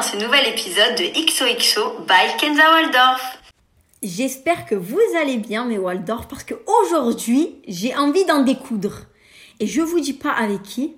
dans 0.00 0.06
ce 0.06 0.16
nouvel 0.16 0.46
épisode 0.46 0.96
de 0.96 1.26
XOXO 1.26 2.06
by 2.06 2.36
Kenza 2.38 2.70
Waldorf. 2.70 3.38
J'espère 4.02 4.64
que 4.64 4.74
vous 4.74 4.98
allez 5.20 5.36
bien 5.36 5.66
mes 5.66 5.76
Waldorf 5.76 6.26
parce 6.26 6.42
que 6.42 6.54
aujourd'hui 6.82 7.60
j'ai 7.68 7.94
envie 7.94 8.24
d'en 8.24 8.40
découdre. 8.40 9.02
Et 9.58 9.66
je 9.66 9.82
vous 9.82 10.00
dis 10.00 10.14
pas 10.14 10.30
avec 10.30 10.62
qui, 10.62 10.96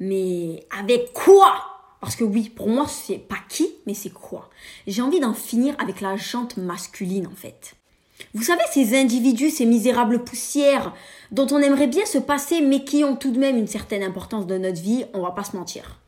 mais 0.00 0.66
avec 0.78 1.14
quoi? 1.14 1.64
Parce 2.02 2.14
que 2.14 2.24
oui, 2.24 2.50
pour 2.50 2.68
moi 2.68 2.86
c'est 2.88 3.16
pas 3.16 3.38
qui, 3.48 3.70
mais 3.86 3.94
c'est 3.94 4.12
quoi. 4.12 4.50
J'ai 4.86 5.00
envie 5.00 5.20
d'en 5.20 5.32
finir 5.32 5.74
avec 5.78 6.02
la 6.02 6.18
jante 6.18 6.58
masculine 6.58 7.28
en 7.28 7.34
fait. 7.34 7.72
Vous 8.34 8.42
savez, 8.42 8.64
ces 8.70 9.00
individus, 9.00 9.48
ces 9.48 9.64
misérables 9.64 10.24
poussières 10.24 10.92
dont 11.30 11.46
on 11.52 11.58
aimerait 11.58 11.86
bien 11.86 12.04
se 12.04 12.18
passer, 12.18 12.60
mais 12.60 12.84
qui 12.84 13.02
ont 13.02 13.16
tout 13.16 13.30
de 13.30 13.38
même 13.38 13.56
une 13.56 13.66
certaine 13.66 14.02
importance 14.02 14.46
dans 14.46 14.60
notre 14.60 14.82
vie, 14.82 15.06
on 15.14 15.22
va 15.22 15.30
pas 15.30 15.44
se 15.44 15.56
mentir. 15.56 16.01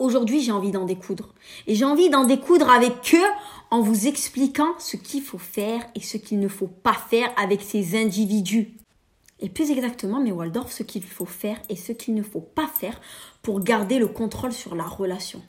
Aujourd'hui, 0.00 0.40
j'ai 0.40 0.50
envie 0.50 0.70
d'en 0.70 0.86
découdre. 0.86 1.34
Et 1.66 1.74
j'ai 1.74 1.84
envie 1.84 2.08
d'en 2.08 2.24
découdre 2.24 2.70
avec 2.70 3.14
eux 3.14 3.30
en 3.70 3.82
vous 3.82 4.06
expliquant 4.06 4.74
ce 4.78 4.96
qu'il 4.96 5.22
faut 5.22 5.38
faire 5.38 5.82
et 5.94 6.00
ce 6.00 6.16
qu'il 6.16 6.40
ne 6.40 6.48
faut 6.48 6.68
pas 6.68 6.94
faire 6.94 7.30
avec 7.36 7.60
ces 7.60 8.00
individus. 8.00 8.72
Et 9.40 9.50
plus 9.50 9.70
exactement, 9.70 10.18
mais 10.18 10.32
Waldorf, 10.32 10.72
ce 10.72 10.82
qu'il 10.82 11.02
faut 11.02 11.26
faire 11.26 11.60
et 11.68 11.76
ce 11.76 11.92
qu'il 11.92 12.14
ne 12.14 12.22
faut 12.22 12.40
pas 12.40 12.66
faire 12.66 12.98
pour 13.42 13.60
garder 13.60 13.98
le 13.98 14.08
contrôle 14.08 14.52
sur 14.52 14.74
la 14.74 14.84
relation. 14.84 15.42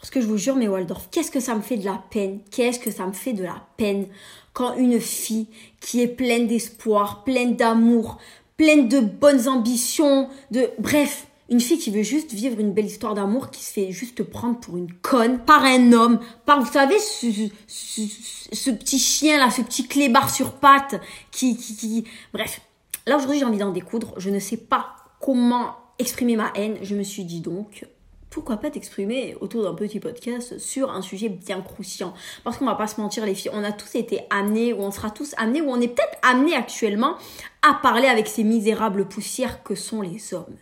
Parce 0.00 0.10
que 0.10 0.20
je 0.20 0.26
vous 0.26 0.36
jure, 0.36 0.56
mais 0.56 0.66
Waldorf, 0.66 1.08
qu'est-ce 1.12 1.30
que 1.30 1.40
ça 1.40 1.54
me 1.54 1.62
fait 1.62 1.76
de 1.76 1.84
la 1.84 2.02
peine? 2.10 2.40
Qu'est-ce 2.50 2.80
que 2.80 2.90
ça 2.90 3.06
me 3.06 3.12
fait 3.12 3.34
de 3.34 3.44
la 3.44 3.64
peine 3.76 4.08
quand 4.52 4.74
une 4.74 4.98
fille 4.98 5.46
qui 5.80 6.00
est 6.00 6.08
pleine 6.08 6.48
d'espoir, 6.48 7.22
pleine 7.22 7.54
d'amour, 7.54 8.18
pleine 8.56 8.88
de 8.88 8.98
bonnes 8.98 9.46
ambitions, 9.46 10.28
de 10.50 10.70
bref, 10.80 11.28
une 11.50 11.60
fille 11.60 11.78
qui 11.78 11.90
veut 11.90 12.02
juste 12.02 12.32
vivre 12.32 12.60
une 12.60 12.72
belle 12.72 12.86
histoire 12.86 13.14
d'amour, 13.14 13.50
qui 13.50 13.62
se 13.62 13.72
fait 13.72 13.90
juste 13.90 14.22
prendre 14.22 14.58
pour 14.60 14.76
une 14.76 14.92
conne 14.92 15.40
par 15.40 15.64
un 15.64 15.92
homme, 15.92 16.20
par 16.46 16.62
vous 16.62 16.72
savez 16.72 16.98
ce, 16.98 17.50
ce, 17.66 18.70
petit 18.70 18.98
chien 18.98 19.38
là, 19.38 19.50
ce 19.50 19.60
petit 19.62 19.86
clébard 19.88 20.32
sur 20.32 20.52
pattes, 20.52 21.00
qui, 21.32 21.56
qui, 21.56 21.76
qui... 21.76 22.04
bref. 22.32 22.60
Là 23.06 23.16
aujourd'hui 23.16 23.40
j'ai 23.40 23.44
envie 23.44 23.58
d'en 23.58 23.72
découdre. 23.72 24.14
Je 24.18 24.30
ne 24.30 24.38
sais 24.38 24.58
pas 24.58 24.94
comment 25.20 25.74
exprimer 25.98 26.36
ma 26.36 26.52
haine. 26.54 26.78
Je 26.82 26.94
me 26.94 27.02
suis 27.02 27.24
dit 27.24 27.40
donc 27.40 27.84
pourquoi 28.30 28.58
pas 28.58 28.70
t'exprimer 28.70 29.36
autour 29.40 29.64
d'un 29.64 29.74
petit 29.74 29.98
podcast 29.98 30.58
sur 30.58 30.90
un 30.92 31.02
sujet 31.02 31.28
bien 31.28 31.60
croustillant. 31.60 32.14
Parce 32.44 32.56
qu'on 32.56 32.66
va 32.66 32.76
pas 32.76 32.86
se 32.86 33.00
mentir 33.00 33.26
les 33.26 33.34
filles, 33.34 33.50
on 33.52 33.64
a 33.64 33.72
tous 33.72 33.96
été 33.96 34.20
amenés, 34.30 34.72
ou 34.72 34.80
on 34.80 34.92
sera 34.92 35.10
tous 35.10 35.34
amenés, 35.36 35.60
ou 35.60 35.68
on 35.68 35.80
est 35.80 35.88
peut-être 35.88 36.18
amenés 36.22 36.54
actuellement 36.54 37.16
à 37.62 37.74
parler 37.74 38.06
avec 38.06 38.28
ces 38.28 38.44
misérables 38.44 39.06
poussières 39.08 39.62
que 39.64 39.74
sont 39.74 40.00
les 40.00 40.32
hommes. 40.32 40.56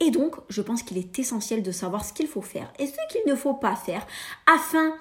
Et 0.00 0.10
donc, 0.10 0.36
je 0.48 0.60
pense 0.60 0.82
qu'il 0.82 0.98
est 0.98 1.18
essentiel 1.18 1.62
de 1.62 1.72
savoir 1.72 2.04
ce 2.04 2.12
qu'il 2.12 2.26
faut 2.26 2.42
faire 2.42 2.70
et 2.78 2.86
ce 2.86 2.92
qu'il 3.10 3.22
ne 3.26 3.34
faut 3.34 3.54
pas 3.54 3.76
faire 3.76 4.06
afin 4.46 4.92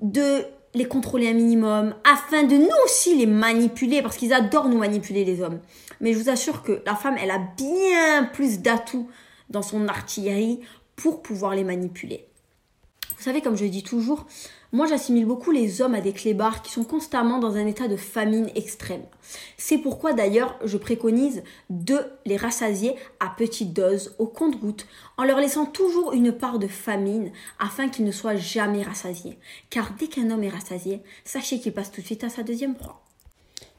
de 0.00 0.44
les 0.74 0.86
contrôler 0.86 1.28
un 1.28 1.34
minimum, 1.34 1.94
afin 2.04 2.44
de 2.44 2.56
nous 2.56 2.68
aussi 2.84 3.16
les 3.16 3.26
manipuler, 3.26 4.02
parce 4.02 4.16
qu'ils 4.16 4.32
adorent 4.32 4.68
nous 4.68 4.78
manipuler 4.78 5.24
les 5.24 5.42
hommes. 5.42 5.60
Mais 6.00 6.12
je 6.12 6.18
vous 6.18 6.30
assure 6.30 6.62
que 6.62 6.82
la 6.86 6.94
femme, 6.94 7.16
elle 7.20 7.30
a 7.30 7.40
bien 7.56 8.24
plus 8.32 8.60
d'atouts 8.60 9.08
dans 9.50 9.62
son 9.62 9.86
artillerie 9.88 10.60
pour 11.02 11.20
pouvoir 11.20 11.56
les 11.56 11.64
manipuler. 11.64 12.28
Vous 13.18 13.24
savez, 13.24 13.40
comme 13.40 13.56
je 13.56 13.64
dis 13.64 13.82
toujours, 13.82 14.24
moi 14.70 14.86
j'assimile 14.86 15.26
beaucoup 15.26 15.50
les 15.50 15.82
hommes 15.82 15.96
à 15.96 16.00
des 16.00 16.12
clébards 16.12 16.62
qui 16.62 16.70
sont 16.70 16.84
constamment 16.84 17.40
dans 17.40 17.56
un 17.56 17.66
état 17.66 17.88
de 17.88 17.96
famine 17.96 18.48
extrême. 18.54 19.02
C'est 19.56 19.78
pourquoi 19.78 20.12
d'ailleurs 20.12 20.56
je 20.64 20.76
préconise 20.76 21.42
de 21.70 21.98
les 22.24 22.36
rassasier 22.36 22.94
à 23.18 23.30
petite 23.36 23.72
dose, 23.72 24.14
au 24.20 24.28
compte-gouttes, 24.28 24.86
en 25.16 25.24
leur 25.24 25.40
laissant 25.40 25.66
toujours 25.66 26.12
une 26.12 26.30
part 26.30 26.60
de 26.60 26.68
famine 26.68 27.32
afin 27.58 27.88
qu'ils 27.88 28.04
ne 28.04 28.12
soient 28.12 28.36
jamais 28.36 28.84
rassasiés. 28.84 29.40
Car 29.70 29.94
dès 29.98 30.06
qu'un 30.06 30.30
homme 30.30 30.44
est 30.44 30.50
rassasié, 30.50 31.00
sachez 31.24 31.58
qu'il 31.58 31.72
passe 31.72 31.90
tout 31.90 32.00
de 32.00 32.06
suite 32.06 32.22
à 32.22 32.28
sa 32.28 32.44
deuxième 32.44 32.76
proie 32.76 33.01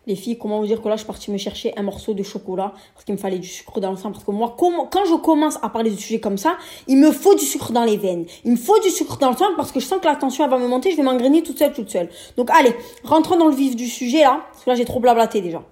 les 0.06 0.16
filles, 0.16 0.38
comment 0.38 0.59
vous 0.59 0.66
dire 0.66 0.81
que 0.81 0.88
là, 0.90 0.96
je 0.96 1.02
suis 1.02 1.08
partie 1.08 1.31
me 1.31 1.38
chercher 1.38 1.74
un 1.78 1.84
morceau 1.84 2.14
de 2.14 2.24
chocolat 2.24 2.74
parce 2.94 3.06
qu'il 3.06 3.16
me 3.16 3.19
fallait 3.19 3.40
du 3.40 3.47
sucre 3.47 3.80
dans 3.80 3.91
le 3.91 3.97
sang. 3.97 4.12
Parce 4.12 4.24
que 4.24 4.31
moi, 4.31 4.56
quand 4.58 5.06
je 5.06 5.16
commence 5.16 5.58
à 5.62 5.69
parler 5.69 5.91
de 5.91 5.96
sujets 5.96 6.19
comme 6.19 6.38
ça, 6.38 6.58
il 6.88 6.97
me 6.97 7.12
faut 7.12 7.36
du 7.36 7.46
sucre 7.46 7.72
dans 7.72 7.86
les 7.86 7.97
veines. 7.97 8.25
Il 8.44 8.52
me 8.52 8.58
faut 8.58 8.80
du 8.80 8.90
sucre 8.90 9.18
dans 9.18 9.31
le 9.31 9.38
sang 9.38 9.46
parce 9.56 9.72
que 9.72 9.80
je 9.80 9.86
sens 9.86 10.00
que 10.00 10.06
la 10.06 10.16
tension, 10.16 10.47
va 10.47 10.58
me 10.58 10.68
monter. 10.68 10.92
Je 10.92 10.97
vais 10.97 11.03
m'engrainer 11.03 11.42
toute 11.42 11.58
seule, 11.58 11.74
toute 11.74 11.90
seule. 11.90 12.09
Donc, 12.36 12.50
allez, 12.52 12.75
rentrons 13.03 13.38
dans 13.38 13.47
le 13.47 13.56
vif 13.56 13.75
du 13.75 13.88
sujet 13.88 14.22
là. 14.22 14.46
Parce 14.52 14.66
que 14.66 14.69
là, 14.69 14.75
j'ai 14.75 14.86
trop 14.86 15.00
blablaté 15.00 15.42
déjà. 15.42 15.63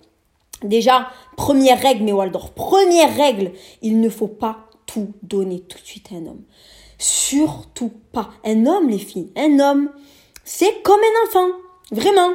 Déjà, 0.64 1.10
première 1.36 1.82
règle, 1.82 2.04
mes 2.04 2.14
Waldorf. 2.14 2.52
Première 2.52 3.16
règle, 3.16 3.52
il 3.82 4.00
ne 4.00 4.10
faut 4.10 4.28
pas 4.28 4.70
tout 4.86 5.14
donner 5.24 5.60
tout 5.62 5.80
de 5.80 5.86
suite 5.86 6.08
à 6.12 6.16
un 6.16 6.28
homme. 6.28 6.44
Surtout 6.98 7.92
pas. 8.14 8.30
Un 8.46 8.66
homme, 8.66 8.88
les 8.88 9.00
filles, 9.00 9.32
un 9.36 9.60
homme, 9.60 9.90
c'est 10.44 10.82
comme 10.84 11.00
un 11.00 11.28
enfant. 11.28 11.48
Vraiment 11.92 12.30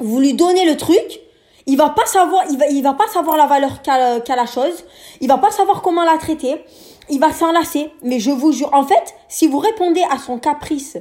vous 0.00 0.20
lui 0.20 0.34
donnez 0.34 0.64
le 0.64 0.76
truc, 0.76 1.20
il 1.66 1.76
va 1.76 1.90
pas 1.90 2.06
savoir, 2.06 2.44
il 2.50 2.58
va, 2.58 2.66
il 2.68 2.82
va 2.82 2.94
pas 2.94 3.08
savoir 3.08 3.36
la 3.36 3.46
valeur 3.46 3.82
qu'a 3.82 4.36
la 4.36 4.46
chose, 4.46 4.84
il 5.20 5.28
va 5.28 5.38
pas 5.38 5.50
savoir 5.50 5.82
comment 5.82 6.04
la 6.04 6.16
traiter, 6.16 6.64
il 7.10 7.20
va 7.20 7.32
s'enlacer. 7.32 7.90
Mais 8.02 8.20
je 8.20 8.30
vous 8.30 8.52
jure, 8.52 8.72
en 8.72 8.84
fait, 8.84 9.14
si 9.28 9.46
vous 9.46 9.58
répondez 9.58 10.02
à 10.10 10.18
son 10.18 10.38
caprice 10.38 10.96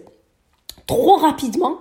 trop 0.86 1.16
rapidement, 1.16 1.78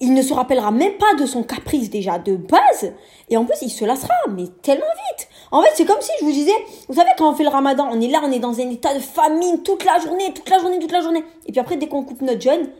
il 0.00 0.14
ne 0.14 0.22
se 0.22 0.32
rappellera 0.32 0.70
même 0.70 0.94
pas 0.94 1.14
de 1.14 1.26
son 1.26 1.42
caprice 1.42 1.90
déjà 1.90 2.18
de 2.18 2.36
base, 2.36 2.92
et 3.28 3.36
en 3.36 3.44
plus 3.44 3.58
il 3.62 3.70
se 3.70 3.84
lassera, 3.84 4.14
mais 4.30 4.46
tellement 4.62 4.86
vite. 5.10 5.28
En 5.50 5.60
fait, 5.62 5.70
c'est 5.74 5.84
comme 5.84 6.00
si 6.00 6.10
je 6.20 6.24
vous 6.24 6.32
disais, 6.32 6.54
vous 6.88 6.94
savez, 6.94 7.10
quand 7.18 7.30
on 7.30 7.34
fait 7.34 7.42
le 7.42 7.50
ramadan, 7.50 7.88
on 7.90 8.00
est 8.00 8.08
là, 8.08 8.20
on 8.24 8.32
est 8.32 8.38
dans 8.38 8.58
un 8.58 8.70
état 8.70 8.94
de 8.94 9.00
famine 9.00 9.62
toute 9.62 9.84
la 9.84 9.98
journée, 9.98 10.32
toute 10.32 10.48
la 10.48 10.58
journée, 10.58 10.78
toute 10.78 10.92
la 10.92 11.00
journée. 11.00 11.22
Et 11.46 11.52
puis 11.52 11.60
après, 11.60 11.76
dès 11.76 11.86
qu'on 11.86 12.02
coupe 12.02 12.22
notre 12.22 12.40
jeûne, 12.40 12.70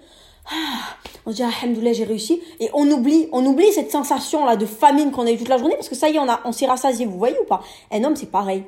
on 1.27 1.31
se 1.31 1.37
dit 1.37 1.43
alhamdoulilah 1.43 1.93
j'ai 1.93 2.05
réussi. 2.05 2.41
Et 2.61 2.71
on 2.73 2.91
oublie 2.91 3.29
on 3.33 3.45
oublie 3.45 3.73
cette 3.73 3.91
sensation 3.91 4.45
là 4.45 4.57
de 4.57 4.67
famine 4.67 5.11
qu'on 5.11 5.27
a 5.27 5.31
eu 5.31 5.37
toute 5.37 5.49
la 5.49 5.59
journée 5.59 5.75
parce 5.75 5.89
que 5.89 5.95
ça 5.95 6.09
y 6.09 6.17
est 6.17 6.19
on 6.19 6.29
a 6.29 6.41
on 6.45 6.53
s'est 6.53 6.67
rassasié 6.67 7.07
vous 7.07 7.19
voyez 7.19 7.39
ou 7.39 7.45
pas? 7.45 7.63
Un 7.91 8.05
homme 8.05 8.17
c'est 8.17 8.31
pareil. 8.31 8.65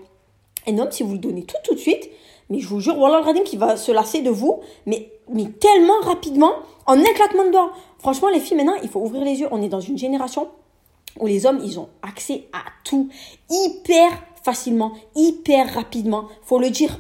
Un 0.67 0.79
homme 0.79 0.91
si 0.91 1.03
vous 1.03 1.13
le 1.13 1.19
donnez 1.19 1.45
tout 1.45 1.57
tout 1.65 1.75
de 1.75 1.81
suite 1.81 2.09
mais 2.51 2.61
je 2.61 2.69
vous 2.69 2.81
jure 2.81 2.97
voilà 2.97 3.21
le 3.21 3.43
qui 3.43 3.57
va 3.57 3.77
se 3.77 3.93
lasser 3.93 4.21
de 4.21 4.31
vous 4.31 4.61
mais 4.87 5.11
mais 5.33 5.47
tellement 5.47 6.01
rapidement 6.03 6.53
en 6.87 6.99
un 6.99 7.13
claquement 7.15 7.45
de 7.47 7.51
doigts. 7.51 7.73
Franchement 7.99 8.29
les 8.29 8.41
filles 8.41 8.57
maintenant 8.57 8.77
il 8.83 8.89
faut 8.89 9.01
ouvrir 9.01 9.25
les 9.25 9.41
yeux. 9.41 9.49
On 9.51 9.63
est 9.63 9.69
dans 9.69 9.81
une 9.81 9.99
génération 9.99 10.49
où 11.19 11.27
les 11.27 11.47
hommes 11.47 11.61
ils 11.65 11.79
ont 11.79 11.89
accès 12.03 12.49
à 12.53 12.63
tout 12.85 13.09
hyper 13.51 14.11
facilement 14.43 14.93
hyper 15.15 15.73
rapidement. 15.75 16.27
Faut 16.43 16.59
le 16.59 16.71
dire. 16.71 16.99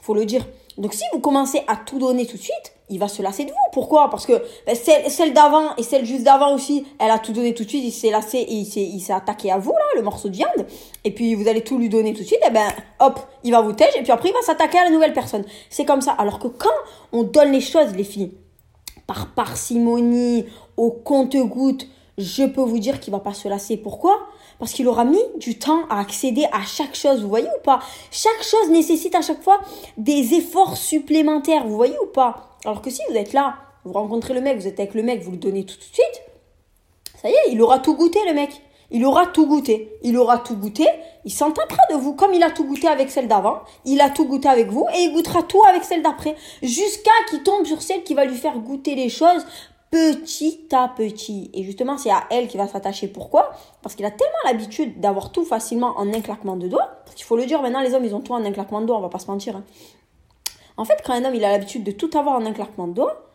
Faut 0.00 0.14
le 0.14 0.24
dire. 0.24 0.46
Donc 0.76 0.92
si 0.92 1.04
vous 1.12 1.20
commencez 1.20 1.62
à 1.66 1.76
tout 1.76 1.98
donner 1.98 2.26
tout 2.26 2.36
de 2.36 2.42
suite 2.42 2.73
il 2.90 2.98
va 2.98 3.08
se 3.08 3.22
lasser 3.22 3.44
de 3.44 3.50
vous. 3.50 3.56
Pourquoi? 3.72 4.10
Parce 4.10 4.26
que 4.26 4.42
ben, 4.66 4.74
celle, 4.74 5.10
celle 5.10 5.32
d'avant 5.32 5.74
et 5.76 5.82
celle 5.82 6.04
juste 6.04 6.22
d'avant 6.22 6.54
aussi, 6.54 6.86
elle 6.98 7.10
a 7.10 7.18
tout 7.18 7.32
donné 7.32 7.54
tout 7.54 7.64
de 7.64 7.68
suite, 7.68 7.84
il 7.84 7.92
s'est 7.92 8.10
lassé 8.10 8.38
et 8.38 8.52
il 8.52 8.66
s'est, 8.66 8.82
il 8.82 9.00
s'est 9.00 9.12
attaqué 9.12 9.50
à 9.50 9.58
vous, 9.58 9.72
là, 9.72 9.84
le 9.96 10.02
morceau 10.02 10.28
de 10.28 10.36
viande. 10.36 10.66
Et 11.04 11.10
puis 11.10 11.34
vous 11.34 11.48
allez 11.48 11.62
tout 11.62 11.78
lui 11.78 11.88
donner 11.88 12.12
tout 12.12 12.22
de 12.22 12.26
suite, 12.26 12.40
et 12.46 12.50
ben 12.50 12.68
hop, 13.00 13.20
il 13.42 13.52
va 13.52 13.62
vous 13.62 13.72
tège 13.72 13.96
et 13.96 14.02
puis 14.02 14.12
après 14.12 14.28
il 14.28 14.34
va 14.34 14.42
s'attaquer 14.42 14.78
à 14.78 14.84
la 14.84 14.90
nouvelle 14.90 15.12
personne. 15.12 15.44
C'est 15.70 15.84
comme 15.84 16.00
ça. 16.00 16.12
Alors 16.12 16.38
que 16.38 16.48
quand 16.48 16.68
on 17.12 17.22
donne 17.22 17.52
les 17.52 17.60
choses, 17.60 17.94
les 17.96 18.04
filles, 18.04 18.32
par 19.06 19.34
parcimonie, 19.34 20.46
au 20.76 20.90
compte-goutte, 20.90 21.86
je 22.18 22.44
peux 22.44 22.62
vous 22.62 22.78
dire 22.78 23.00
qu'il 23.00 23.12
va 23.12 23.18
pas 23.18 23.34
se 23.34 23.48
lasser. 23.48 23.76
Pourquoi? 23.76 24.18
Parce 24.58 24.72
qu'il 24.72 24.88
aura 24.88 25.04
mis 25.04 25.22
du 25.36 25.58
temps 25.58 25.86
à 25.90 26.00
accéder 26.00 26.46
à 26.52 26.62
chaque 26.64 26.94
chose, 26.94 27.22
vous 27.22 27.28
voyez 27.28 27.48
ou 27.48 27.62
pas? 27.62 27.80
Chaque 28.10 28.42
chose 28.42 28.70
nécessite 28.70 29.14
à 29.14 29.22
chaque 29.22 29.42
fois 29.42 29.60
des 29.96 30.34
efforts 30.34 30.76
supplémentaires, 30.76 31.66
vous 31.66 31.76
voyez 31.76 31.96
ou 32.02 32.06
pas? 32.06 32.56
Alors 32.64 32.80
que 32.80 32.90
si 32.90 33.02
vous 33.10 33.16
êtes 33.16 33.32
là, 33.32 33.56
vous 33.84 33.92
rencontrez 33.92 34.34
le 34.34 34.40
mec, 34.40 34.58
vous 34.58 34.66
êtes 34.66 34.78
avec 34.80 34.94
le 34.94 35.02
mec, 35.02 35.22
vous 35.22 35.32
le 35.32 35.36
donnez 35.36 35.64
tout 35.64 35.76
de 35.76 35.82
suite, 35.82 36.22
ça 37.20 37.28
y 37.28 37.32
est, 37.32 37.52
il 37.52 37.60
aura 37.62 37.78
tout 37.78 37.94
goûté 37.94 38.18
le 38.26 38.34
mec. 38.34 38.62
Il 38.90 39.04
aura 39.04 39.26
tout 39.26 39.46
goûté. 39.46 39.98
Il 40.02 40.16
aura 40.16 40.38
tout 40.38 40.56
goûté. 40.56 40.86
Il 41.24 41.32
s'entendra 41.32 41.78
de 41.90 41.96
vous. 41.96 42.14
Comme 42.14 42.34
il 42.34 42.42
a 42.42 42.50
tout 42.50 42.64
goûté 42.64 42.86
avec 42.86 43.10
celle 43.10 43.26
d'avant, 43.26 43.60
il 43.84 44.00
a 44.00 44.10
tout 44.10 44.26
goûté 44.26 44.48
avec 44.48 44.68
vous 44.68 44.86
et 44.94 45.00
il 45.00 45.12
goûtera 45.12 45.42
tout 45.42 45.64
avec 45.64 45.84
celle 45.84 46.02
d'après. 46.02 46.36
Jusqu'à 46.62 47.10
qu'il 47.28 47.42
tombe 47.42 47.66
sur 47.66 47.82
celle 47.82 48.04
qui 48.04 48.14
va 48.14 48.24
lui 48.24 48.36
faire 48.36 48.58
goûter 48.58 48.94
les 48.94 49.08
choses 49.08 49.44
petit 49.94 50.66
à 50.72 50.88
petit. 50.88 51.52
Et 51.54 51.62
justement, 51.62 51.96
c'est 51.96 52.10
à 52.10 52.24
elle 52.30 52.48
qui 52.48 52.56
va 52.56 52.66
s'attacher. 52.66 53.06
Pourquoi? 53.06 53.52
Parce 53.80 53.94
qu'il 53.94 54.04
a 54.04 54.10
tellement 54.10 54.34
l'habitude 54.44 54.98
d'avoir 54.98 55.30
tout 55.30 55.44
facilement 55.44 55.94
en 55.96 56.12
un 56.12 56.20
claquement 56.20 56.56
de 56.56 56.66
doigts. 56.66 56.88
Parce 57.04 57.14
qu'il 57.14 57.24
faut 57.24 57.36
le 57.36 57.46
dire, 57.46 57.62
maintenant 57.62 57.80
les 57.80 57.94
hommes, 57.94 58.04
ils 58.04 58.12
ont 58.12 58.20
tout 58.20 58.32
en 58.32 58.44
un 58.44 58.50
claquement 58.50 58.80
de 58.80 58.86
doigts, 58.86 58.98
on 58.98 59.02
va 59.02 59.08
pas 59.08 59.20
se 59.20 59.28
mentir. 59.28 59.54
Hein. 59.54 59.62
En 60.76 60.84
fait, 60.84 60.96
quand 61.04 61.12
un 61.12 61.24
homme 61.24 61.36
il 61.36 61.44
a 61.44 61.52
l'habitude 61.52 61.84
de 61.84 61.92
tout 61.92 62.10
avoir 62.18 62.34
en 62.34 62.44
un 62.44 62.52
claquement 62.52 62.88
de 62.88 62.94
doigts 62.94 63.30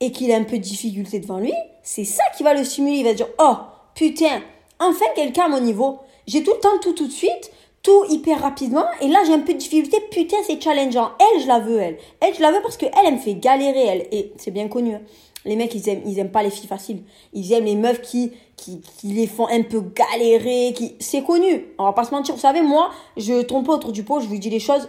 et 0.00 0.12
qu'il 0.12 0.30
a 0.30 0.36
un 0.36 0.44
peu 0.44 0.58
de 0.58 0.62
difficulté 0.62 1.20
devant 1.20 1.38
lui, 1.38 1.54
c'est 1.82 2.04
ça 2.04 2.22
qui 2.36 2.42
va 2.42 2.52
le 2.52 2.64
stimuler. 2.64 2.98
Il 2.98 3.04
va 3.04 3.14
dire 3.14 3.28
Oh 3.38 3.56
putain, 3.94 4.42
enfin 4.78 5.06
quelqu'un 5.16 5.44
à 5.44 5.48
mon 5.48 5.60
niveau. 5.60 6.00
J'ai 6.26 6.42
tout 6.42 6.52
le 6.52 6.60
temps 6.60 6.78
tout 6.82 6.92
tout 6.92 7.06
de 7.06 7.12
suite, 7.12 7.50
tout 7.82 8.04
hyper 8.10 8.42
rapidement 8.42 8.84
et 9.00 9.08
là 9.08 9.20
j'ai 9.24 9.32
un 9.32 9.40
peu 9.40 9.54
de 9.54 9.58
difficulté. 9.58 9.96
Putain, 10.10 10.36
c'est 10.46 10.60
challengeant. 10.62 11.12
Elle, 11.18 11.40
je 11.40 11.48
la 11.48 11.60
veux, 11.60 11.80
elle. 11.80 11.96
Elle, 12.20 12.34
je 12.34 12.42
la 12.42 12.52
veux 12.52 12.60
parce 12.60 12.76
que 12.76 12.84
elle, 12.84 13.06
elle 13.06 13.14
me 13.14 13.18
fait 13.18 13.36
galérer, 13.36 13.86
elle. 13.86 14.06
Et 14.12 14.34
c'est 14.36 14.50
bien 14.50 14.68
connu. 14.68 14.96
Hein. 14.96 15.00
Les 15.44 15.56
mecs, 15.56 15.74
ils 15.74 15.88
aiment, 15.88 16.02
ils 16.04 16.18
aiment 16.18 16.30
pas 16.30 16.42
les 16.42 16.50
filles 16.50 16.66
faciles. 16.66 17.02
Ils 17.32 17.52
aiment 17.52 17.64
les 17.64 17.76
meufs 17.76 18.02
qui, 18.02 18.32
qui, 18.56 18.80
qui 18.98 19.08
les 19.08 19.26
font 19.26 19.46
un 19.48 19.62
peu 19.62 19.80
galérer, 19.80 20.72
qui, 20.74 20.96
c'est 20.98 21.22
connu. 21.22 21.66
On 21.78 21.84
va 21.84 21.92
pas 21.92 22.04
se 22.04 22.10
mentir. 22.10 22.34
Vous 22.34 22.40
savez, 22.40 22.60
moi, 22.60 22.90
je 23.16 23.42
tombe 23.42 23.64
pas 23.64 23.74
autour 23.74 23.92
du 23.92 24.02
pot, 24.02 24.20
je 24.20 24.26
vous 24.26 24.38
dis 24.38 24.50
les 24.50 24.60
choses 24.60 24.88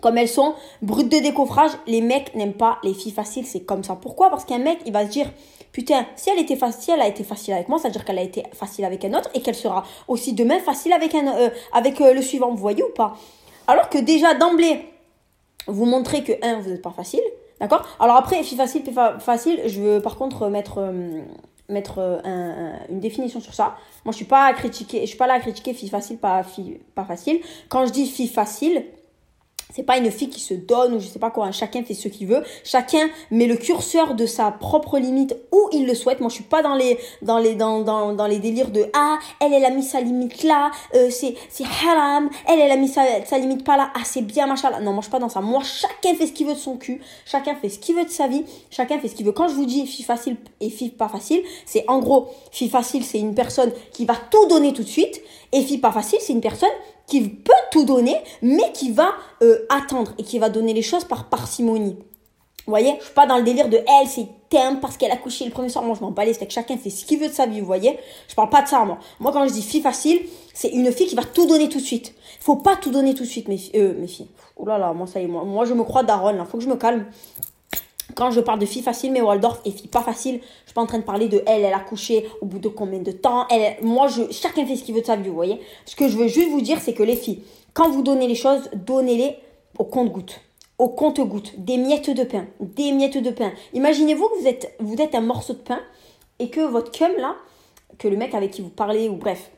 comme 0.00 0.18
elles 0.18 0.28
sont, 0.28 0.54
brutes 0.82 1.10
de 1.10 1.18
décoffrage, 1.18 1.70
les 1.86 2.00
mecs 2.00 2.34
n'aiment 2.34 2.54
pas 2.54 2.78
les 2.82 2.94
filles 2.94 3.12
faciles, 3.12 3.46
c'est 3.46 3.60
comme 3.60 3.84
ça. 3.84 3.96
Pourquoi? 3.96 4.30
Parce 4.30 4.44
qu'un 4.44 4.58
mec, 4.58 4.78
il 4.86 4.92
va 4.92 5.06
se 5.06 5.10
dire, 5.10 5.30
putain, 5.72 6.06
si 6.16 6.30
elle 6.30 6.38
était 6.38 6.56
facile, 6.56 6.94
elle 6.94 7.02
a 7.02 7.08
été 7.08 7.24
facile 7.24 7.54
avec 7.54 7.68
moi, 7.68 7.78
ça 7.78 7.88
veut 7.88 7.92
dire 7.92 8.04
qu'elle 8.04 8.18
a 8.18 8.22
été 8.22 8.42
facile 8.52 8.84
avec 8.84 9.04
un 9.04 9.14
autre 9.14 9.30
et 9.34 9.40
qu'elle 9.40 9.54
sera 9.54 9.84
aussi 10.08 10.32
demain 10.32 10.58
facile 10.58 10.92
avec, 10.92 11.14
un, 11.14 11.28
euh, 11.28 11.50
avec 11.72 12.00
euh, 12.00 12.12
le 12.12 12.22
suivant, 12.22 12.50
vous 12.50 12.56
voyez 12.56 12.82
ou 12.82 12.92
pas? 12.94 13.16
Alors 13.66 13.88
que 13.88 13.98
déjà, 13.98 14.34
d'emblée, 14.34 14.80
vous 15.66 15.86
montrez 15.86 16.24
que, 16.24 16.32
un, 16.42 16.60
vous 16.60 16.70
n'êtes 16.70 16.82
pas 16.82 16.90
facile, 16.90 17.22
d'accord? 17.66 17.86
Alors 18.00 18.16
après, 18.16 18.42
fille 18.42 18.58
facile, 18.58 18.82
facile, 19.18 19.60
je 19.66 19.80
veux 19.80 20.00
par 20.00 20.16
contre 20.16 20.48
mettre... 20.48 20.78
Euh, 20.78 21.22
mettre 21.70 22.20
une 22.90 23.00
définition 23.00 23.40
sur 23.40 23.54
ça. 23.54 23.76
Moi, 24.04 24.12
je 24.12 24.16
suis 24.16 24.26
pas 24.26 24.52
suis 25.06 25.16
pas 25.16 25.26
là 25.26 25.32
à 25.32 25.40
critiquer 25.40 25.72
fille 25.72 25.88
facile, 25.88 26.18
pas 26.18 26.42
facile. 27.04 27.40
Quand 27.70 27.86
je 27.86 27.90
dis 27.90 28.06
fille 28.06 28.28
facile, 28.28 28.84
c'est 29.74 29.82
pas 29.82 29.98
une 29.98 30.10
fille 30.10 30.28
qui 30.28 30.40
se 30.40 30.54
donne 30.54 30.94
ou 30.94 31.00
je 31.00 31.06
sais 31.06 31.18
pas 31.18 31.30
quoi. 31.30 31.50
Chacun 31.50 31.82
fait 31.82 31.94
ce 31.94 32.06
qu'il 32.06 32.28
veut. 32.28 32.44
Chacun 32.62 33.08
met 33.32 33.46
le 33.46 33.56
curseur 33.56 34.14
de 34.14 34.24
sa 34.24 34.52
propre 34.52 34.98
limite 34.98 35.36
où 35.50 35.68
il 35.72 35.86
le 35.86 35.94
souhaite. 35.94 36.20
Moi, 36.20 36.28
je 36.28 36.36
suis 36.36 36.44
pas 36.44 36.62
dans 36.62 36.76
les 36.76 36.96
dans 37.22 37.38
les 37.38 37.56
dans 37.56 37.80
dans, 37.80 38.12
dans 38.12 38.26
les 38.28 38.38
délires 38.38 38.70
de 38.70 38.86
ah 38.94 39.18
elle 39.40 39.52
elle 39.52 39.64
a 39.64 39.70
mis 39.70 39.82
sa 39.82 40.00
limite 40.00 40.44
là, 40.44 40.70
euh, 40.94 41.10
c'est 41.10 41.34
c'est 41.48 41.64
haram. 41.64 42.30
Elle 42.46 42.60
elle 42.60 42.70
a 42.70 42.76
mis 42.76 42.86
sa, 42.86 43.02
sa 43.24 43.36
limite 43.36 43.64
pas 43.64 43.76
là. 43.76 43.90
Ah 43.96 44.02
c'est 44.04 44.22
bien 44.22 44.46
machin 44.46 44.70
là. 44.70 44.78
Non, 44.78 44.92
moi 44.92 45.00
je 45.00 45.06
suis 45.06 45.10
pas 45.10 45.18
dans 45.18 45.28
ça. 45.28 45.40
Moi, 45.40 45.62
chacun 45.64 46.14
fait 46.14 46.28
ce 46.28 46.32
qu'il 46.32 46.46
veut 46.46 46.54
de 46.54 46.58
son 46.58 46.76
cul. 46.76 47.00
Chacun 47.24 47.56
fait 47.56 47.68
ce 47.68 47.80
qu'il 47.80 47.96
veut 47.96 48.04
de 48.04 48.10
sa 48.10 48.28
vie. 48.28 48.44
Chacun 48.70 49.00
fait 49.00 49.08
ce 49.08 49.16
qu'il 49.16 49.26
veut. 49.26 49.32
Quand 49.32 49.48
je 49.48 49.54
vous 49.54 49.66
dis 49.66 49.86
fille 49.88 50.04
facile 50.04 50.36
et 50.60 50.70
fille 50.70 50.90
pas 50.90 51.08
facile, 51.08 51.42
c'est 51.66 51.84
en 51.88 51.98
gros 51.98 52.28
fille 52.52 52.70
facile, 52.70 53.02
c'est 53.02 53.18
une 53.18 53.34
personne 53.34 53.72
qui 53.92 54.04
va 54.04 54.14
tout 54.30 54.46
donner 54.46 54.72
tout 54.72 54.84
de 54.84 54.88
suite 54.88 55.20
et 55.52 55.62
fille 55.62 55.78
pas 55.78 55.92
facile, 55.92 56.18
c'est 56.20 56.32
une 56.32 56.40
personne 56.40 56.70
qui 57.06 57.28
peut 57.28 57.52
tout 57.70 57.84
donner, 57.84 58.16
mais 58.42 58.72
qui 58.72 58.92
va 58.92 59.10
euh, 59.42 59.66
attendre 59.68 60.12
et 60.18 60.22
qui 60.22 60.38
va 60.38 60.48
donner 60.48 60.72
les 60.72 60.82
choses 60.82 61.04
par 61.04 61.28
parcimonie. 61.28 61.96
Vous 62.66 62.70
voyez, 62.70 62.94
je 62.98 63.04
suis 63.04 63.14
pas 63.14 63.26
dans 63.26 63.36
le 63.36 63.42
délire 63.42 63.68
de 63.68 63.76
elle, 63.76 64.08
c'est 64.08 64.26
thème 64.48 64.80
parce 64.80 64.96
qu'elle 64.96 65.10
a 65.10 65.18
couché 65.18 65.44
le 65.44 65.50
premier 65.50 65.68
soir. 65.68 65.84
Moi, 65.84 65.94
je 65.98 66.02
m'en 66.02 66.12
bats 66.12 66.24
les 66.24 66.34
que 66.34 66.48
chacun 66.48 66.78
fait 66.78 66.88
ce 66.88 67.04
qu'il 67.04 67.20
veut 67.20 67.28
de 67.28 67.32
sa 67.32 67.44
vie, 67.44 67.60
vous 67.60 67.66
voyez. 67.66 67.98
Je 68.26 68.34
parle 68.34 68.48
pas 68.48 68.62
de 68.62 68.68
ça, 68.68 68.82
moi. 68.86 68.98
Moi, 69.20 69.32
quand 69.32 69.46
je 69.46 69.52
dis 69.52 69.60
fille 69.60 69.82
facile, 69.82 70.20
c'est 70.54 70.68
une 70.68 70.90
fille 70.90 71.06
qui 71.06 71.14
va 71.14 71.24
tout 71.24 71.46
donner 71.46 71.68
tout 71.68 71.78
de 71.78 71.84
suite. 71.84 72.14
Faut 72.40 72.56
pas 72.56 72.76
tout 72.76 72.90
donner 72.90 73.12
tout 73.12 73.24
de 73.24 73.28
suite, 73.28 73.48
mes, 73.48 73.60
euh, 73.74 73.92
mes 73.98 74.06
filles. 74.06 74.28
Oh 74.56 74.64
là 74.64 74.78
là, 74.78 74.94
moi, 74.94 75.06
ça 75.06 75.20
y 75.20 75.24
est, 75.24 75.26
moi, 75.26 75.44
moi 75.44 75.66
je 75.66 75.74
me 75.74 75.82
crois 75.84 76.04
Daron, 76.04 76.32
là. 76.32 76.46
Faut 76.46 76.56
que 76.56 76.64
je 76.64 76.68
me 76.70 76.76
calme 76.76 77.04
quand 78.14 78.30
je 78.30 78.40
parle 78.40 78.58
de 78.58 78.66
fille 78.66 78.82
facile, 78.82 79.12
mais 79.12 79.20
Waldorf 79.20 79.60
et 79.64 79.70
fille 79.70 79.88
pas 79.88 80.02
facile, 80.02 80.40
je 80.42 80.66
suis 80.66 80.74
pas 80.74 80.80
en 80.80 80.86
train 80.86 80.98
de 80.98 81.04
parler 81.04 81.28
de 81.28 81.42
elle, 81.46 81.64
elle 81.64 81.74
a 81.74 81.80
couché 81.80 82.28
au 82.40 82.46
bout 82.46 82.58
de 82.58 82.68
combien 82.68 83.00
de 83.00 83.12
temps. 83.12 83.46
Elle, 83.48 83.76
moi, 83.82 84.08
je, 84.08 84.22
chacun 84.30 84.66
fait 84.66 84.76
ce 84.76 84.84
qu'il 84.84 84.94
veut 84.94 85.00
de 85.00 85.06
sa 85.06 85.16
vie, 85.16 85.28
vous 85.28 85.34
voyez. 85.34 85.60
Ce 85.86 85.96
que 85.96 86.08
je 86.08 86.16
veux 86.16 86.28
juste 86.28 86.50
vous 86.50 86.60
dire, 86.60 86.78
c'est 86.80 86.94
que 86.94 87.02
les 87.02 87.16
filles, 87.16 87.42
quand 87.72 87.90
vous 87.90 88.02
donnez 88.02 88.26
les 88.26 88.34
choses, 88.34 88.70
donnez-les 88.74 89.36
au 89.78 89.84
compte-goutte. 89.84 90.40
Au 90.78 90.88
compte-goutte. 90.88 91.52
Des 91.58 91.76
miettes 91.76 92.10
de 92.10 92.24
pain. 92.24 92.46
Des 92.60 92.92
miettes 92.92 93.22
de 93.22 93.30
pain. 93.30 93.52
Imaginez-vous 93.72 94.28
que 94.28 94.40
vous 94.40 94.46
êtes, 94.46 94.74
vous 94.80 95.00
êtes 95.00 95.14
un 95.14 95.20
morceau 95.20 95.52
de 95.52 95.58
pain 95.58 95.80
et 96.38 96.50
que 96.50 96.60
votre 96.60 96.90
cum, 96.90 97.12
là, 97.18 97.36
que 97.98 98.08
le 98.08 98.16
mec 98.16 98.34
avec 98.34 98.50
qui 98.50 98.62
vous 98.62 98.70
parlez, 98.70 99.08
ou 99.08 99.16
bref, 99.16 99.50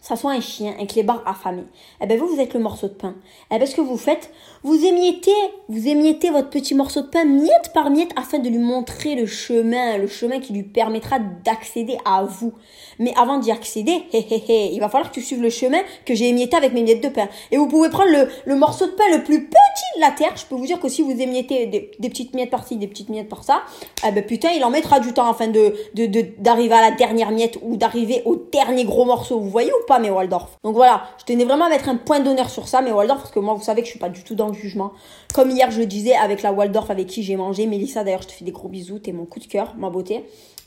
ça 0.00 0.16
soit 0.16 0.32
un 0.32 0.40
chien, 0.40 0.74
un 0.80 0.86
clébard 0.86 1.22
affamé. 1.26 1.62
Eh 2.00 2.06
ben 2.06 2.18
vous, 2.18 2.26
vous 2.26 2.40
êtes 2.40 2.54
le 2.54 2.60
morceau 2.60 2.88
de 2.88 2.94
pain. 2.94 3.14
Eh 3.50 3.58
ben 3.58 3.66
ce 3.66 3.74
que 3.74 3.80
vous 3.80 3.96
faites, 3.96 4.30
vous 4.62 4.84
émiettez, 4.84 5.30
vous 5.68 5.88
émiettez 5.88 6.30
votre 6.30 6.50
petit 6.50 6.74
morceau 6.74 7.02
de 7.02 7.08
pain 7.08 7.24
miette 7.24 7.72
par 7.74 7.90
miette 7.90 8.10
afin 8.16 8.38
de 8.38 8.48
lui 8.48 8.58
montrer 8.58 9.14
le 9.14 9.26
chemin, 9.26 9.98
le 9.98 10.06
chemin 10.06 10.40
qui 10.40 10.52
lui 10.52 10.62
permettra 10.62 11.18
d'accéder 11.18 11.98
à 12.04 12.24
vous. 12.24 12.52
Mais 12.98 13.12
avant 13.16 13.38
d'y 13.38 13.50
accéder, 13.50 14.04
hé, 14.12 14.26
hé, 14.30 14.42
hé, 14.48 14.70
il 14.72 14.80
va 14.80 14.88
falloir 14.88 15.10
que 15.10 15.14
tu 15.14 15.22
suives 15.22 15.42
le 15.42 15.50
chemin 15.50 15.78
que 16.04 16.14
j'ai 16.14 16.28
émietté 16.28 16.56
avec 16.56 16.72
mes 16.72 16.82
miettes 16.82 17.02
de 17.02 17.08
pain. 17.08 17.28
Et 17.50 17.56
vous 17.56 17.68
pouvez 17.68 17.90
prendre 17.90 18.10
le, 18.10 18.28
le 18.44 18.56
morceau 18.56 18.86
de 18.86 18.92
pain 18.92 19.04
le 19.12 19.22
plus 19.22 19.44
petit 19.44 19.96
de 19.96 20.00
la 20.00 20.10
terre. 20.10 20.32
Je 20.36 20.44
peux 20.46 20.54
vous 20.54 20.66
dire 20.66 20.80
que 20.80 20.88
si 20.88 21.02
vous 21.02 21.20
émiettez 21.20 21.66
des, 21.66 21.90
des 21.98 22.08
petites 22.08 22.34
miettes 22.34 22.50
par-ci, 22.50 22.76
des 22.76 22.86
petites 22.86 23.08
miettes 23.08 23.28
par-ça, 23.28 23.62
eh 24.06 24.12
ben 24.12 24.24
putain, 24.24 24.50
il 24.56 24.64
en 24.64 24.70
mettra 24.70 25.00
du 25.00 25.12
temps 25.12 25.28
afin 25.28 25.48
de 25.48 25.74
d'arriver 26.38 26.68
de, 26.68 26.74
à 26.74 26.90
la 26.90 26.90
dernière 26.92 27.30
miette 27.30 27.58
ou 27.62 27.76
d'arriver 27.76 28.22
au 28.24 28.36
dernier 28.36 28.84
gros 28.84 29.04
morceau. 29.04 29.38
Vous 29.40 29.50
voyez 29.50 29.72
ou 29.72 29.85
pas 29.86 29.98
mais 29.98 30.10
Waldorf. 30.10 30.58
Donc 30.64 30.74
voilà, 30.74 31.04
je 31.18 31.24
tenais 31.24 31.44
vraiment 31.44 31.66
à 31.66 31.68
mettre 31.68 31.88
un 31.88 31.96
point 31.96 32.20
d'honneur 32.20 32.50
sur 32.50 32.68
ça, 32.68 32.82
mais 32.82 32.92
Waldorf, 32.92 33.20
parce 33.20 33.32
que 33.32 33.38
moi, 33.38 33.54
vous 33.54 33.62
savez 33.62 33.82
que 33.82 33.86
je 33.86 33.90
suis 33.90 33.98
pas 33.98 34.08
du 34.08 34.22
tout 34.24 34.34
dans 34.34 34.48
le 34.48 34.54
jugement. 34.54 34.92
Comme 35.34 35.50
hier, 35.50 35.70
je 35.70 35.80
le 35.80 35.86
disais 35.86 36.14
avec 36.14 36.42
la 36.42 36.52
Waldorf 36.52 36.90
avec 36.90 37.06
qui 37.06 37.22
j'ai 37.22 37.36
mangé. 37.36 37.66
Mélissa, 37.66 38.04
d'ailleurs, 38.04 38.22
je 38.22 38.28
te 38.28 38.32
fais 38.32 38.44
des 38.44 38.52
gros 38.52 38.68
bisous, 38.68 38.98
t'es 38.98 39.12
mon 39.12 39.24
coup 39.24 39.40
de 39.40 39.46
cœur, 39.46 39.74
ma 39.76 39.90
beauté. 39.90 40.24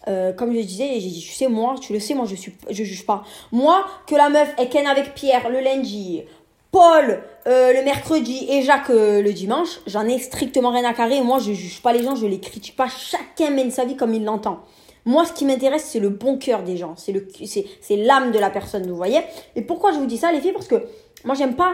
Euh, 0.08 0.32
comme 0.34 0.54
je 0.54 0.62
disais, 0.62 1.00
j'ai 1.00 1.10
dit, 1.10 1.20
tu 1.20 1.34
sais, 1.34 1.48
moi, 1.48 1.76
tu 1.80 1.94
le 1.94 2.00
sais, 2.00 2.14
moi, 2.14 2.26
je 2.26 2.36
suis, 2.36 2.54
je 2.70 2.84
juge 2.84 3.06
pas. 3.06 3.24
Moi, 3.52 3.86
que 4.08 4.16
la 4.16 4.30
meuf 4.30 4.54
est 4.58 4.70
ken 4.70 4.88
avec 4.88 5.14
Pierre 5.14 5.50
le 5.50 5.60
lundi, 5.60 6.24
Paul 6.72 7.22
euh, 7.48 7.74
le 7.74 7.84
mercredi 7.84 8.46
et 8.50 8.62
Jacques 8.62 8.92
euh, 8.92 9.22
le 9.22 9.34
dimanche, 9.34 9.80
j'en 9.88 10.08
ai 10.08 10.20
strictement 10.20 10.70
rien 10.70 10.86
à 10.86 10.94
carrer. 10.94 11.22
Moi, 11.22 11.40
je 11.40 11.52
juge 11.52 11.82
pas 11.82 11.94
les 11.94 12.04
gens, 12.04 12.16
je 12.16 12.28
les 12.28 12.40
critique 12.40 12.76
pas. 12.76 12.88
Chacun 12.88 13.50
mène 13.50 13.72
sa 13.72 13.86
vie 13.86 13.96
comme 13.96 14.14
il 14.14 14.24
l'entend. 14.24 14.60
Moi, 15.10 15.26
ce 15.26 15.34
qui 15.34 15.44
m'intéresse, 15.44 15.86
c'est 15.86 16.00
le 16.00 16.10
bon 16.10 16.38
cœur 16.38 16.62
des 16.62 16.78
gens. 16.78 16.94
C'est 16.96 17.12
le, 17.12 17.28
c'est, 17.44 17.96
l'âme 17.96 18.32
de 18.32 18.38
la 18.38 18.52
personne, 18.52 18.88
vous 18.88 18.96
voyez. 18.96 19.22
Et 19.56 19.64
pourquoi 19.64 19.92
je 19.92 19.98
vous 19.98 20.06
dis 20.06 20.18
ça, 20.18 20.32
les 20.32 20.40
filles? 20.40 20.54
Parce 20.54 20.68
que 20.68 20.86
moi, 21.26 21.34
j'aime 21.34 21.56
pas 21.56 21.74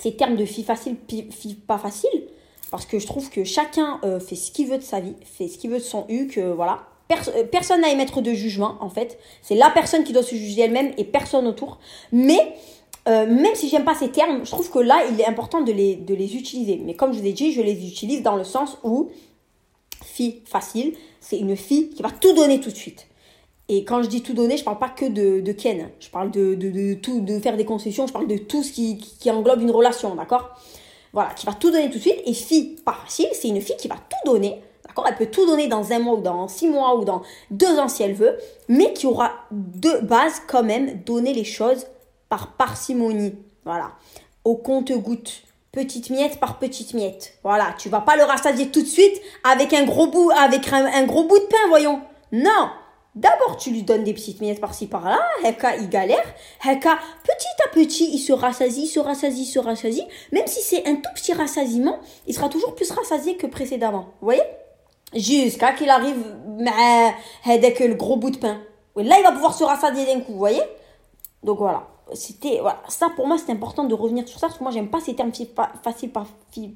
ces 0.00 0.16
termes 0.16 0.34
de 0.34 0.46
fille 0.46 0.64
facile, 0.64 0.96
fille 1.06 1.56
pas 1.56 1.76
facile. 1.76 2.22
Parce 2.70 2.86
que 2.86 2.98
je 2.98 3.06
trouve 3.06 3.28
que 3.28 3.44
chacun 3.44 4.00
euh, 4.02 4.18
fait 4.18 4.34
ce 4.34 4.50
qu'il 4.50 4.66
veut 4.66 4.78
de 4.78 4.82
sa 4.82 5.00
vie, 5.00 5.12
fait 5.26 5.46
ce 5.46 5.58
qu'il 5.58 5.68
veut 5.68 5.76
de 5.76 5.82
son 5.82 6.06
U, 6.08 6.26
que 6.26 6.40
voilà. 6.40 6.84
Euh, 7.12 7.44
personne 7.44 7.82
n'a 7.82 7.90
émettre 7.90 8.22
de 8.22 8.32
jugement, 8.32 8.78
en 8.80 8.88
fait. 8.88 9.18
C'est 9.42 9.56
la 9.56 9.68
personne 9.68 10.02
qui 10.02 10.14
doit 10.14 10.22
se 10.22 10.34
juger 10.34 10.62
elle-même 10.62 10.94
et 10.96 11.04
personne 11.04 11.46
autour. 11.46 11.80
Mais 12.12 12.54
euh, 13.08 13.26
même 13.26 13.54
si 13.54 13.68
j'aime 13.68 13.84
pas 13.84 13.94
ces 13.94 14.08
termes, 14.08 14.46
je 14.46 14.50
trouve 14.50 14.70
que 14.70 14.78
là, 14.78 15.04
il 15.12 15.20
est 15.20 15.26
important 15.26 15.60
de 15.60 15.70
les, 15.70 15.96
de 15.96 16.14
les 16.14 16.34
utiliser. 16.34 16.80
Mais 16.82 16.94
comme 16.94 17.12
je 17.12 17.20
vous 17.20 17.26
ai 17.26 17.32
dit, 17.32 17.52
je 17.52 17.60
les 17.60 17.86
utilise 17.86 18.22
dans 18.22 18.36
le 18.36 18.44
sens 18.44 18.78
où 18.84 19.10
fille 20.14 20.42
facile, 20.44 20.94
c'est 21.20 21.38
une 21.38 21.56
fille 21.56 21.90
qui 21.90 22.02
va 22.02 22.10
tout 22.10 22.32
donner 22.34 22.60
tout 22.60 22.70
de 22.70 22.76
suite. 22.76 23.06
Et 23.68 23.84
quand 23.84 24.02
je 24.02 24.08
dis 24.08 24.22
tout 24.22 24.34
donner, 24.34 24.56
je 24.56 24.64
parle 24.64 24.78
pas 24.78 24.90
que 24.90 25.06
de, 25.06 25.52
Ken. 25.52 25.88
Je 25.98 26.08
parle 26.08 26.30
de, 26.30 26.54
de, 26.54 26.70
de, 26.70 26.94
tout, 26.94 27.20
de 27.20 27.40
faire 27.40 27.56
des 27.56 27.64
concessions, 27.64 28.06
je 28.06 28.12
parle 28.12 28.28
de 28.28 28.36
tout 28.36 28.62
ce 28.62 28.72
qui, 28.72 28.98
qui 28.98 29.30
englobe 29.30 29.62
une 29.62 29.70
relation, 29.70 30.14
d'accord? 30.14 30.50
Voilà, 31.12 31.30
qui 31.30 31.46
va 31.46 31.52
tout 31.52 31.70
donner 31.70 31.88
tout 31.88 31.96
de 31.96 32.02
suite. 32.02 32.20
Et 32.26 32.34
fille 32.34 32.76
pas 32.84 32.92
facile, 32.92 33.28
c'est 33.32 33.48
une 33.48 33.60
fille 33.60 33.76
qui 33.76 33.88
va 33.88 33.96
tout 33.96 34.30
donner, 34.32 34.60
d'accord? 34.86 35.06
Elle 35.08 35.16
peut 35.16 35.30
tout 35.30 35.46
donner 35.46 35.66
dans 35.66 35.92
un 35.92 35.98
mois 35.98 36.18
ou 36.18 36.20
dans 36.20 36.46
six 36.46 36.68
mois 36.68 36.96
ou 36.96 37.04
dans 37.04 37.22
deux 37.50 37.78
ans 37.78 37.88
si 37.88 38.02
elle 38.02 38.14
veut, 38.14 38.36
mais 38.68 38.92
qui 38.92 39.06
aura 39.06 39.32
de 39.50 40.04
base 40.04 40.42
quand 40.46 40.62
même 40.62 41.02
donner 41.04 41.32
les 41.32 41.44
choses 41.44 41.86
par 42.28 42.52
parcimonie. 42.52 43.34
Voilà. 43.64 43.92
Au 44.44 44.56
compte-goutte 44.56 45.43
petite 45.74 46.10
miette 46.10 46.38
par 46.38 46.58
petite 46.58 46.94
miette. 46.94 47.34
Voilà, 47.42 47.74
tu 47.78 47.88
vas 47.88 48.00
pas 48.00 48.16
le 48.16 48.22
rassasier 48.22 48.68
tout 48.68 48.82
de 48.82 48.86
suite 48.86 49.20
avec 49.42 49.72
un 49.72 49.84
gros 49.84 50.06
bout, 50.06 50.30
avec 50.30 50.72
un, 50.72 51.04
gros 51.04 51.24
bout 51.24 51.38
de 51.38 51.44
pain, 51.44 51.68
voyons. 51.68 52.00
Non. 52.32 52.70
D'abord, 53.14 53.56
tu 53.56 53.70
lui 53.70 53.82
donnes 53.82 54.02
des 54.02 54.12
petites 54.12 54.40
miettes 54.40 54.60
par-ci 54.60 54.86
par-là. 54.86 55.20
Heka, 55.44 55.76
il 55.76 55.88
galère. 55.88 56.24
Heka, 56.64 56.98
petit 57.22 57.62
à 57.64 57.68
petit, 57.68 58.10
il 58.12 58.18
se 58.18 58.32
rassasie, 58.32 58.86
se 58.86 58.98
rassasie, 58.98 59.44
se 59.44 59.58
rassasie. 59.58 60.04
Même 60.32 60.46
si 60.46 60.62
c'est 60.62 60.86
un 60.86 60.96
tout 60.96 61.10
petit 61.14 61.32
rassasiement, 61.32 61.98
il 62.26 62.34
sera 62.34 62.48
toujours 62.48 62.74
plus 62.74 62.90
rassasié 62.90 63.36
que 63.36 63.46
précédemment. 63.46 64.06
Vous 64.20 64.26
voyez? 64.26 64.42
Jusqu'à 65.14 65.72
qu'il 65.72 65.90
arrive 65.90 66.16
avec 67.44 67.78
le 67.80 67.94
gros 67.94 68.16
bout 68.16 68.30
de 68.30 68.38
pain. 68.38 68.60
Là, 68.96 69.16
il 69.18 69.22
va 69.22 69.32
pouvoir 69.32 69.54
se 69.54 69.64
rassasier 69.64 70.06
d'un 70.06 70.20
coup, 70.20 70.32
vous 70.32 70.38
voyez? 70.38 70.62
Donc 71.44 71.58
voilà 71.58 71.93
c'était 72.12 72.58
voilà, 72.60 72.82
ça 72.88 73.08
pour 73.16 73.26
moi 73.26 73.38
c'est 73.44 73.50
important 73.50 73.84
de 73.84 73.94
revenir 73.94 74.28
sur 74.28 74.38
ça 74.38 74.48
parce 74.48 74.58
que 74.58 74.62
moi 74.62 74.72
j'aime 74.72 74.88
pas 74.88 75.00
ces 75.00 75.14
termes 75.14 75.32
pas, 75.54 75.72
facile 75.82 76.10
pas, 76.10 76.26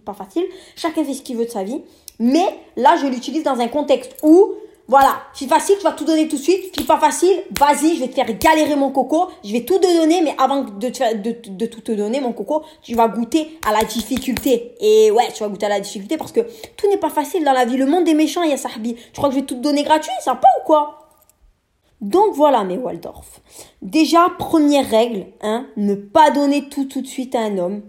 pas 0.05 0.15
facile 0.15 0.45
chacun 0.75 1.05
fait 1.05 1.15
ce 1.15 1.23
qu'il 1.23 1.37
veut 1.37 1.45
de 1.45 1.51
sa 1.51 1.65
vie. 1.65 1.83
Mais 2.19 2.47
là 2.77 2.97
je 2.97 3.07
l'utilise 3.07 3.43
dans 3.43 3.61
un 3.61 3.69
contexte 3.69 4.17
où 4.23 4.55
voilà 4.89 5.21
fille 5.35 5.47
facile 5.47 5.77
tu 5.77 5.85
vas 5.85 5.93
tout 5.93 6.07
donner 6.07 6.29
tout 6.29 6.37
de 6.37 6.43
suite. 6.43 6.75
Fille 6.75 6.87
pas 6.87 6.99
facile 6.99 7.43
vas-y 7.59 7.97
je 7.97 8.01
vais 8.01 8.09
te 8.09 8.15
faire 8.15 8.39
galérer 8.39 8.75
mon 8.75 8.91
coco. 8.91 9.29
Je 9.45 9.53
vais 9.53 9.65
tout 9.65 9.79
te 9.79 9.99
donner 10.01 10.23
mais 10.23 10.35
avant 10.39 10.65
de, 10.65 10.89
te, 10.89 11.17
de, 11.17 11.37
de 11.47 11.67
tout 11.67 11.83
te 11.83 11.93
donner 11.93 12.21
mon 12.21 12.33
coco 12.33 12.63
tu 12.83 12.95
vas 12.95 13.09
goûter 13.09 13.59
à 13.69 13.73
la 13.73 13.85
difficulté. 13.85 14.75
Et 14.81 15.11
ouais 15.11 15.29
tu 15.35 15.43
vas 15.43 15.49
goûter 15.51 15.67
à 15.67 15.71
la 15.71 15.81
difficulté 15.81 16.17
parce 16.17 16.33
que 16.33 16.41
tout 16.77 16.89
n'est 16.89 16.97
pas 16.97 17.11
facile 17.11 17.45
dans 17.45 17.53
la 17.53 17.67
vie. 17.67 17.77
Le 17.77 17.87
monde 17.87 18.09
est 18.09 18.15
méchant 18.15 18.43
il 18.43 18.51
y 18.51 18.55
a 18.55 18.57
sahbi. 18.57 18.95
Tu 18.95 19.13
crois 19.13 19.29
que 19.29 19.35
je 19.35 19.41
vais 19.41 19.47
tout 19.47 19.57
te 19.57 19.61
donner 19.61 19.83
gratuit 19.83 20.11
sympa 20.25 20.49
ou 20.63 20.67
quoi? 20.67 21.08
Donc 22.01 22.35
voilà 22.35 22.65
mes 22.65 22.79
Waldorf. 22.79 23.41
Déjà, 23.83 24.29
première 24.39 24.89
règle, 24.89 25.27
hein, 25.43 25.67
ne 25.77 25.95
pas 25.95 26.31
donner 26.31 26.69
tout 26.69 26.85
tout 26.85 27.01
de 27.01 27.07
suite 27.07 27.35
à 27.35 27.41
un 27.41 27.59
homme. 27.59 27.83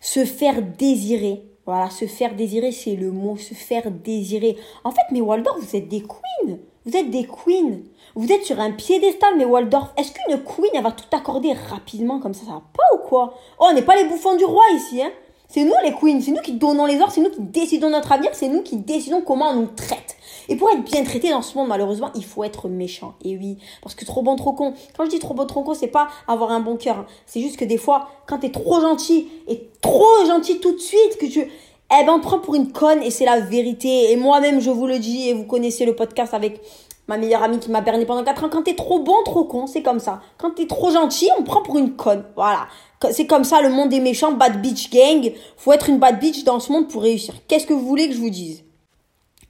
Se 0.00 0.24
faire 0.24 0.62
désirer. 0.62 1.42
Voilà, 1.64 1.90
se 1.90 2.06
faire 2.06 2.36
désirer, 2.36 2.70
c'est 2.70 2.94
le 2.94 3.10
mot, 3.10 3.36
se 3.36 3.54
faire 3.54 3.90
désirer. 3.90 4.56
En 4.84 4.90
fait, 4.90 5.10
mes 5.10 5.20
Waldorf, 5.20 5.58
vous 5.58 5.74
êtes 5.74 5.88
des 5.88 6.02
queens. 6.02 6.58
Vous 6.84 6.96
êtes 6.96 7.10
des 7.10 7.26
queens. 7.26 7.80
Vous 8.14 8.30
êtes 8.30 8.44
sur 8.44 8.60
un 8.60 8.70
piédestal, 8.70 9.36
mes 9.36 9.44
Waldorf. 9.44 9.92
Est-ce 9.96 10.12
qu'une 10.12 10.42
queen, 10.42 10.70
elle 10.74 10.82
va 10.82 10.92
tout 10.92 11.16
accorder 11.16 11.52
rapidement 11.52 12.20
comme 12.20 12.34
ça 12.34 12.44
Ça 12.44 12.52
va 12.52 12.62
pas 12.72 12.94
ou 12.94 13.08
quoi? 13.08 13.34
Oh, 13.58 13.66
on 13.70 13.74
n'est 13.74 13.82
pas 13.82 13.96
les 13.96 14.04
bouffons 14.04 14.36
du 14.36 14.44
roi 14.44 14.62
ici, 14.74 15.02
hein 15.02 15.10
c'est 15.48 15.64
nous 15.64 15.72
les 15.84 15.92
queens, 15.92 16.20
c'est 16.20 16.32
nous 16.32 16.42
qui 16.42 16.54
donnons 16.54 16.86
les 16.86 17.00
ordres, 17.00 17.12
c'est 17.12 17.20
nous 17.20 17.30
qui 17.30 17.40
décidons 17.40 17.90
notre 17.90 18.12
avenir, 18.12 18.30
c'est 18.34 18.48
nous 18.48 18.62
qui 18.62 18.76
décidons 18.76 19.20
comment 19.20 19.50
on 19.50 19.54
nous 19.54 19.66
traite. 19.66 20.16
Et 20.48 20.56
pour 20.56 20.70
être 20.70 20.84
bien 20.84 21.02
traité 21.04 21.30
dans 21.30 21.42
ce 21.42 21.56
monde, 21.56 21.68
malheureusement, 21.68 22.10
il 22.14 22.24
faut 22.24 22.44
être 22.44 22.68
méchant. 22.68 23.14
Et 23.24 23.36
oui, 23.36 23.58
parce 23.82 23.94
que 23.94 24.04
trop 24.04 24.22
bon, 24.22 24.36
trop 24.36 24.52
con. 24.52 24.74
Quand 24.96 25.04
je 25.04 25.10
dis 25.10 25.18
trop 25.18 25.34
bon, 25.34 25.46
trop 25.46 25.62
con, 25.62 25.74
c'est 25.74 25.86
pas 25.86 26.08
avoir 26.28 26.50
un 26.52 26.60
bon 26.60 26.76
cœur. 26.76 26.98
hein. 26.98 27.06
C'est 27.26 27.40
juste 27.40 27.56
que 27.56 27.64
des 27.64 27.78
fois, 27.78 28.08
quand 28.26 28.38
t'es 28.38 28.50
trop 28.50 28.80
gentil 28.80 29.28
et 29.48 29.68
trop 29.82 30.24
gentil 30.26 30.60
tout 30.60 30.72
de 30.72 30.80
suite, 30.80 31.18
que 31.18 31.26
tu, 31.26 31.40
eh 31.40 32.04
ben, 32.04 32.12
on 32.14 32.18
te 32.18 32.24
prend 32.24 32.38
pour 32.38 32.54
une 32.54 32.72
conne 32.72 33.02
et 33.02 33.10
c'est 33.10 33.24
la 33.24 33.40
vérité. 33.40 34.12
Et 34.12 34.16
moi-même, 34.16 34.60
je 34.60 34.70
vous 34.70 34.86
le 34.86 34.98
dis, 34.98 35.28
et 35.28 35.34
vous 35.34 35.44
connaissez 35.44 35.84
le 35.84 35.94
podcast 35.94 36.34
avec 36.34 36.60
ma 37.08 37.16
meilleure 37.16 37.42
amie 37.42 37.60
qui 37.60 37.70
m'a 37.70 37.80
berné 37.80 38.04
pendant 38.04 38.24
4 38.24 38.44
ans. 38.44 38.48
Quand 38.50 38.62
t'es 38.62 38.74
trop 38.74 38.98
bon, 38.98 39.14
trop 39.24 39.44
con, 39.44 39.66
c'est 39.66 39.82
comme 39.82 40.00
ça. 40.00 40.20
Quand 40.38 40.50
t'es 40.50 40.66
trop 40.66 40.90
gentil, 40.90 41.28
on 41.38 41.44
prend 41.44 41.62
pour 41.62 41.78
une 41.78 41.94
conne. 41.94 42.24
Voilà. 42.34 42.66
C'est 43.12 43.26
comme 43.26 43.44
ça 43.44 43.60
le 43.62 43.68
monde 43.68 43.90
des 43.90 44.00
méchants, 44.00 44.32
bad 44.32 44.60
bitch 44.60 44.90
gang. 44.90 45.32
Faut 45.56 45.72
être 45.72 45.88
une 45.88 45.98
bad 45.98 46.18
bitch 46.18 46.42
dans 46.44 46.58
ce 46.58 46.72
monde 46.72 46.88
pour 46.88 47.02
réussir. 47.02 47.34
Qu'est-ce 47.46 47.66
que 47.66 47.74
vous 47.74 47.86
voulez 47.86 48.08
que 48.08 48.14
je 48.14 48.18
vous 48.18 48.30
dise? 48.30 48.65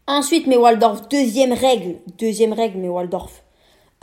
Ensuite, 0.09 0.47
mes 0.47 0.57
Waldorf, 0.57 1.09
deuxième 1.09 1.53
règle, 1.53 1.97
deuxième 2.19 2.53
règle, 2.53 2.79
mes 2.79 2.89
Waldorf. 2.89 3.43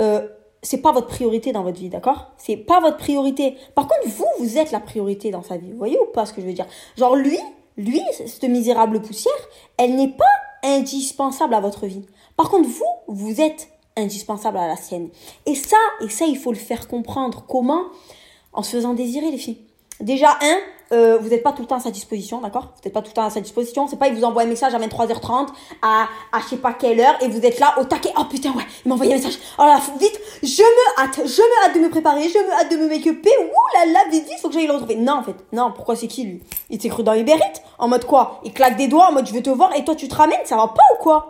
Euh, 0.01 0.27
c'est 0.61 0.81
pas 0.81 0.91
votre 0.91 1.07
priorité 1.07 1.51
dans 1.51 1.63
votre 1.63 1.79
vie, 1.79 1.89
d'accord? 1.89 2.31
C'est 2.37 2.57
pas 2.57 2.79
votre 2.79 2.97
priorité. 2.97 3.55
Par 3.75 3.87
contre, 3.87 4.07
vous, 4.07 4.27
vous 4.39 4.57
êtes 4.57 4.71
la 4.71 4.79
priorité 4.79 5.31
dans 5.31 5.43
sa 5.43 5.57
vie. 5.57 5.71
Vous 5.71 5.77
voyez 5.77 5.97
ou 5.99 6.05
pas 6.05 6.25
ce 6.25 6.33
que 6.33 6.41
je 6.41 6.47
veux 6.47 6.53
dire? 6.53 6.67
Genre 6.97 7.15
lui, 7.15 7.39
lui, 7.77 8.01
cette 8.11 8.43
misérable 8.43 9.01
poussière, 9.01 9.33
elle 9.77 9.95
n'est 9.95 10.11
pas 10.11 10.25
indispensable 10.63 11.53
à 11.53 11.59
votre 11.59 11.85
vie. 11.85 12.05
Par 12.37 12.49
contre, 12.49 12.67
vous, 12.67 12.83
vous 13.07 13.41
êtes 13.41 13.69
indispensable 13.95 14.57
à 14.57 14.67
la 14.67 14.75
sienne. 14.75 15.09
Et 15.45 15.55
ça, 15.55 15.77
et 16.01 16.09
ça, 16.09 16.25
il 16.25 16.37
faut 16.37 16.51
le 16.51 16.57
faire 16.57 16.87
comprendre. 16.87 17.45
Comment? 17.47 17.83
En 18.53 18.63
se 18.63 18.75
faisant 18.75 18.93
désirer, 18.93 19.31
les 19.31 19.37
filles. 19.37 19.59
Déjà, 19.99 20.37
un, 20.41 20.57
euh, 20.93 21.17
vous 21.19 21.27
n'êtes 21.29 21.43
pas 21.43 21.51
tout 21.51 21.61
le 21.63 21.67
temps 21.67 21.75
à 21.75 21.79
sa 21.79 21.91
disposition, 21.91 22.39
d'accord? 22.39 22.67
Vous 22.75 22.81
n'êtes 22.85 22.93
pas 22.93 23.01
tout 23.01 23.09
le 23.09 23.13
temps 23.15 23.25
à 23.25 23.29
sa 23.29 23.41
disposition. 23.41 23.87
C'est 23.87 23.97
pas, 23.97 24.07
il 24.07 24.15
vous 24.15 24.23
envoie 24.23 24.43
un 24.43 24.45
message 24.45 24.73
à 24.73 24.79
23h30, 24.79 25.47
à, 25.81 26.03
à 26.31 26.39
je 26.41 26.45
sais 26.49 26.57
pas 26.57 26.73
quelle 26.73 26.99
heure, 26.99 27.15
et 27.21 27.27
vous 27.27 27.39
êtes 27.45 27.59
là 27.59 27.73
au 27.79 27.83
taquet. 27.83 28.11
Oh 28.17 28.23
putain, 28.29 28.51
ouais, 28.51 28.63
il 28.85 28.89
m'a 28.89 28.93
envoyé 28.95 29.13
un 29.13 29.17
message. 29.17 29.37
Oh 29.57 29.63
là, 29.63 29.77
faut- 29.77 29.97
vite, 29.97 30.19
je 30.43 30.61
me 30.61 31.03
hâte, 31.03 31.15
je 31.25 31.41
me 31.41 31.65
hâte 31.67 31.75
de 31.75 31.79
me 31.79 31.89
préparer, 31.89 32.29
je 32.29 32.37
me 32.37 32.51
hâte 32.53 32.71
de 32.71 32.77
me 32.77 32.87
make-upper. 32.87 33.31
Ouh 33.41 33.77
là 33.77 33.91
là, 33.91 33.99
vite, 34.11 34.25
vite, 34.29 34.39
faut 34.41 34.47
que 34.49 34.53
j'aille 34.53 34.67
le 34.67 34.73
retrouver. 34.73 34.95
Non, 34.95 35.13
en 35.13 35.23
fait, 35.23 35.35
non, 35.51 35.71
pourquoi 35.75 35.95
c'est 35.95 36.07
qui 36.07 36.23
lui? 36.23 36.43
Il 36.69 36.81
s'est 36.81 36.89
cru 36.89 37.03
dans 37.03 37.13
les 37.13 37.23
bérites 37.23 37.61
En 37.79 37.87
mode 37.87 38.05
quoi? 38.05 38.39
Il 38.45 38.53
claque 38.53 38.77
des 38.77 38.87
doigts, 38.87 39.07
en 39.09 39.11
mode 39.13 39.27
je 39.27 39.33
veux 39.33 39.43
te 39.43 39.49
voir, 39.49 39.75
et 39.75 39.83
toi 39.83 39.95
tu 39.95 40.07
te 40.07 40.15
ramènes, 40.15 40.39
ça 40.45 40.55
va 40.55 40.67
pas 40.67 40.83
ou 40.97 41.01
quoi? 41.01 41.29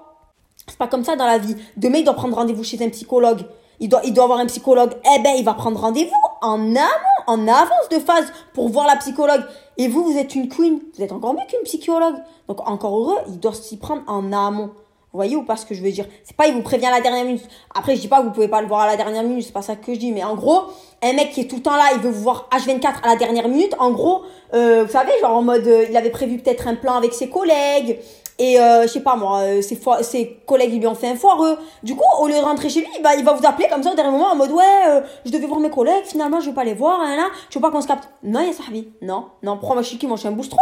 C'est 0.68 0.78
pas 0.78 0.88
comme 0.88 1.04
ça 1.04 1.16
dans 1.16 1.26
la 1.26 1.38
vie. 1.40 1.56
Demain, 1.78 1.98
il 2.00 2.04
doit 2.06 2.14
prendre 2.14 2.36
rendez-vous 2.36 2.64
chez 2.64 2.82
un 2.84 2.90
psychologue. 2.90 3.42
Il 3.84 3.90
doit, 3.90 4.00
il 4.06 4.14
doit 4.14 4.24
avoir 4.24 4.40
un 4.40 4.46
psychologue. 4.46 4.94
Eh 5.14 5.22
ben, 5.22 5.34
il 5.38 5.44
va 5.44 5.54
prendre 5.56 5.78
rendez-vous 5.78 6.12
en 6.42 6.74
amont, 6.74 6.88
en 7.28 7.48
avance 7.50 7.90
de 7.92 8.00
phase 8.00 8.32
pour 8.54 8.70
voir 8.70 8.88
la 8.88 8.96
psychologue. 8.96 9.44
Et 9.78 9.90
vous, 9.90 10.06
vous 10.06 10.18
êtes 10.18 10.36
une 10.36 10.48
queen. 10.48 10.80
Vous 10.96 11.04
êtes 11.04 11.12
encore 11.12 11.34
mieux 11.34 11.46
qu'une 11.50 11.64
psychologue. 11.66 12.16
Donc, 12.48 12.66
encore 12.66 12.98
heureux, 12.98 13.18
il 13.28 13.42
doit 13.42 13.54
s'y 13.54 13.76
prendre 13.76 14.02
en 14.08 14.32
amont. 14.32 14.68
Vous 14.68 15.18
voyez 15.18 15.36
ou 15.36 15.44
pas 15.44 15.58
ce 15.58 15.66
que 15.66 15.76
je 15.76 15.84
veux 15.84 15.92
dire? 15.92 16.06
C'est 16.24 16.36
pas 16.38 16.48
il 16.48 16.54
vous 16.54 16.62
prévient 16.62 16.86
à 16.86 16.92
la 16.92 17.02
dernière 17.02 17.26
minute. 17.26 17.44
Après, 17.76 17.98
je 17.98 18.00
dis 18.00 18.08
pas 18.08 18.22
que 18.22 18.24
vous 18.24 18.32
pouvez 18.32 18.48
pas 18.48 18.62
le 18.62 18.68
voir 18.68 18.80
à 18.80 18.88
la 18.88 18.96
dernière 18.96 19.22
minute, 19.22 19.44
c'est 19.44 19.52
pas 19.52 19.62
ça 19.62 19.76
que 19.76 19.94
je 19.94 20.00
dis. 20.00 20.14
Mais 20.14 20.24
en 20.24 20.36
gros, 20.36 20.62
un 21.04 21.12
mec 21.12 21.32
qui 21.32 21.42
est 21.42 21.48
tout 21.50 21.58
le 21.58 21.62
temps 21.62 21.76
là, 21.76 21.90
il 21.94 22.00
veut 22.00 22.10
vous 22.10 22.24
voir 22.24 22.48
H24 22.54 23.04
à 23.04 23.10
la 23.10 23.16
dernière 23.18 23.50
minute. 23.50 23.76
En 23.80 23.92
gros, 23.92 24.22
euh, 24.54 24.86
vous 24.86 24.92
savez, 24.92 25.12
genre 25.20 25.36
en 25.36 25.42
mode, 25.42 25.68
euh, 25.68 25.86
il 25.90 25.98
avait 25.98 26.10
prévu 26.10 26.38
peut-être 26.38 26.70
un 26.70 26.76
plan 26.76 26.96
avec 26.96 27.14
ses 27.14 27.30
collègues. 27.30 28.00
Et 28.40 28.60
euh, 28.60 28.84
je 28.84 28.88
sais 28.88 29.02
pas 29.02 29.16
moi, 29.16 29.40
euh, 29.42 29.62
ses, 29.62 29.80
ses 30.02 30.40
collègues 30.48 30.74
ils 30.74 30.80
lui 30.80 30.88
ont 30.88 30.96
fait 30.96 31.10
un 31.10 31.16
foireux. 31.16 31.58
Du 31.84 31.96
coup, 31.96 32.04
au 32.20 32.28
lieu 32.28 32.34
de 32.34 32.40
rentrer 32.40 32.70
chez 32.70 32.80
lui, 32.80 32.90
bah, 33.04 33.12
il 33.16 33.24
va 33.24 33.34
vous 33.34 33.46
appeler 33.46 33.68
comme 33.70 33.84
ça 33.84 33.92
au 33.92 33.96
dernier 33.96 34.12
moment 34.12 34.32
en 34.32 34.36
mode 34.36 34.52
ouais, 34.52 34.64
euh, 34.88 35.02
je 35.26 35.32
devais 35.32 35.46
voir 35.46 35.60
mes 35.60 35.70
collègues, 35.70 36.06
finalement 36.06 36.40
je 36.40 36.48
vais 36.48 36.56
pas 36.56 36.64
les 36.64 36.74
voir, 36.74 37.00
hein, 37.00 37.16
là, 37.16 37.28
tu 37.50 37.60
veux 37.60 37.62
pas 37.62 37.70
qu'on 37.70 37.82
se 37.82 37.88
capte? 37.88 38.10
Non, 38.24 38.40
ya 38.42 38.54
sahabi. 38.54 38.90
Non, 39.02 39.28
non, 39.44 39.58
pourquoi 39.58 39.76
moi 39.76 39.84
je 39.84 39.90
suis 39.90 39.98
qui 39.98 40.08
Moi 40.08 40.16
je 40.16 40.22
suis 40.22 40.30
un 40.30 40.34
boustro. 40.34 40.58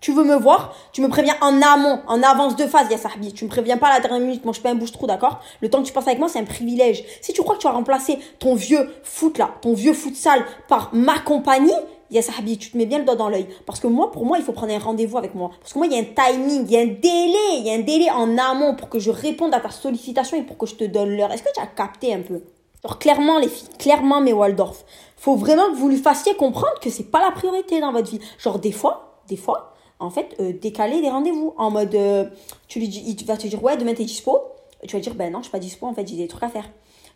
Tu 0.00 0.12
veux 0.12 0.22
me 0.22 0.36
voir, 0.36 0.76
tu 0.92 1.00
me 1.00 1.08
préviens 1.08 1.34
en 1.40 1.60
amont, 1.60 1.98
en 2.06 2.22
avance 2.22 2.54
de 2.54 2.66
phase, 2.68 2.88
ya 2.88 2.98
sahabi. 2.98 3.32
Tu 3.32 3.44
me 3.44 3.50
préviens 3.50 3.78
pas 3.78 3.88
à 3.88 3.94
la 3.94 4.00
dernière 4.00 4.20
minute, 4.20 4.44
moi 4.44 4.52
je 4.52 4.58
suis 4.58 4.62
pas 4.62 4.70
un 4.70 4.76
bouche-trou, 4.76 5.08
d'accord? 5.08 5.40
Le 5.60 5.68
temps 5.68 5.82
que 5.82 5.88
tu 5.88 5.92
passes 5.92 6.06
avec 6.06 6.20
moi, 6.20 6.28
c'est 6.28 6.38
un 6.38 6.44
privilège. 6.44 7.02
Si 7.20 7.32
tu 7.32 7.42
crois 7.42 7.56
que 7.56 7.60
tu 7.60 7.66
vas 7.66 7.72
remplacer 7.72 8.20
ton 8.38 8.54
vieux 8.54 8.88
foot 9.02 9.38
là, 9.38 9.50
ton 9.60 9.74
vieux 9.74 9.94
foot 9.94 10.14
sale 10.14 10.44
par 10.68 10.90
ma 10.92 11.18
compagnie, 11.18 11.72
ya 12.10 12.22
tu 12.22 12.70
te 12.70 12.76
mets 12.76 12.86
bien 12.86 12.98
le 12.98 13.04
doigt 13.04 13.16
dans 13.16 13.28
l'œil. 13.28 13.46
Parce 13.66 13.80
que 13.80 13.86
moi, 13.86 14.10
pour 14.10 14.24
moi, 14.24 14.38
il 14.38 14.44
faut 14.44 14.52
prendre 14.52 14.72
un 14.72 14.78
rendez-vous 14.78 15.18
avec 15.18 15.34
moi. 15.34 15.50
Parce 15.60 15.72
que 15.72 15.78
moi, 15.78 15.86
il 15.86 15.92
y 15.92 15.96
a 15.96 16.00
un 16.00 16.04
timing, 16.04 16.64
il 16.66 16.72
y 16.72 16.76
a 16.76 16.80
un 16.80 16.86
délai, 16.86 17.58
il 17.58 17.66
y 17.66 17.70
a 17.70 17.74
un 17.74 17.80
délai 17.80 18.10
en 18.10 18.36
amont 18.38 18.74
pour 18.74 18.88
que 18.88 18.98
je 18.98 19.10
réponde 19.10 19.54
à 19.54 19.60
ta 19.60 19.70
sollicitation 19.70 20.36
et 20.36 20.42
pour 20.42 20.56
que 20.56 20.66
je 20.66 20.74
te 20.74 20.84
donne 20.84 21.16
l'heure. 21.16 21.32
Est-ce 21.32 21.42
que 21.42 21.52
tu 21.54 21.60
as 21.60 21.66
capté 21.66 22.14
un 22.14 22.20
peu? 22.20 22.42
Genre, 22.82 22.98
clairement, 22.98 23.38
les 23.38 23.48
filles, 23.48 23.68
clairement, 23.78 24.20
mes 24.20 24.32
Waldorf. 24.32 24.84
Faut 25.16 25.34
vraiment 25.34 25.70
que 25.70 25.76
vous 25.76 25.88
lui 25.88 25.96
fassiez 25.96 26.34
comprendre 26.34 26.78
que 26.80 26.90
c'est 26.90 27.10
pas 27.10 27.20
la 27.20 27.32
priorité 27.32 27.80
dans 27.80 27.92
votre 27.92 28.10
vie. 28.10 28.20
Genre, 28.38 28.58
des 28.58 28.72
fois, 28.72 29.20
des 29.28 29.36
fois, 29.36 29.74
en 29.98 30.10
fait, 30.10 30.36
euh, 30.40 30.52
décaler 30.52 31.00
des 31.00 31.10
rendez-vous. 31.10 31.54
En 31.56 31.70
mode, 31.70 31.94
euh, 31.94 32.24
tu 32.68 32.78
lui 32.78 32.88
dis, 32.88 33.02
il 33.06 33.26
va 33.26 33.36
te 33.36 33.46
dire, 33.46 33.62
ouais, 33.62 33.76
demain 33.76 33.94
t'es 33.94 34.04
dispo. 34.04 34.38
Tu 34.86 34.94
vas 34.96 35.02
dire, 35.02 35.14
ben 35.14 35.32
non, 35.32 35.38
je 35.38 35.44
suis 35.44 35.50
pas 35.50 35.58
dispo, 35.58 35.86
en 35.86 35.94
fait, 35.94 36.06
j'ai 36.06 36.16
des 36.16 36.28
trucs 36.28 36.44
à 36.44 36.48
faire. 36.48 36.68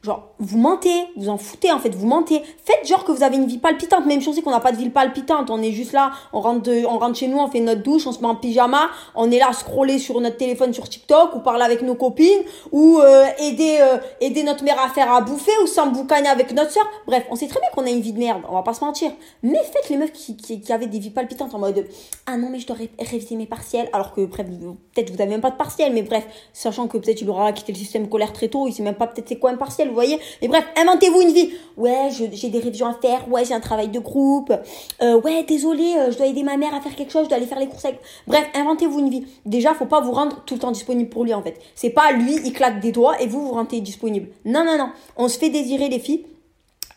Genre, 0.03 0.31
vous 0.41 0.59
mentez, 0.59 0.91
vous 1.17 1.29
en 1.29 1.37
foutez 1.37 1.71
en 1.71 1.79
fait, 1.79 1.95
vous 1.95 2.09
mentez. 2.09 2.43
Faites 2.65 2.85
genre 2.89 3.05
que 3.05 3.13
vous 3.13 3.23
avez 3.23 3.37
une 3.37 3.47
vie 3.47 3.59
palpitante, 3.59 4.05
même 4.05 4.19
on 4.27 4.33
sait 4.33 4.43
qu'on 4.43 4.51
n'a 4.51 4.59
pas 4.59 4.73
de 4.73 4.77
vie 4.77 4.91
palpitante. 4.91 5.49
On 5.49 5.63
est 5.63 5.71
juste 5.71 5.93
là, 5.93 6.11
on 6.33 6.41
rentre, 6.41 6.71
on 6.89 6.99
rentre 6.99 7.17
chez 7.17 7.29
nous, 7.29 7.39
on 7.39 7.47
fait 7.47 7.61
notre 7.61 7.85
douche, 7.85 8.05
on 8.09 8.13
se 8.13 8.21
met 8.21 8.27
en 8.27 8.35
pyjama, 8.35 8.91
on 9.15 9.31
est 9.31 9.39
là 9.39 9.51
à 9.51 9.53
scroller 9.53 10.01
sur 10.01 10.21
notre 10.21 10.39
téléphone 10.39 10.75
sur 10.75 10.89
TikTok 10.89 11.37
ou 11.37 11.39
parler 11.39 11.63
avec 11.63 11.83
nos 11.83 11.95
copines 11.95 12.43
ou 12.73 12.99
euh, 12.99 13.27
aider, 13.39 13.79
euh, 13.81 13.99
aider 14.21 14.43
notre 14.43 14.65
mère 14.65 14.81
à 14.81 14.89
faire 14.89 15.13
à 15.13 15.21
bouffer 15.21 15.53
ou 15.63 15.69
s'emboucaner 15.69 16.29
avec 16.29 16.53
notre 16.53 16.73
soeur. 16.73 16.89
Bref, 17.07 17.25
on 17.31 17.37
sait 17.37 17.47
très 17.47 17.61
bien 17.61 17.69
qu'on 17.73 17.87
a 17.87 17.91
une 17.91 18.01
vie 18.01 18.13
de 18.13 18.19
merde, 18.19 18.43
on 18.49 18.55
va 18.55 18.63
pas 18.63 18.75
se 18.75 18.85
mentir. 18.85 19.13
Mais 19.45 19.63
faites 19.73 19.89
les 19.89 19.97
meufs 19.97 20.13
qui, 20.13 20.37
qui, 20.37 20.73
avaient 20.73 20.87
des 20.87 20.99
vies 20.99 21.11
palpitantes 21.11 21.55
en 21.55 21.61
mode 21.61 21.87
ah 22.27 22.37
non 22.37 22.49
mais 22.51 22.59
je 22.59 22.67
dois 22.67 22.77
ré- 22.77 22.91
réviser 22.99 23.37
mes 23.37 23.47
partiels 23.47 23.89
alors 23.93 24.13
que 24.15 24.25
bref, 24.25 24.47
peut-être 24.95 25.11
vous 25.11 25.21
avez 25.21 25.31
même 25.31 25.41
pas 25.41 25.51
de 25.51 25.57
partiel 25.57 25.93
mais 25.93 26.03
bref, 26.03 26.27
sachant 26.53 26.89
que 26.89 26.99
peut-être 26.99 27.21
il 27.21 27.31
aura 27.31 27.53
quitté 27.53 27.71
le 27.73 27.79
système 27.79 28.07
scolaire 28.07 28.33
très 28.33 28.49
tôt, 28.49 28.67
il 28.67 28.73
sait 28.73 28.83
même 28.83 28.97
pas 28.97 29.07
peut-être 29.07 29.29
c'est 29.29 29.39
quoi 29.39 29.51
un 29.51 29.57
partiel, 29.57 29.92
vous 29.93 29.97
voyez. 29.97 30.19
Mais 30.41 30.49
bref, 30.49 30.65
inventez-vous 30.77 31.21
une 31.21 31.33
vie. 31.33 31.51
Ouais, 31.77 32.09
j'ai 32.11 32.49
des 32.49 32.59
révisions 32.59 32.87
à 32.87 32.95
faire, 32.95 33.31
ouais, 33.31 33.45
j'ai 33.45 33.55
un 33.55 33.61
travail 33.61 33.89
de 33.89 33.99
groupe. 33.99 34.53
Euh, 35.03 35.21
ouais, 35.21 35.45
désolé, 35.45 35.95
euh, 35.97 36.11
je 36.11 36.19
dois 36.19 36.27
aider 36.27 36.43
ma 36.43 36.57
mère 36.57 36.75
à 36.75 36.81
faire 36.81 36.95
quelque 36.95 37.13
chose, 37.13 37.25
je 37.25 37.29
dois 37.29 37.39
aller 37.39 37.47
faire 37.47 37.59
les 37.59 37.69
courses. 37.69 37.87
Bref, 38.27 38.45
inventez-vous 38.55 38.99
une 38.99 39.11
vie. 39.11 39.25
Déjà, 39.47 39.75
faut 39.75 39.87
pas 39.87 40.01
vous 40.01 40.13
rendre 40.13 40.43
tout 40.45 40.55
le 40.55 40.61
temps 40.61 40.71
disponible 40.71 41.09
pour 41.09 41.25
lui 41.25 41.33
en 41.33 41.43
fait. 41.43 41.61
C'est 41.75 41.91
pas 41.91 42.13
lui, 42.13 42.37
il 42.45 42.53
claque 42.53 42.81
des 42.81 42.93
doigts 42.93 43.21
et 43.21 43.27
vous 43.27 43.47
vous 43.47 43.53
rendez 43.53 43.81
disponible. 43.81 44.29
Non 44.45 44.65
non 44.65 44.77
non, 44.77 44.91
on 45.17 45.29
se 45.29 45.39
fait 45.39 45.51
désirer 45.51 45.89
les 45.89 45.99
filles 45.99 46.27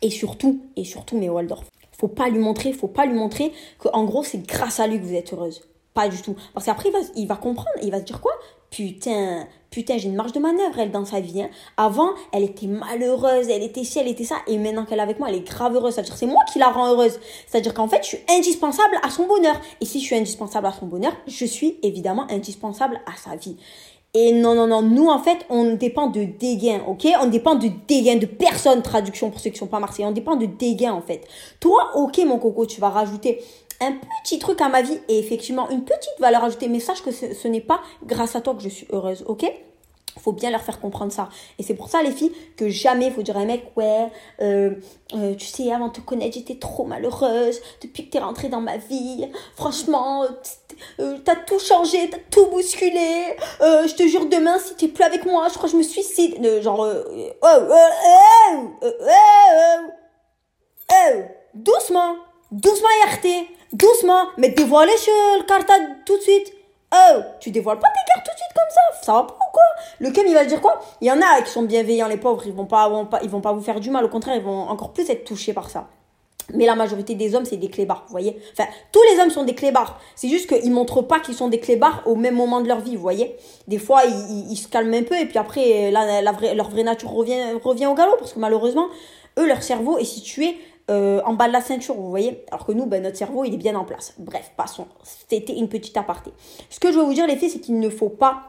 et 0.02 0.10
surtout, 0.10 0.60
et 0.76 0.84
surtout, 0.84 1.16
mes 1.16 1.30
Waldorf, 1.30 1.64
faut 1.98 2.08
pas 2.08 2.28
lui 2.28 2.38
montrer, 2.38 2.72
faut 2.72 2.88
pas 2.88 3.06
lui 3.06 3.14
montrer 3.14 3.52
que, 3.78 3.88
en 3.92 4.04
gros, 4.04 4.22
c'est 4.22 4.46
grâce 4.46 4.80
à 4.80 4.86
lui 4.86 4.98
que 4.98 5.04
vous 5.04 5.14
êtes 5.14 5.32
heureuse. 5.32 5.62
Pas 5.94 6.08
du 6.08 6.20
tout. 6.20 6.36
Parce 6.52 6.66
qu'après, 6.66 6.90
il 6.90 7.22
il 7.22 7.26
va 7.26 7.36
comprendre, 7.36 7.70
il 7.82 7.90
va 7.90 8.00
se 8.00 8.04
dire 8.04 8.20
quoi? 8.20 8.32
Putain, 8.70 9.46
putain, 9.76 9.98
j'ai 9.98 10.08
une 10.08 10.14
marge 10.14 10.32
de 10.32 10.38
manœuvre, 10.38 10.78
elle, 10.78 10.90
dans 10.90 11.04
sa 11.04 11.20
vie. 11.20 11.42
hein. 11.42 11.50
Avant, 11.76 12.12
elle 12.32 12.44
était 12.44 12.66
malheureuse, 12.66 13.50
elle 13.50 13.62
était 13.62 13.84
ci, 13.84 13.98
elle 13.98 14.08
était 14.08 14.24
ça, 14.24 14.36
et 14.46 14.56
maintenant 14.56 14.86
qu'elle 14.86 15.00
est 15.00 15.02
avec 15.02 15.18
moi, 15.18 15.28
elle 15.28 15.34
est 15.34 15.46
grave 15.46 15.74
heureuse. 15.76 15.92
C'est-à-dire, 15.92 16.16
c'est 16.16 16.24
moi 16.24 16.42
qui 16.50 16.58
la 16.58 16.70
rend 16.70 16.88
heureuse. 16.88 17.20
C'est-à-dire 17.46 17.74
qu'en 17.74 17.86
fait, 17.86 18.02
je 18.02 18.08
suis 18.08 18.18
indispensable 18.30 18.96
à 19.02 19.10
son 19.10 19.26
bonheur. 19.26 19.54
Et 19.82 19.84
si 19.84 20.00
je 20.00 20.06
suis 20.06 20.16
indispensable 20.16 20.66
à 20.66 20.72
son 20.72 20.86
bonheur, 20.86 21.12
je 21.26 21.44
suis 21.44 21.76
évidemment 21.82 22.26
indispensable 22.30 23.02
à 23.04 23.18
sa 23.18 23.36
vie. 23.36 23.58
Et 24.14 24.32
non, 24.32 24.54
non, 24.54 24.66
non, 24.66 24.80
nous 24.80 25.08
en 25.08 25.18
fait, 25.18 25.44
on 25.50 25.74
dépend 25.74 26.06
de 26.06 26.24
dégain, 26.24 26.80
ok? 26.88 27.06
On 27.20 27.26
dépend 27.26 27.54
de 27.54 27.68
dégain, 27.86 28.16
de 28.16 28.24
personne, 28.24 28.80
traduction 28.80 29.28
pour 29.28 29.40
ceux 29.40 29.50
qui 29.50 29.58
sont 29.58 29.66
pas 29.66 29.78
marseillais, 29.78 30.08
on 30.08 30.12
dépend 30.12 30.36
de 30.36 30.46
dégain 30.46 30.94
en 30.94 31.02
fait. 31.02 31.20
Toi, 31.60 31.90
ok 31.96 32.16
mon 32.26 32.38
coco, 32.38 32.64
tu 32.64 32.80
vas 32.80 32.88
rajouter 32.88 33.42
un 33.80 33.92
petit 34.22 34.38
truc 34.38 34.60
à 34.60 34.68
ma 34.68 34.82
vie 34.82 34.98
et 35.08 35.18
effectivement 35.18 35.68
une 35.70 35.84
petite 35.84 36.18
valeur 36.18 36.44
ajoutée, 36.44 36.68
mais 36.68 36.80
sache 36.80 37.02
que 37.02 37.10
ce, 37.10 37.48
n'est 37.48 37.60
pas 37.60 37.80
grâce 38.04 38.36
à 38.36 38.40
toi 38.40 38.54
que 38.54 38.62
je 38.62 38.68
suis 38.68 38.86
heureuse, 38.90 39.24
ok? 39.26 39.44
Faut 40.18 40.32
bien 40.32 40.50
leur 40.50 40.62
faire 40.62 40.80
comprendre 40.80 41.12
ça. 41.12 41.28
Et 41.58 41.62
c'est 41.62 41.74
pour 41.74 41.90
ça, 41.90 42.02
les 42.02 42.10
filles, 42.10 42.32
que 42.56 42.70
jamais 42.70 43.10
faut 43.10 43.22
dire 43.22 43.38
mec, 43.40 43.70
ouais, 43.76 44.10
euh, 44.40 44.70
euh, 45.14 45.34
tu 45.34 45.44
sais, 45.44 45.70
avant 45.70 45.88
de 45.88 45.92
te 45.92 46.00
connaître, 46.00 46.36
j'étais 46.36 46.58
trop 46.58 46.86
malheureuse. 46.86 47.60
Depuis 47.82 48.06
que 48.06 48.12
t'es 48.12 48.18
rentrée 48.18 48.48
dans 48.48 48.62
ma 48.62 48.78
vie, 48.78 49.28
franchement, 49.56 50.24
euh, 51.00 51.18
t'as 51.22 51.36
tout 51.36 51.58
changé, 51.58 52.08
t'as 52.08 52.16
tout 52.30 52.46
bousculé. 52.46 53.36
Je 53.60 53.94
te 53.94 54.08
jure, 54.08 54.26
demain, 54.26 54.58
si 54.58 54.74
t'es 54.74 54.88
plus 54.88 55.04
avec 55.04 55.26
moi, 55.26 55.48
je 55.48 55.54
crois 55.54 55.68
que 55.68 55.72
je 55.72 55.76
me 55.76 55.82
suicide. 55.82 56.62
Genre, 56.62 56.80
oh, 56.80 57.28
oh, 57.42 58.88
oh, 60.90 61.22
doucement, 61.52 62.16
doucement, 62.50 62.88
RT, 63.06 63.28
doucement, 63.72 64.26
mais 64.38 64.50
dévoilez 64.50 64.92
le 64.92 65.44
carta 65.44 65.74
tout 66.04 66.16
de 66.16 66.22
suite. 66.22 66.52
Oh, 66.92 67.20
tu 67.40 67.50
dévoiles 67.50 67.78
pas 67.78 67.88
tes 67.88 68.12
cartes 68.12 68.26
tout 68.26 68.32
de 68.32 68.38
suite 68.38 68.54
comme 68.54 68.70
ça, 68.70 69.04
ça 69.04 69.12
va 69.12 69.22
pas 69.24 69.34
ou 69.34 69.52
quoi? 69.52 69.62
Le 69.98 70.10
cam 70.10 70.24
il 70.26 70.34
va 70.34 70.44
dire 70.44 70.60
quoi? 70.60 70.80
Il 71.00 71.08
y 71.08 71.10
en 71.10 71.20
a 71.20 71.42
qui 71.42 71.50
sont 71.50 71.62
bienveillants, 71.62 72.06
les 72.06 72.16
pauvres, 72.16 72.46
ils 72.46 72.52
vont 72.52 72.66
pas, 72.66 72.88
vont 72.88 73.06
pas, 73.06 73.20
ils 73.22 73.28
vont 73.28 73.40
pas 73.40 73.52
vous 73.52 73.60
faire 73.60 73.80
du 73.80 73.90
mal, 73.90 74.04
au 74.04 74.08
contraire, 74.08 74.36
ils 74.36 74.42
vont 74.42 74.68
encore 74.68 74.92
plus 74.92 75.10
être 75.10 75.24
touchés 75.24 75.52
par 75.52 75.68
ça. 75.68 75.88
Mais 76.54 76.64
la 76.64 76.76
majorité 76.76 77.16
des 77.16 77.34
hommes, 77.34 77.44
c'est 77.44 77.56
des 77.56 77.68
clébards, 77.68 78.04
vous 78.06 78.12
voyez? 78.12 78.40
Enfin, 78.52 78.68
tous 78.92 79.00
les 79.10 79.20
hommes 79.20 79.30
sont 79.30 79.42
des 79.42 79.56
clébards. 79.56 79.98
C'est 80.14 80.28
juste 80.28 80.48
qu'ils 80.48 80.70
montrent 80.70 81.02
pas 81.02 81.18
qu'ils 81.18 81.34
sont 81.34 81.48
des 81.48 81.58
clébards 81.58 82.02
au 82.06 82.14
même 82.14 82.36
moment 82.36 82.60
de 82.60 82.68
leur 82.68 82.78
vie, 82.78 82.94
vous 82.94 83.02
voyez? 83.02 83.36
Des 83.66 83.78
fois, 83.78 84.02
ils, 84.04 84.56
se 84.56 84.68
calment 84.68 84.94
un 84.94 85.02
peu 85.02 85.18
et 85.18 85.26
puis 85.26 85.38
après, 85.38 85.90
la 85.90 86.30
vraie, 86.30 86.54
leur 86.54 86.70
vraie 86.70 86.84
nature 86.84 87.10
revient, 87.10 87.54
revient 87.64 87.86
au 87.86 87.94
galop 87.94 88.16
parce 88.16 88.32
que 88.32 88.38
malheureusement, 88.38 88.86
eux, 89.40 89.46
leur 89.46 89.60
cerveau 89.64 89.98
est 89.98 90.04
situé 90.04 90.56
euh, 90.88 91.20
en 91.24 91.34
bas 91.34 91.48
de 91.48 91.52
la 91.52 91.60
ceinture, 91.60 91.94
vous 91.94 92.10
voyez 92.10 92.44
Alors 92.50 92.64
que 92.64 92.72
nous, 92.72 92.86
ben, 92.86 93.02
notre 93.02 93.16
cerveau, 93.16 93.44
il 93.44 93.54
est 93.54 93.58
bien 93.58 93.74
en 93.74 93.84
place. 93.84 94.14
Bref, 94.18 94.52
passons. 94.56 94.86
C'était 95.02 95.54
une 95.54 95.68
petite 95.68 95.96
aparté. 95.96 96.30
Ce 96.70 96.78
que 96.78 96.92
je 96.92 96.98
veux 96.98 97.04
vous 97.04 97.14
dire, 97.14 97.26
les 97.26 97.36
filles, 97.36 97.50
c'est 97.50 97.60
qu'il 97.60 97.80
ne 97.80 97.88
faut 97.88 98.08
pas 98.08 98.42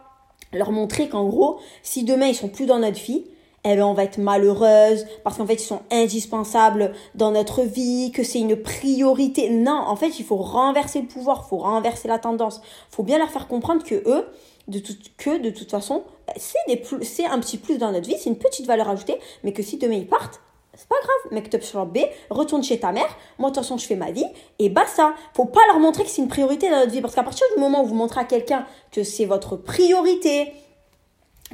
leur 0.53 0.71
montrer 0.71 1.09
qu'en 1.09 1.27
gros, 1.27 1.59
si 1.81 2.03
demain 2.03 2.27
ils 2.27 2.35
sont 2.35 2.49
plus 2.49 2.65
dans 2.65 2.79
notre 2.79 2.99
vie, 2.99 3.25
eh 3.65 3.75
ben 3.75 3.83
on 3.83 3.93
va 3.93 4.03
être 4.03 4.17
malheureuse 4.17 5.05
parce 5.23 5.37
qu'en 5.37 5.45
fait 5.45 5.55
ils 5.55 5.59
sont 5.59 5.81
indispensables 5.91 6.93
dans 7.15 7.31
notre 7.31 7.63
vie, 7.63 8.11
que 8.13 8.23
c'est 8.23 8.39
une 8.39 8.55
priorité. 8.55 9.49
Non, 9.49 9.77
en 9.87 9.95
fait 9.97 10.19
il 10.19 10.25
faut 10.25 10.37
renverser 10.37 11.01
le 11.01 11.07
pouvoir, 11.07 11.43
il 11.45 11.49
faut 11.49 11.57
renverser 11.57 12.07
la 12.07 12.19
tendance. 12.19 12.61
Il 12.91 12.95
faut 12.95 13.03
bien 13.03 13.17
leur 13.17 13.29
faire 13.29 13.47
comprendre 13.47 13.83
que 13.83 13.95
eux, 13.95 14.25
de 14.69 14.81
que 15.17 15.41
de 15.41 15.49
toute 15.49 15.71
façon, 15.71 16.03
c'est 16.37 16.83
c'est 17.01 17.25
un 17.25 17.39
petit 17.39 17.57
plus 17.57 17.77
dans 17.77 17.91
notre 17.91 18.07
vie, 18.07 18.15
c'est 18.17 18.29
une 18.29 18.37
petite 18.37 18.67
valeur 18.67 18.89
ajoutée, 18.89 19.19
mais 19.43 19.51
que 19.51 19.63
si 19.63 19.77
demain 19.77 19.95
ils 19.95 20.07
partent, 20.07 20.39
c'est 20.77 20.87
pas 20.87 20.95
grave, 21.01 21.33
mec 21.33 21.49
top 21.49 21.63
sur 21.63 21.85
B, 21.85 21.97
retourne 22.29 22.63
chez 22.63 22.79
ta 22.79 22.91
mère, 22.91 23.09
moi 23.39 23.49
de 23.49 23.55
toute 23.55 23.63
façon 23.63 23.77
je 23.77 23.85
fais 23.85 23.95
ma 23.95 24.11
vie, 24.11 24.25
et 24.59 24.69
bah 24.69 24.85
ça, 24.85 25.13
faut 25.33 25.45
pas 25.45 25.65
leur 25.67 25.79
montrer 25.79 26.03
que 26.03 26.09
c'est 26.09 26.21
une 26.21 26.27
priorité 26.27 26.69
dans 26.69 26.77
notre 26.77 26.91
vie, 26.91 27.01
parce 27.01 27.15
qu'à 27.15 27.23
partir 27.23 27.45
du 27.55 27.61
moment 27.61 27.83
où 27.83 27.87
vous 27.87 27.95
montrez 27.95 28.21
à 28.21 28.25
quelqu'un 28.25 28.65
que 28.91 29.03
c'est 29.03 29.25
votre 29.25 29.57
priorité, 29.57 30.53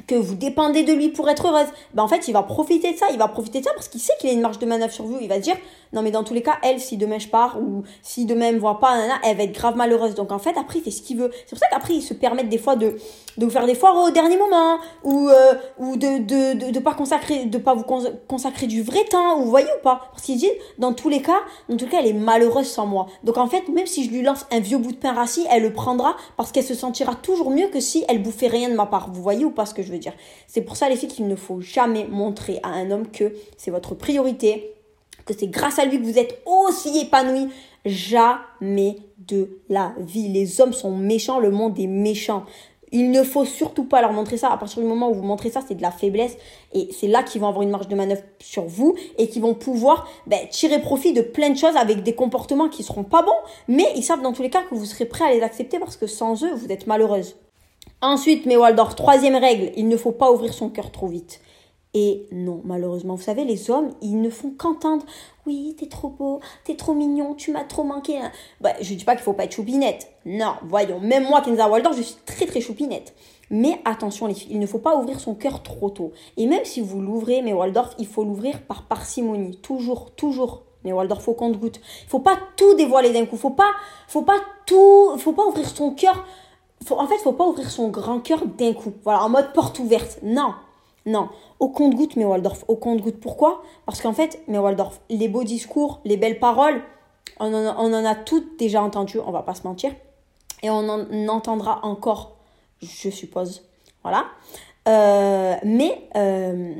que 0.06 0.14
vous 0.14 0.34
dépendez 0.34 0.82
de 0.82 0.92
lui 0.92 1.08
pour 1.08 1.28
être 1.28 1.46
heureuse, 1.46 1.68
ben 1.94 2.02
en 2.02 2.08
fait, 2.08 2.26
il 2.28 2.32
va 2.32 2.42
profiter 2.42 2.92
de 2.92 2.98
ça, 2.98 3.06
il 3.12 3.18
va 3.18 3.28
profiter 3.28 3.60
de 3.60 3.64
ça 3.64 3.72
parce 3.74 3.88
qu'il 3.88 4.00
sait 4.00 4.12
qu'il 4.20 4.28
a 4.28 4.32
une 4.32 4.40
marge 4.40 4.58
de 4.58 4.66
manœuvre 4.66 4.92
sur 4.92 5.04
vous, 5.04 5.18
il 5.20 5.28
va 5.28 5.36
se 5.36 5.40
dire 5.40 5.56
non 5.94 6.02
mais 6.02 6.10
dans 6.10 6.24
tous 6.24 6.34
les 6.34 6.42
cas, 6.42 6.58
elle 6.62 6.80
si 6.80 6.96
demain 6.96 7.18
je 7.18 7.28
pars 7.28 7.58
ou 7.60 7.84
si 8.02 8.26
demain 8.26 8.48
elle 8.48 8.56
me 8.56 8.60
voit 8.60 8.80
pas, 8.80 8.98
elle 9.24 9.36
va 9.36 9.42
être 9.44 9.52
grave 9.52 9.76
malheureuse. 9.76 10.14
Donc 10.14 10.32
en 10.32 10.38
fait, 10.38 10.56
après 10.58 10.80
il 10.80 10.82
fait 10.82 10.90
ce 10.90 11.02
qu'il 11.02 11.16
veut. 11.16 11.30
C'est 11.46 11.50
pour 11.50 11.58
ça 11.58 11.66
qu'après 11.70 11.94
il 11.94 12.02
se 12.02 12.14
permettent 12.14 12.48
des 12.48 12.58
fois 12.58 12.76
de 12.76 12.96
de 13.36 13.44
vous 13.44 13.50
faire 13.50 13.66
des 13.66 13.74
foires 13.74 13.96
au 13.96 14.10
dernier 14.10 14.36
moment 14.36 14.78
ou 15.02 15.28
euh, 15.28 15.54
ou 15.78 15.96
de, 15.96 16.18
de 16.18 16.70
de 16.70 16.78
pas 16.80 16.94
consacrer 16.94 17.46
de 17.46 17.58
pas 17.58 17.74
vous 17.74 17.84
consacrer 18.28 18.66
du 18.66 18.82
vrai 18.82 19.04
temps, 19.04 19.38
vous 19.38 19.48
voyez 19.48 19.68
ou 19.78 19.82
pas 19.82 20.08
Parce 20.10 20.22
qu'il 20.22 20.36
dit 20.36 20.50
dans 20.78 20.92
tous 20.92 21.08
les 21.08 21.22
cas, 21.22 21.40
dans 21.68 21.76
tous 21.76 21.84
les 21.84 21.90
cas, 21.90 21.98
elle 22.00 22.08
est 22.08 22.12
malheureuse 22.12 22.66
sans 22.66 22.86
moi. 22.86 23.06
Donc 23.22 23.38
en 23.38 23.46
fait, 23.46 23.68
même 23.68 23.86
si 23.86 24.04
je 24.04 24.10
lui 24.10 24.22
lance 24.22 24.46
un 24.50 24.60
vieux 24.60 24.78
bout 24.78 24.92
de 24.92 24.96
pain 24.96 25.12
rassis, 25.12 25.46
elle 25.50 25.62
le 25.62 25.72
prendra 25.72 26.16
parce 26.36 26.52
qu'elle 26.52 26.64
se 26.64 26.74
sentira 26.74 27.14
toujours 27.14 27.50
mieux 27.50 27.68
que 27.68 27.80
si 27.80 28.04
elle 28.08 28.22
bouffait 28.22 28.48
rien 28.48 28.68
de 28.68 28.74
ma 28.74 28.86
part. 28.86 29.10
Vous 29.12 29.22
voyez 29.22 29.44
ou 29.44 29.50
pas 29.50 29.66
ce 29.66 29.74
que 29.74 29.82
je 29.82 29.92
veux 29.92 29.98
dire? 29.98 30.12
C'est 30.46 30.62
pour 30.62 30.76
ça 30.76 30.88
les 30.88 30.96
filles 30.96 31.08
qu'il 31.08 31.28
ne 31.28 31.36
faut 31.36 31.60
jamais 31.60 32.06
montrer 32.08 32.60
à 32.62 32.68
un 32.68 32.90
homme 32.90 33.08
que 33.08 33.32
c'est 33.56 33.70
votre 33.70 33.94
priorité, 33.94 34.74
que 35.24 35.34
c'est 35.36 35.48
grâce 35.48 35.78
à 35.78 35.84
lui 35.84 35.98
que 35.98 36.04
vous 36.04 36.18
êtes 36.18 36.42
aussi 36.46 36.98
épanoui. 36.98 37.48
Jamais 37.84 38.96
de 39.18 39.60
la 39.68 39.94
vie. 39.98 40.28
Les 40.28 40.60
hommes 40.60 40.72
sont 40.72 40.96
méchants, 40.96 41.38
le 41.38 41.50
monde 41.50 41.78
est 41.78 41.86
méchant. 41.86 42.44
Il 42.92 43.10
ne 43.10 43.24
faut 43.24 43.44
surtout 43.44 43.84
pas 43.84 44.00
leur 44.00 44.12
montrer 44.12 44.36
ça. 44.36 44.52
À 44.52 44.56
partir 44.56 44.80
du 44.80 44.88
moment 44.88 45.10
où 45.10 45.14
vous 45.14 45.24
montrez 45.24 45.50
ça, 45.50 45.60
c'est 45.66 45.74
de 45.74 45.82
la 45.82 45.90
faiblesse. 45.90 46.36
Et 46.72 46.88
c'est 46.92 47.08
là 47.08 47.24
qu'ils 47.24 47.40
vont 47.40 47.48
avoir 47.48 47.62
une 47.62 47.70
marge 47.70 47.88
de 47.88 47.96
manœuvre 47.96 48.22
sur 48.38 48.64
vous 48.66 48.94
et 49.18 49.28
qu'ils 49.28 49.42
vont 49.42 49.54
pouvoir 49.54 50.08
ben, 50.28 50.38
tirer 50.48 50.80
profit 50.80 51.12
de 51.12 51.20
plein 51.20 51.50
de 51.50 51.58
choses 51.58 51.76
avec 51.76 52.04
des 52.04 52.14
comportements 52.14 52.68
qui 52.68 52.84
seront 52.84 53.02
pas 53.02 53.22
bons. 53.22 53.32
Mais 53.66 53.86
ils 53.96 54.04
savent 54.04 54.22
dans 54.22 54.32
tous 54.32 54.42
les 54.42 54.50
cas 54.50 54.62
que 54.62 54.76
vous 54.76 54.84
serez 54.84 55.06
prêt 55.06 55.24
à 55.24 55.34
les 55.34 55.42
accepter 55.42 55.80
parce 55.80 55.96
que 55.96 56.06
sans 56.06 56.44
eux, 56.44 56.54
vous 56.54 56.70
êtes 56.70 56.86
malheureuse. 56.86 57.34
Ensuite, 58.00 58.46
mais 58.46 58.56
Waldorf, 58.56 58.94
troisième 58.94 59.36
règle, 59.36 59.72
il 59.76 59.88
ne 59.88 59.96
faut 59.96 60.12
pas 60.12 60.30
ouvrir 60.30 60.54
son 60.54 60.68
cœur 60.68 60.92
trop 60.92 61.08
vite. 61.08 61.40
Et 61.94 62.26
non, 62.32 62.60
malheureusement, 62.64 63.14
vous 63.14 63.22
savez, 63.22 63.44
les 63.44 63.70
hommes, 63.70 63.90
ils 64.02 64.20
ne 64.20 64.28
font 64.28 64.50
qu'entendre 64.50 65.04
Oui, 65.46 65.76
t'es 65.78 65.86
trop 65.86 66.08
beau, 66.08 66.40
t'es 66.64 66.74
trop 66.74 66.92
mignon, 66.92 67.34
tu 67.34 67.52
m'as 67.52 67.62
trop 67.62 67.84
manqué. 67.84 68.18
Bah, 68.60 68.72
je 68.80 68.94
dis 68.94 69.04
pas 69.04 69.14
qu'il 69.14 69.22
faut 69.22 69.32
pas 69.32 69.44
être 69.44 69.54
choupinette. 69.54 70.08
Non, 70.26 70.54
voyons, 70.64 70.98
même 70.98 71.24
moi, 71.28 71.40
Kenza 71.40 71.68
Waldorf, 71.68 71.96
je 71.96 72.02
suis 72.02 72.16
très 72.26 72.46
très 72.46 72.60
choupinette. 72.60 73.14
Mais 73.50 73.80
attention 73.84 74.26
les 74.26 74.34
filles, 74.34 74.52
il 74.52 74.58
ne 74.58 74.66
faut 74.66 74.78
pas 74.78 74.96
ouvrir 74.96 75.20
son 75.20 75.34
cœur 75.34 75.62
trop 75.62 75.90
tôt. 75.90 76.12
Et 76.36 76.46
même 76.46 76.64
si 76.64 76.80
vous 76.80 77.00
l'ouvrez, 77.00 77.42
mais 77.42 77.52
Waldorf, 77.52 77.94
il 77.98 78.06
faut 78.06 78.24
l'ouvrir 78.24 78.62
par 78.62 78.82
parcimonie. 78.82 79.56
Toujours, 79.58 80.10
toujours. 80.12 80.62
Mais 80.82 80.92
Waldorf, 80.92 81.22
faut 81.22 81.34
qu'on 81.34 81.50
goûte. 81.50 81.80
Il 82.04 82.08
faut 82.08 82.20
pas 82.20 82.38
tout 82.56 82.74
dévoiler 82.74 83.12
d'un 83.12 83.26
coup. 83.26 83.36
Faut 83.36 83.50
pas, 83.50 83.70
faut 84.08 84.22
pas 84.22 84.40
tout, 84.66 85.16
faut 85.18 85.32
pas 85.32 85.46
ouvrir 85.46 85.68
son 85.68 85.92
cœur. 85.92 86.26
en 86.90 87.06
fait, 87.06 87.18
faut 87.18 87.32
pas 87.32 87.46
ouvrir 87.46 87.70
son 87.70 87.88
grand 87.88 88.18
cœur 88.20 88.44
d'un 88.46 88.72
coup. 88.72 88.92
Voilà, 89.04 89.22
en 89.22 89.28
mode 89.28 89.52
porte 89.52 89.78
ouverte. 89.78 90.18
Non. 90.22 90.54
Non, 91.06 91.28
au 91.60 91.68
compte-goutte, 91.68 92.16
mais 92.16 92.24
Waldorf, 92.24 92.64
au 92.68 92.76
compte-goutte. 92.76 93.20
Pourquoi? 93.20 93.62
Parce 93.84 94.00
qu'en 94.00 94.14
fait, 94.14 94.42
mais 94.48 94.58
Waldorf, 94.58 95.00
les 95.10 95.28
beaux 95.28 95.44
discours, 95.44 96.00
les 96.04 96.16
belles 96.16 96.38
paroles, 96.38 96.82
on 97.40 97.52
en, 97.52 98.04
a, 98.04 98.14
toutes 98.14 98.58
déjà 98.58 98.82
entendues, 98.82 99.20
on 99.20 99.30
va 99.30 99.42
pas 99.42 99.54
se 99.54 99.66
mentir. 99.66 99.92
Et 100.62 100.70
on 100.70 100.88
en 100.88 101.28
entendra 101.28 101.84
encore, 101.84 102.36
je 102.80 103.10
suppose. 103.10 103.62
Voilà. 104.02 104.26
Euh, 104.88 105.56
mais 105.64 106.08
euh, 106.16 106.74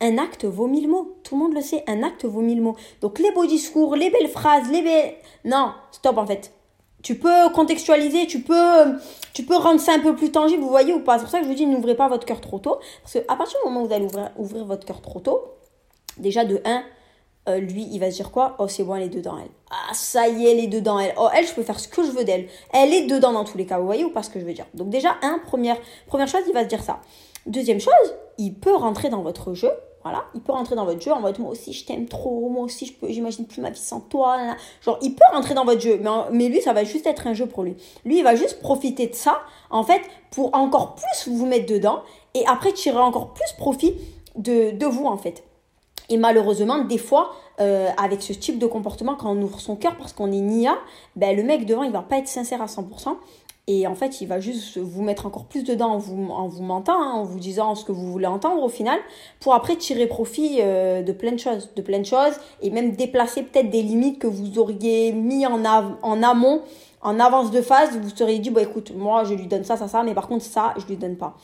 un 0.00 0.18
acte 0.18 0.44
vaut 0.44 0.66
mille 0.66 0.88
mots. 0.88 1.16
Tout 1.22 1.36
le 1.36 1.42
monde 1.42 1.54
le 1.54 1.60
sait, 1.60 1.84
un 1.86 2.02
acte 2.02 2.24
vaut 2.24 2.40
mille 2.40 2.60
mots. 2.60 2.76
Donc 3.00 3.18
les 3.18 3.30
beaux 3.30 3.46
discours, 3.46 3.94
les 3.94 4.10
belles 4.10 4.28
phrases, 4.28 4.70
les 4.70 4.82
belles... 4.82 5.14
Non, 5.44 5.72
stop 5.92 6.18
en 6.18 6.26
fait. 6.26 6.52
Tu 7.04 7.16
peux 7.16 7.50
contextualiser, 7.50 8.26
tu 8.26 8.40
peux, 8.40 8.98
tu 9.34 9.44
peux 9.44 9.56
rendre 9.56 9.78
ça 9.78 9.92
un 9.92 10.00
peu 10.00 10.16
plus 10.16 10.32
tangible, 10.32 10.62
vous 10.62 10.70
voyez 10.70 10.94
ou 10.94 11.00
pas. 11.00 11.18
C'est 11.18 11.24
pour 11.24 11.30
ça 11.30 11.38
que 11.38 11.44
je 11.44 11.50
vous 11.50 11.54
dis, 11.54 11.66
n'ouvrez 11.66 11.94
pas 11.94 12.08
votre 12.08 12.24
cœur 12.24 12.40
trop 12.40 12.58
tôt. 12.58 12.78
Parce 13.02 13.12
qu'à 13.12 13.36
partir 13.36 13.58
du 13.62 13.68
moment 13.68 13.82
où 13.82 13.86
vous 13.86 13.92
allez 13.92 14.08
ouvrir, 14.38 14.64
votre 14.64 14.86
cœur 14.86 15.02
trop 15.02 15.20
tôt, 15.20 15.52
déjà 16.16 16.46
de 16.46 16.62
1, 16.64 16.82
euh, 17.46 17.58
lui, 17.58 17.86
il 17.92 17.98
va 17.98 18.10
se 18.10 18.16
dire 18.16 18.30
quoi? 18.30 18.56
Oh, 18.58 18.68
c'est 18.68 18.84
bon, 18.84 18.96
elle 18.96 19.02
est 19.02 19.08
dedans, 19.10 19.36
elle. 19.38 19.50
Ah, 19.70 19.92
ça 19.92 20.28
y 20.28 20.46
est, 20.46 20.52
elle 20.52 20.64
est 20.64 20.66
dedans, 20.66 20.98
elle. 20.98 21.12
Oh, 21.18 21.28
elle, 21.36 21.46
je 21.46 21.52
peux 21.52 21.62
faire 21.62 21.78
ce 21.78 21.88
que 21.88 22.02
je 22.02 22.10
veux 22.10 22.24
d'elle. 22.24 22.48
Elle 22.72 22.94
est 22.94 23.06
dedans 23.06 23.32
dans 23.32 23.44
tous 23.44 23.58
les 23.58 23.66
cas, 23.66 23.78
vous 23.78 23.84
voyez 23.84 24.04
ou 24.04 24.10
pas 24.10 24.22
ce 24.22 24.30
que 24.30 24.40
je 24.40 24.46
veux 24.46 24.54
dire? 24.54 24.66
Donc 24.72 24.88
déjà, 24.88 25.16
un, 25.20 25.38
première, 25.40 25.76
première 26.06 26.26
chose, 26.26 26.40
il 26.48 26.54
va 26.54 26.62
se 26.62 26.68
dire 26.68 26.82
ça. 26.82 27.00
Deuxième 27.44 27.80
chose, 27.80 28.14
il 28.38 28.54
peut 28.54 28.74
rentrer 28.74 29.10
dans 29.10 29.20
votre 29.20 29.52
jeu 29.52 29.70
voilà, 30.04 30.26
il 30.34 30.42
peut 30.42 30.52
rentrer 30.52 30.76
dans 30.76 30.84
votre 30.84 31.00
jeu 31.00 31.10
en 31.12 31.20
mode 31.20 31.38
moi 31.38 31.50
aussi 31.50 31.72
je 31.72 31.84
t'aime 31.86 32.06
trop, 32.06 32.50
moi 32.50 32.64
aussi 32.64 32.84
je 32.84 32.92
peux, 32.92 33.08
j'imagine 33.08 33.46
plus 33.46 33.62
ma 33.62 33.70
vie 33.70 33.80
sans 33.80 34.00
toi. 34.00 34.36
Genre, 34.82 34.98
il 35.00 35.14
peut 35.14 35.24
rentrer 35.32 35.54
dans 35.54 35.64
votre 35.64 35.80
jeu, 35.80 35.98
mais, 36.30 36.48
lui, 36.48 36.60
ça 36.60 36.74
va 36.74 36.84
juste 36.84 37.06
être 37.06 37.26
un 37.26 37.32
jeu 37.32 37.46
pour 37.46 37.62
lui. 37.62 37.74
Lui, 38.04 38.18
il 38.18 38.22
va 38.22 38.36
juste 38.36 38.60
profiter 38.60 39.06
de 39.06 39.14
ça, 39.14 39.40
en 39.70 39.82
fait, 39.82 40.02
pour 40.30 40.54
encore 40.54 40.94
plus 40.94 41.32
vous 41.32 41.46
mettre 41.46 41.72
dedans 41.72 42.02
et 42.34 42.44
après 42.46 42.72
tirer 42.72 42.98
encore 42.98 43.32
plus 43.32 43.50
profit 43.56 43.94
de, 44.36 44.72
de 44.72 44.86
vous, 44.86 45.06
en 45.06 45.16
fait. 45.16 45.42
Et 46.10 46.18
malheureusement, 46.18 46.84
des 46.84 46.98
fois, 46.98 47.32
euh, 47.60 47.88
avec 47.96 48.22
ce 48.22 48.32
type 48.32 48.58
de 48.58 48.66
comportement, 48.66 49.14
quand 49.14 49.30
on 49.30 49.40
ouvre 49.40 49.60
son 49.60 49.76
cœur 49.76 49.96
parce 49.96 50.12
qu'on 50.12 50.32
est 50.32 50.40
nia, 50.40 50.76
ben, 51.16 51.34
le 51.36 51.42
mec 51.42 51.64
devant, 51.64 51.82
il 51.82 51.92
va 51.92 52.02
pas 52.02 52.18
être 52.18 52.28
sincère 52.28 52.60
à 52.60 52.66
100%. 52.66 53.16
Et 53.66 53.86
en 53.86 53.94
fait, 53.94 54.20
il 54.20 54.28
va 54.28 54.40
juste 54.40 54.76
vous 54.76 55.02
mettre 55.02 55.24
encore 55.24 55.46
plus 55.46 55.64
dedans 55.64 55.92
en 55.92 55.98
vous, 55.98 56.30
en 56.30 56.48
vous 56.48 56.62
mentant, 56.62 57.00
hein, 57.00 57.12
en 57.12 57.24
vous 57.24 57.38
disant 57.38 57.74
ce 57.74 57.84
que 57.84 57.92
vous 57.92 58.12
voulez 58.12 58.26
entendre 58.26 58.62
au 58.62 58.68
final, 58.68 58.98
pour 59.40 59.54
après 59.54 59.76
tirer 59.76 60.06
profit 60.06 60.58
euh, 60.60 61.02
de 61.02 61.12
plein 61.12 61.32
de 61.32 61.38
choses, 61.38 61.70
de 61.74 61.80
plein 61.80 61.98
de 61.98 62.04
choses, 62.04 62.34
et 62.60 62.68
même 62.68 62.92
déplacer 62.92 63.42
peut-être 63.42 63.70
des 63.70 63.82
limites 63.82 64.18
que 64.18 64.26
vous 64.26 64.58
auriez 64.58 65.12
mis 65.12 65.46
en, 65.46 65.64
en 65.64 66.22
amont, 66.22 66.60
en 67.00 67.18
avance 67.18 67.50
de 67.50 67.62
phase, 67.62 67.96
vous 67.96 68.10
seriez 68.14 68.38
dit, 68.38 68.50
bon 68.50 68.62
écoute, 68.62 68.92
moi 68.94 69.24
je 69.24 69.32
lui 69.32 69.46
donne 69.46 69.64
ça, 69.64 69.78
ça, 69.78 69.88
ça, 69.88 70.02
mais 70.02 70.12
par 70.12 70.28
contre 70.28 70.44
ça, 70.44 70.74
je 70.76 70.84
lui 70.84 70.96
donne 70.96 71.16
pas 71.16 71.34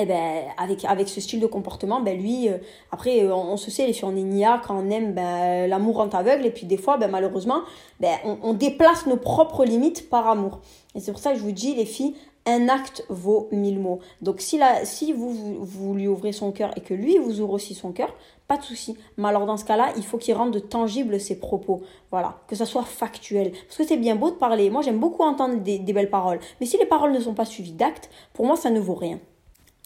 et 0.00 0.04
eh 0.04 0.06
ben 0.06 0.44
avec 0.56 0.86
avec 0.86 1.10
ce 1.10 1.20
style 1.20 1.40
de 1.40 1.46
comportement 1.46 2.00
ben 2.00 2.18
lui 2.18 2.48
euh, 2.48 2.56
après 2.90 3.22
euh, 3.22 3.34
on, 3.34 3.58
se 3.58 3.70
sait 3.70 3.86
les 3.86 3.92
filles 3.92 4.08
on 4.10 4.16
est 4.16 4.22
nia 4.22 4.62
quand 4.66 4.74
on 4.74 4.88
aime 4.88 5.12
ben 5.12 5.68
l'amour 5.68 5.96
rend 5.96 6.08
aveugle 6.08 6.46
et 6.46 6.50
puis 6.50 6.64
des 6.64 6.78
fois 6.78 6.96
ben 6.96 7.10
malheureusement 7.10 7.60
ben 8.00 8.16
on, 8.24 8.54
déplace 8.54 9.06
nos 9.06 9.18
propres 9.18 9.66
limites 9.66 10.08
par 10.08 10.26
amour. 10.26 10.60
Et 10.94 11.00
c'est 11.00 11.12
pour 11.12 11.20
ça 11.20 11.32
que 11.32 11.38
je 11.38 11.42
vous 11.42 11.52
dis 11.52 11.74
les 11.74 11.84
filles 11.84 12.14
un 12.46 12.70
acte 12.70 13.04
vaut 13.10 13.48
mille 13.52 13.78
mots. 13.78 14.00
Donc 14.22 14.40
si 14.40 14.56
la, 14.56 14.86
si 14.86 15.12
vous, 15.12 15.58
vous, 15.60 15.94
lui 15.94 16.08
ouvrez 16.08 16.32
son 16.32 16.50
cœur 16.50 16.70
et 16.76 16.80
que 16.80 16.94
lui 16.94 17.18
vous 17.18 17.40
ouvre 17.42 17.52
aussi 17.52 17.74
son 17.74 17.92
cœur 17.92 18.14
pas 18.48 18.56
de 18.56 18.62
souci. 18.62 18.96
Mais 19.18 19.28
alors 19.28 19.44
dans 19.44 19.58
ce 19.58 19.66
cas 19.66 19.76
là 19.76 19.92
il 19.98 20.04
faut 20.04 20.16
qu'il 20.16 20.34
rende 20.34 20.66
tangible 20.68 21.20
ses 21.20 21.38
propos. 21.38 21.82
Voilà. 22.10 22.40
Que 22.48 22.56
ça 22.56 22.64
soit 22.64 22.84
factuel. 22.84 23.52
Parce 23.52 23.76
que 23.76 23.84
c'est 23.84 23.98
bien 23.98 24.16
beau 24.16 24.30
de 24.30 24.36
parler. 24.36 24.70
Moi 24.70 24.80
j'aime 24.80 24.98
beaucoup 24.98 25.24
entendre 25.24 25.56
des, 25.56 25.78
des 25.78 25.92
belles 25.92 26.10
paroles. 26.10 26.40
Mais 26.58 26.66
si 26.66 26.78
les 26.78 26.86
paroles 26.86 27.12
ne 27.12 27.20
sont 27.20 27.34
pas 27.34 27.44
suivies 27.44 27.72
d'actes 27.72 28.08
pour 28.32 28.46
moi 28.46 28.56
ça 28.56 28.70
ne 28.70 28.80
vaut 28.80 28.94
rien 28.94 29.20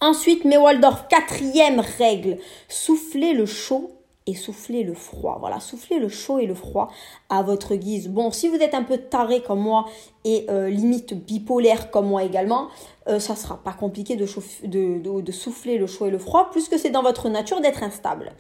Ensuite, 0.01 0.45
Mewaldorf, 0.45 1.09
quatrième 1.09 1.81
règle, 1.81 2.39
soufflez 2.69 3.33
le 3.33 3.47
chaud 3.47 3.91
et 4.27 4.35
soufflez 4.35 4.85
le 4.85 4.95
froid. 4.95 5.37
Voilà, 5.41 5.61
soufflez 5.61 5.99
le 5.99 6.09
chaud 6.09 6.39
et 6.39 6.47
le 6.47 6.55
froid 6.55 6.91
à 7.29 7.43
votre 7.43 7.75
guise. 7.75 8.09
Bon, 8.09 8.31
si 8.31 8.49
vous 8.49 8.57
êtes 8.57 8.75
un 8.75 8.83
peu 8.83 8.97
taré 8.99 9.43
comme 9.43 9.61
moi 9.61 9.87
et 10.25 10.47
euh, 10.49 10.71
limite 10.71 11.15
bipolaire 11.15 11.91
comme 11.91 12.07
moi 12.07 12.25
également, 12.25 12.69
euh, 13.09 13.21
ça 13.21 13.37
sera 13.37 13.63
pas 13.63 13.73
compliqué 13.73 14.17
de, 14.17 14.25
souffler 14.27 15.79
le 15.79 15.87
chaud 15.87 16.07
et 16.07 16.11
le 16.11 16.19
froid, 16.19 16.49
puisque 16.51 16.79
c'est 16.79 16.91
dans 16.91 17.03
votre 17.03 17.29
nature 17.29 17.61
d'être 17.61 17.83
instable. 17.83 18.33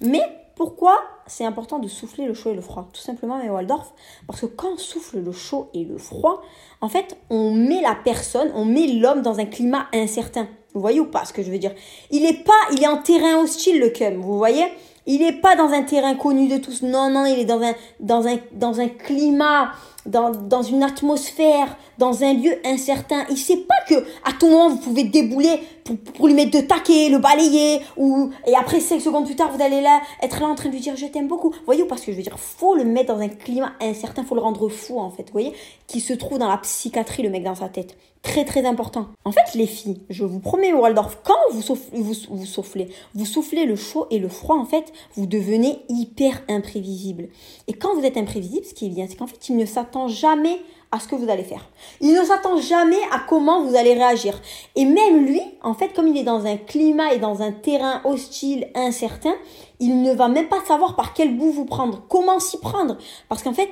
Mais 0.00 0.22
pourquoi 0.56 0.98
c'est 1.28 1.44
important 1.44 1.78
de 1.78 1.86
souffler 1.86 2.26
le 2.26 2.34
chaud 2.34 2.50
et 2.50 2.54
le 2.54 2.60
froid? 2.60 2.88
Tout 2.92 3.00
simplement, 3.00 3.38
mais 3.38 3.48
Waldorf, 3.48 3.94
parce 4.26 4.40
que 4.40 4.46
quand 4.46 4.72
on 4.74 4.76
souffle 4.76 5.20
le 5.20 5.30
chaud 5.30 5.70
et 5.72 5.84
le 5.84 5.98
froid, 5.98 6.42
en 6.80 6.88
fait, 6.88 7.16
on 7.30 7.52
met 7.52 7.80
la 7.80 7.94
personne, 7.94 8.50
on 8.56 8.64
met 8.64 8.88
l'homme 8.88 9.22
dans 9.22 9.38
un 9.38 9.46
climat 9.46 9.86
incertain. 9.92 10.48
Vous 10.74 10.80
voyez 10.80 11.00
ou 11.00 11.06
pas 11.06 11.24
ce 11.24 11.32
que 11.32 11.42
je 11.42 11.50
veux 11.50 11.58
dire? 11.58 11.74
Il 12.10 12.24
est 12.24 12.44
pas, 12.44 12.52
il 12.72 12.82
est 12.82 12.88
en 12.88 12.98
terrain 12.98 13.42
hostile 13.42 13.80
le 13.80 13.90
cum, 13.90 14.20
vous 14.20 14.38
voyez? 14.38 14.66
Il 15.06 15.22
est 15.22 15.40
pas 15.40 15.56
dans 15.56 15.70
un 15.70 15.82
terrain 15.82 16.14
connu 16.14 16.48
de 16.48 16.58
tous. 16.58 16.82
Non, 16.82 17.10
non, 17.10 17.24
il 17.24 17.38
est 17.38 17.46
dans 17.46 17.62
un, 17.62 17.72
dans 17.98 18.26
un, 18.26 18.36
dans 18.52 18.78
un 18.78 18.88
climat 18.88 19.72
dans, 20.08 20.30
dans 20.30 20.62
une 20.62 20.82
atmosphère, 20.82 21.76
dans 21.98 22.24
un 22.24 22.32
lieu 22.32 22.54
incertain. 22.64 23.24
Il 23.30 23.36
sait 23.36 23.58
pas 23.58 23.74
que 23.88 23.94
à 24.24 24.32
tout 24.38 24.48
moment 24.48 24.70
vous 24.70 24.78
pouvez 24.78 25.04
débouler 25.04 25.60
pour, 25.96 26.26
lui 26.26 26.34
mettre 26.34 26.50
de 26.50 26.60
taquet, 26.60 27.08
le 27.08 27.18
balayer, 27.18 27.80
ou 27.96 28.30
et 28.46 28.54
après 28.54 28.80
5 28.80 29.00
secondes 29.00 29.26
plus 29.26 29.36
tard 29.36 29.50
vous 29.54 29.62
allez 29.62 29.80
là 29.80 30.00
être 30.22 30.40
là 30.40 30.48
en 30.48 30.54
train 30.54 30.68
de 30.68 30.74
lui 30.74 30.80
dire 30.80 30.96
je 30.96 31.06
t'aime 31.06 31.28
beaucoup. 31.28 31.54
Voyez 31.64 31.84
parce 31.84 32.02
que 32.02 32.12
je 32.12 32.16
veux 32.16 32.22
dire, 32.22 32.38
faut 32.38 32.74
le 32.74 32.84
mettre 32.84 33.14
dans 33.14 33.20
un 33.20 33.28
climat 33.28 33.72
incertain, 33.80 34.24
faut 34.24 34.34
le 34.34 34.40
rendre 34.40 34.68
fou 34.68 34.98
en 34.98 35.10
fait. 35.10 35.24
Vous 35.24 35.32
voyez, 35.32 35.52
qui 35.86 36.00
se 36.00 36.12
trouve 36.12 36.38
dans 36.38 36.48
la 36.48 36.58
psychiatrie 36.58 37.22
le 37.22 37.30
mec 37.30 37.42
dans 37.42 37.54
sa 37.54 37.68
tête. 37.68 37.96
Très 38.22 38.44
très 38.44 38.66
important. 38.66 39.08
En 39.24 39.32
fait 39.32 39.54
les 39.54 39.66
filles, 39.66 40.00
je 40.10 40.24
vous 40.24 40.40
promets 40.40 40.72
Waldorf, 40.72 41.18
quand 41.22 41.34
vous 41.52 41.62
soufflez, 41.62 42.00
vous, 42.00 42.14
vous 42.30 42.46
soufflez, 42.46 42.88
vous 43.14 43.24
soufflez 43.24 43.64
le 43.64 43.76
chaud 43.76 44.06
et 44.10 44.18
le 44.18 44.28
froid 44.28 44.56
en 44.56 44.64
fait, 44.64 44.92
vous 45.14 45.26
devenez 45.26 45.78
hyper 45.88 46.42
imprévisible. 46.48 47.28
Et 47.68 47.74
quand 47.74 47.94
vous 47.94 48.04
êtes 48.04 48.16
imprévisible, 48.16 48.66
ce 48.66 48.74
qui 48.74 48.86
est 48.86 48.90
bien, 48.90 49.06
c'est 49.08 49.16
qu'en 49.16 49.26
fait 49.26 49.48
il 49.48 49.56
ne 49.56 49.66
s'attend 49.66 50.08
jamais 50.08 50.58
à 50.90 51.00
ce 51.00 51.08
que 51.08 51.14
vous 51.14 51.28
allez 51.28 51.44
faire. 51.44 51.68
Il 52.00 52.14
ne 52.14 52.24
s'attend 52.24 52.56
jamais 52.58 53.00
à 53.12 53.20
comment 53.28 53.62
vous 53.62 53.76
allez 53.76 53.94
réagir. 53.94 54.40
Et 54.74 54.84
même 54.84 55.26
lui, 55.26 55.42
en 55.62 55.74
fait, 55.74 55.92
comme 55.94 56.08
il 56.08 56.16
est 56.16 56.24
dans 56.24 56.46
un 56.46 56.56
climat 56.56 57.12
et 57.12 57.18
dans 57.18 57.42
un 57.42 57.52
terrain 57.52 58.00
hostile, 58.04 58.68
incertain, 58.74 59.34
il 59.80 60.02
ne 60.02 60.12
va 60.14 60.28
même 60.28 60.48
pas 60.48 60.64
savoir 60.66 60.96
par 60.96 61.12
quel 61.12 61.36
bout 61.36 61.50
vous 61.50 61.66
prendre, 61.66 62.02
comment 62.08 62.40
s'y 62.40 62.58
prendre. 62.58 62.96
Parce 63.28 63.42
qu'en 63.42 63.52
fait, 63.52 63.70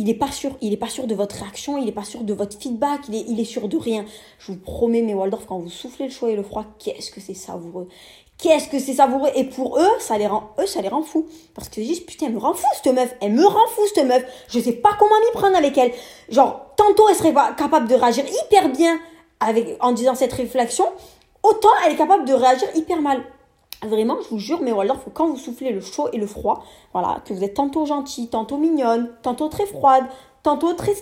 il 0.00 0.06
n'est 0.06 0.14
pas 0.14 0.32
sûr, 0.32 0.56
il 0.62 0.72
est 0.72 0.78
pas 0.78 0.88
sûr 0.88 1.06
de 1.06 1.14
votre 1.14 1.36
réaction, 1.36 1.76
il 1.76 1.84
n'est 1.84 1.92
pas 1.92 2.04
sûr 2.04 2.22
de 2.22 2.32
votre 2.32 2.58
feedback, 2.58 3.00
il 3.10 3.38
est, 3.38 3.44
sûr 3.44 3.68
de 3.68 3.76
rien. 3.76 4.06
Je 4.38 4.52
vous 4.52 4.58
promets, 4.58 5.02
mes 5.02 5.12
Waldorf, 5.12 5.44
quand 5.44 5.58
vous 5.58 5.68
soufflez 5.68 6.06
le 6.06 6.10
chaud 6.10 6.28
et 6.28 6.36
le 6.36 6.42
froid, 6.42 6.64
qu'est-ce 6.78 7.10
que 7.10 7.20
c'est 7.20 7.34
savoureux. 7.34 7.86
Qu'est-ce 8.38 8.68
que 8.68 8.78
c'est 8.78 8.94
savoureux. 8.94 9.28
Et 9.34 9.44
pour 9.44 9.78
eux 9.78 9.90
ça 9.98 10.16
les 10.16 10.26
rend 10.26 10.54
eux 10.58 10.64
ça 10.66 10.80
les 10.80 10.88
rend 10.88 11.02
fous. 11.02 11.26
Parce 11.54 11.68
qu'ils 11.68 11.86
disent 11.86 12.00
putain 12.00 12.28
elle 12.28 12.32
me 12.32 12.38
rend 12.38 12.54
fou 12.54 12.66
cette 12.82 12.94
meuf. 12.94 13.14
Elle 13.20 13.32
me 13.32 13.44
rend 13.44 13.66
fou 13.68 13.82
cette 13.94 14.06
meuf. 14.06 14.24
Je 14.48 14.58
sais 14.58 14.72
pas 14.72 14.96
comment 14.98 15.20
m'y 15.20 15.38
prendre 15.38 15.54
avec 15.58 15.76
elle. 15.76 15.92
Genre 16.30 16.72
tantôt 16.78 17.06
elle 17.10 17.16
serait 17.16 17.34
capable 17.34 17.86
de 17.86 17.94
réagir 17.94 18.24
hyper 18.24 18.70
bien 18.70 18.98
avec 19.40 19.76
en 19.80 19.92
disant 19.92 20.14
cette 20.14 20.32
réflexion 20.32 20.86
autant 21.42 21.68
elle 21.84 21.92
est 21.92 21.96
capable 21.96 22.24
de 22.24 22.32
réagir 22.32 22.68
hyper 22.74 23.02
mal 23.02 23.22
Vraiment, 23.82 24.18
je 24.22 24.28
vous 24.28 24.38
jure, 24.38 24.60
mais 24.62 24.72
alors, 24.72 25.00
faut 25.00 25.10
quand 25.10 25.28
vous 25.28 25.36
soufflez 25.36 25.72
le 25.72 25.80
chaud 25.80 26.08
et 26.12 26.18
le 26.18 26.26
froid, 26.26 26.64
voilà, 26.92 27.22
que 27.24 27.32
vous 27.32 27.42
êtes 27.42 27.54
tantôt 27.54 27.86
gentil, 27.86 28.28
tantôt 28.28 28.58
mignonne, 28.58 29.10
tantôt 29.22 29.48
très 29.48 29.66
froide, 29.66 30.04
tantôt 30.42 30.74
très, 30.74 30.92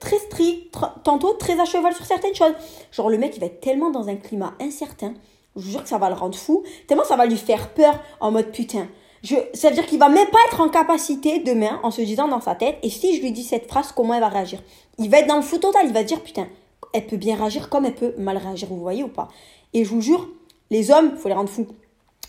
très 0.00 0.18
strict, 0.18 0.76
tantôt 1.04 1.34
très 1.34 1.60
à 1.60 1.64
cheval 1.64 1.94
sur 1.94 2.04
certaines 2.04 2.34
choses. 2.34 2.54
Genre, 2.90 3.10
le 3.10 3.18
mec, 3.18 3.36
il 3.36 3.40
va 3.40 3.46
être 3.46 3.60
tellement 3.60 3.90
dans 3.90 4.08
un 4.08 4.16
climat 4.16 4.54
incertain 4.60 5.14
je 5.56 5.62
vous 5.62 5.70
jure 5.70 5.82
que 5.82 5.88
ça 5.88 5.98
va 5.98 6.08
le 6.08 6.14
rendre 6.14 6.36
fou. 6.36 6.62
Tellement 6.86 7.04
ça 7.04 7.16
va 7.16 7.26
lui 7.26 7.36
faire 7.36 7.70
peur 7.70 7.98
en 8.20 8.30
mode 8.30 8.52
putain. 8.52 8.88
Je, 9.22 9.34
ça 9.54 9.70
veut 9.70 9.74
dire 9.74 9.86
qu'il 9.86 9.98
va 9.98 10.08
même 10.08 10.28
pas 10.28 10.38
être 10.48 10.60
en 10.60 10.68
capacité 10.68 11.40
demain 11.40 11.80
en 11.82 11.90
se 11.90 12.02
disant 12.02 12.28
dans 12.28 12.40
sa 12.40 12.54
tête 12.54 12.78
et 12.82 12.90
si 12.90 13.16
je 13.16 13.22
lui 13.22 13.32
dis 13.32 13.42
cette 13.42 13.66
phrase 13.66 13.92
comment 13.92 14.14
elle 14.14 14.20
va 14.20 14.28
réagir? 14.28 14.62
Il 14.98 15.10
va 15.10 15.18
être 15.18 15.26
dans 15.26 15.36
le 15.36 15.42
flou 15.42 15.58
total, 15.58 15.86
il 15.86 15.92
va 15.92 16.04
dire 16.04 16.20
putain, 16.20 16.46
elle 16.92 17.06
peut 17.06 17.16
bien 17.16 17.36
réagir 17.36 17.68
comme 17.68 17.86
elle 17.86 17.94
peut 17.94 18.14
mal 18.18 18.36
réagir, 18.36 18.68
vous 18.68 18.78
voyez 18.78 19.02
ou 19.02 19.08
pas? 19.08 19.28
Et 19.72 19.84
je 19.84 19.90
vous 19.90 20.00
jure, 20.00 20.28
les 20.70 20.90
hommes, 20.90 21.16
faut 21.16 21.28
les 21.28 21.34
rendre 21.34 21.48
fous. 21.48 21.66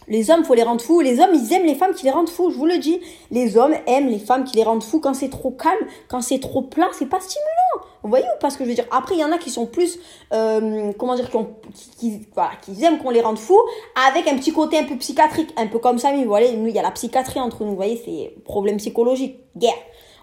Les 0.07 0.31
hommes, 0.31 0.43
faut 0.45 0.53
les 0.53 0.63
rendre 0.63 0.81
fous. 0.81 1.01
Les 1.01 1.19
hommes, 1.19 1.33
ils 1.33 1.53
aiment 1.53 1.65
les 1.65 1.75
femmes 1.75 1.93
qui 1.93 2.05
les 2.05 2.11
rendent 2.11 2.29
fous. 2.29 2.49
Je 2.49 2.55
vous 2.55 2.65
le 2.65 2.77
dis. 2.77 2.99
Les 3.29 3.57
hommes 3.57 3.75
aiment 3.87 4.07
les 4.07 4.19
femmes 4.19 4.43
qui 4.45 4.55
les 4.55 4.63
rendent 4.63 4.83
fous. 4.83 4.99
Quand 4.99 5.13
c'est 5.13 5.29
trop 5.29 5.51
calme, 5.51 5.87
quand 6.07 6.21
c'est 6.21 6.39
trop 6.39 6.61
plein, 6.61 6.87
c'est 6.93 7.07
pas 7.07 7.19
stimulant. 7.19 7.87
Vous 8.03 8.09
voyez 8.09 8.25
ou 8.25 8.39
pas 8.39 8.49
ce 8.49 8.57
que 8.57 8.63
je 8.63 8.69
veux 8.69 8.75
dire? 8.75 8.85
Après, 8.91 9.15
il 9.15 9.19
y 9.19 9.23
en 9.23 9.31
a 9.31 9.37
qui 9.37 9.49
sont 9.49 9.65
plus, 9.65 9.99
euh, 10.33 10.93
comment 10.97 11.15
dire, 11.15 11.29
qui, 11.29 11.89
qui, 11.97 12.27
voilà, 12.33 12.51
qui 12.61 12.81
aiment 12.83 12.99
qu'on 12.99 13.09
les 13.09 13.21
rende 13.21 13.37
fous, 13.37 13.59
avec 14.09 14.27
un 14.27 14.37
petit 14.37 14.53
côté 14.53 14.77
un 14.77 14.85
peu 14.85 14.95
psychiatrique, 14.97 15.53
un 15.57 15.67
peu 15.67 15.79
comme 15.79 15.97
ça. 15.97 16.11
Mais 16.11 16.23
vous 16.23 16.29
voyez, 16.29 16.55
nous, 16.55 16.67
il 16.67 16.75
y 16.75 16.79
a 16.79 16.83
la 16.83 16.91
psychiatrie 16.91 17.41
entre 17.41 17.63
nous. 17.63 17.71
Vous 17.71 17.75
voyez, 17.75 18.01
c'est 18.05 18.43
problème 18.43 18.77
psychologique, 18.77 19.37
guerre. 19.57 19.73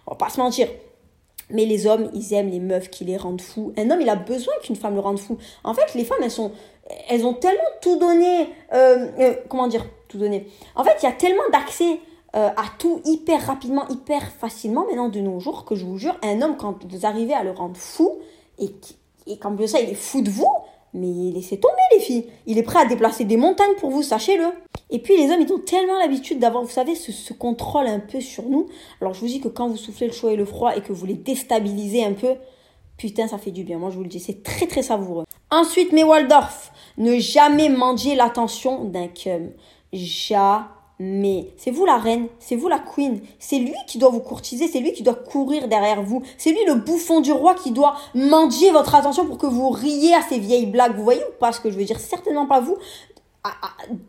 On 0.07 0.13
va 0.13 0.17
pas 0.17 0.31
se 0.31 0.41
mentir. 0.41 0.69
Mais 1.51 1.67
les 1.67 1.87
hommes, 1.87 2.11
ils 2.15 2.33
aiment 2.33 2.49
les 2.49 2.61
meufs 2.61 2.89
qui 2.89 3.05
les 3.05 3.19
rendent 3.19 3.43
fous. 3.43 3.73
Un 3.77 3.91
homme, 3.91 4.01
il 4.01 4.09
a 4.09 4.17
besoin 4.17 4.55
qu'une 4.63 4.77
femme 4.77 4.95
le 4.95 5.01
rende 5.01 5.19
fou. 5.19 5.37
En 5.63 5.75
fait, 5.75 5.95
les 5.95 6.05
femmes, 6.05 6.21
elles 6.23 6.31
sont, 6.31 6.53
elles 7.09 7.25
ont 7.25 7.35
tellement 7.35 7.63
tout 7.81 7.97
donné, 7.99 8.49
euh, 8.73 9.09
euh, 9.19 9.35
comment 9.49 9.67
dire, 9.67 9.87
tout 10.09 10.19
donné. 10.19 10.47
En 10.77 10.85
fait, 10.85 10.97
il 11.03 11.05
y 11.05 11.09
a 11.09 11.13
tellement 11.13 11.43
d'accès 11.53 12.01
euh, 12.37 12.49
à 12.49 12.65
tout 12.79 13.01
hyper 13.05 13.47
rapidement, 13.47 13.89
hyper 13.89 14.31
facilement 14.31 14.85
maintenant 14.87 15.09
de 15.09 15.21
nos 15.21 15.41
jours 15.41 15.65
que 15.65 15.75
je 15.75 15.85
vous 15.85 15.99
jure, 15.99 16.17
un 16.23 16.43
homme, 16.43 16.57
quand 16.57 16.85
vous 16.85 17.07
arrivez 17.07 17.35
à 17.35 17.43
le 17.43 17.53
rendre 17.53 17.77
fou, 17.77 18.19
et, 18.59 18.71
et 19.27 19.39
qu'en 19.39 19.55
plus 19.55 19.69
ça, 19.69 19.81
il 19.81 19.91
est 19.91 19.95
fou 19.95 20.21
de 20.21 20.31
vous, 20.31 20.51
mais 20.93 21.33
laissez 21.33 21.59
tomber 21.59 21.75
les 21.93 22.01
filles. 22.01 22.27
Il 22.47 22.59
est 22.59 22.63
prêt 22.63 22.81
à 22.81 22.85
déplacer 22.85 23.25
des 23.25 23.37
montagnes 23.37 23.75
pour 23.79 23.91
vous, 23.91 24.03
sachez-le. 24.03 24.47
Et 24.91 24.99
puis 25.01 25.17
les 25.17 25.31
hommes, 25.33 25.41
ils 25.41 25.53
ont 25.53 25.59
tellement 25.59 25.99
l'habitude 25.99 26.39
d'avoir, 26.39 26.63
vous 26.63 26.71
savez, 26.71 26.95
ce, 26.95 27.11
ce, 27.11 27.33
contrôle 27.33 27.87
un 27.87 27.99
peu 27.99 28.21
sur 28.21 28.45
nous. 28.45 28.67
Alors 29.01 29.15
je 29.15 29.21
vous 29.21 29.27
dis 29.27 29.41
que 29.41 29.49
quand 29.49 29.69
vous 29.69 29.77
soufflez 29.77 30.07
le 30.07 30.13
chaud 30.13 30.29
et 30.29 30.37
le 30.37 30.45
froid 30.45 30.77
et 30.77 30.83
que 30.83 30.93
vous 30.93 31.07
les 31.07 31.15
déstabilisez 31.15 32.05
un 32.05 32.13
peu, 32.13 32.35
putain, 32.97 33.27
ça 33.27 33.39
fait 33.39 33.51
du 33.51 33.65
bien. 33.65 33.79
Moi, 33.79 33.91
je 33.91 33.97
vous 33.97 34.03
le 34.03 34.09
dis, 34.09 34.21
c'est 34.21 34.43
très 34.43 34.67
très 34.67 34.83
savoureux. 34.83 35.25
Ensuite, 35.51 35.93
mes 35.93 36.05
Waldorf, 36.05 36.73
ne 36.99 37.19
jamais 37.19 37.69
manger 37.69 38.15
l'attention 38.15 38.85
d'un 38.85 39.09
cum. 39.09 39.51
Jamais. 39.93 41.53
C'est 41.57 41.71
vous 41.71 41.85
la 41.85 41.97
reine, 41.97 42.29
c'est 42.39 42.57
vous 42.57 42.69
la 42.69 42.79
queen. 42.79 43.21
C'est 43.39 43.59
lui 43.59 43.75
qui 43.87 43.99
doit 43.99 44.11
vous 44.11 44.21
courtiser, 44.21 44.69
c'est 44.69 44.81
lui 44.81 44.93
qui 44.93 45.03
doit 45.03 45.15
courir 45.15 45.69
derrière 45.69 46.03
vous. 46.03 46.23
C'est 46.39 46.51
lui 46.51 46.65
le 46.67 46.77
bouffon 46.77 47.21
du 47.21 47.33
roi 47.33 47.55
qui 47.55 47.73
doit 47.73 47.97
manger 48.15 48.71
votre 48.71 48.95
attention 48.95 49.27
pour 49.27 49.39
que 49.39 49.47
vous 49.47 49.71
riez 49.71 50.15
à 50.15 50.23
ces 50.23 50.39
vieilles 50.39 50.67
blagues. 50.67 50.97
Vous 50.97 51.05
voyez 51.05 51.23
ou 51.23 51.39
pas 51.39 51.53
ce 51.53 51.61
que 51.61 51.71
je 51.71 51.77
veux 51.77 51.85
dire? 51.85 51.99
Certainement 51.99 52.47
pas 52.47 52.61
vous 52.61 52.77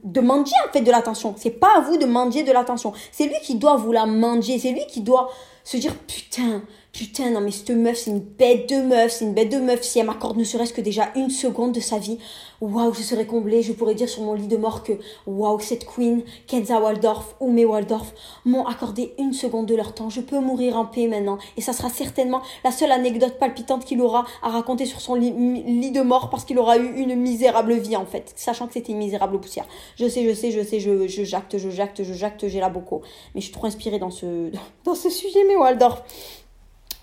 de 0.03 0.21
manger 0.21 0.53
en 0.67 0.71
fait 0.71 0.81
de 0.81 0.91
l'attention. 0.91 1.33
C'est 1.37 1.51
pas 1.51 1.77
à 1.77 1.81
vous 1.81 1.97
de 1.97 2.05
manger 2.05 2.43
de 2.43 2.51
l'attention. 2.51 2.93
C'est 3.11 3.25
lui 3.25 3.35
qui 3.43 3.55
doit 3.55 3.75
vous 3.75 3.91
la 3.91 4.05
manger. 4.05 4.59
C'est 4.59 4.71
lui 4.71 4.85
qui 4.87 5.01
doit 5.01 5.29
se 5.63 5.77
dire 5.77 5.95
putain, 5.95 6.61
putain, 6.95 7.29
non 7.29 7.41
mais 7.41 7.51
cette 7.51 7.71
meuf, 7.71 7.97
c'est 7.97 8.11
une 8.11 8.21
bête 8.21 8.69
de 8.69 8.77
meuf, 8.77 9.11
c'est 9.11 9.25
une 9.25 9.33
bête 9.33 9.51
de 9.51 9.57
meuf. 9.57 9.83
Si 9.83 9.99
elle 9.99 10.05
m'accorde 10.05 10.37
ne 10.37 10.45
serait-ce 10.45 10.71
que 10.71 10.79
déjà 10.79 11.09
une 11.15 11.29
seconde 11.29 11.73
de 11.73 11.81
sa 11.81 11.97
vie, 11.97 12.17
waouh, 12.61 12.93
je 12.93 13.01
serais 13.01 13.25
comblée. 13.25 13.61
Je 13.61 13.73
pourrais 13.73 13.95
dire 13.95 14.07
sur 14.07 14.23
mon 14.23 14.33
lit 14.33 14.47
de 14.47 14.55
mort 14.55 14.81
que 14.81 14.93
waouh, 15.27 15.59
cette 15.59 15.85
queen, 15.85 16.23
Kenza 16.47 16.79
Waldorf 16.79 17.35
ou 17.41 17.51
May 17.51 17.65
Waldorf 17.65 18.13
m'ont 18.45 18.65
accordé 18.65 19.13
une 19.19 19.33
seconde 19.33 19.65
de 19.65 19.75
leur 19.75 19.93
temps. 19.93 20.09
Je 20.09 20.21
peux 20.21 20.39
mourir 20.39 20.77
en 20.77 20.85
paix 20.85 21.07
maintenant. 21.07 21.37
Et 21.57 21.61
ça 21.61 21.73
sera 21.73 21.89
certainement 21.89 22.41
la 22.63 22.71
seule 22.71 22.93
anecdote 22.93 23.37
palpitante 23.39 23.83
qu'il 23.83 23.99
aura 23.99 24.25
à 24.41 24.49
raconter 24.49 24.85
sur 24.85 25.01
son 25.01 25.15
lit, 25.15 25.91
de 25.91 26.01
mort 26.01 26.29
parce 26.29 26.45
qu'il 26.45 26.57
aura 26.59 26.77
eu 26.77 26.95
une 26.95 27.15
misérable 27.15 27.73
vie 27.73 27.97
en 27.97 28.05
fait, 28.05 28.31
sachant 28.37 28.67
que 28.67 28.73
c'était 28.73 28.93
une 28.93 28.99
misérable 28.99 29.39
poussière. 29.41 29.65
Je 29.97 30.07
sais, 30.07 30.23
je 30.25 30.33
sais, 30.33 30.51
je 30.51 30.61
sais, 30.61 30.79
je, 30.79 31.07
je 31.07 31.23
jacte, 31.25 31.57
je 31.57 31.69
jacte, 31.69 32.03
je 32.03 32.13
jacte, 32.13 32.47
j'ai 32.47 32.61
la 32.61 32.69
beaucoup. 32.69 33.01
Mais 33.33 33.41
je 33.41 33.47
suis 33.47 33.53
trop 33.53 33.67
inspirée 33.67 33.99
dans 33.99 34.11
ce, 34.11 34.49
dans 34.85 34.95
ce 34.95 35.09
sujet, 35.09 35.43
mais 35.45 35.57
Waldorf. 35.57 36.01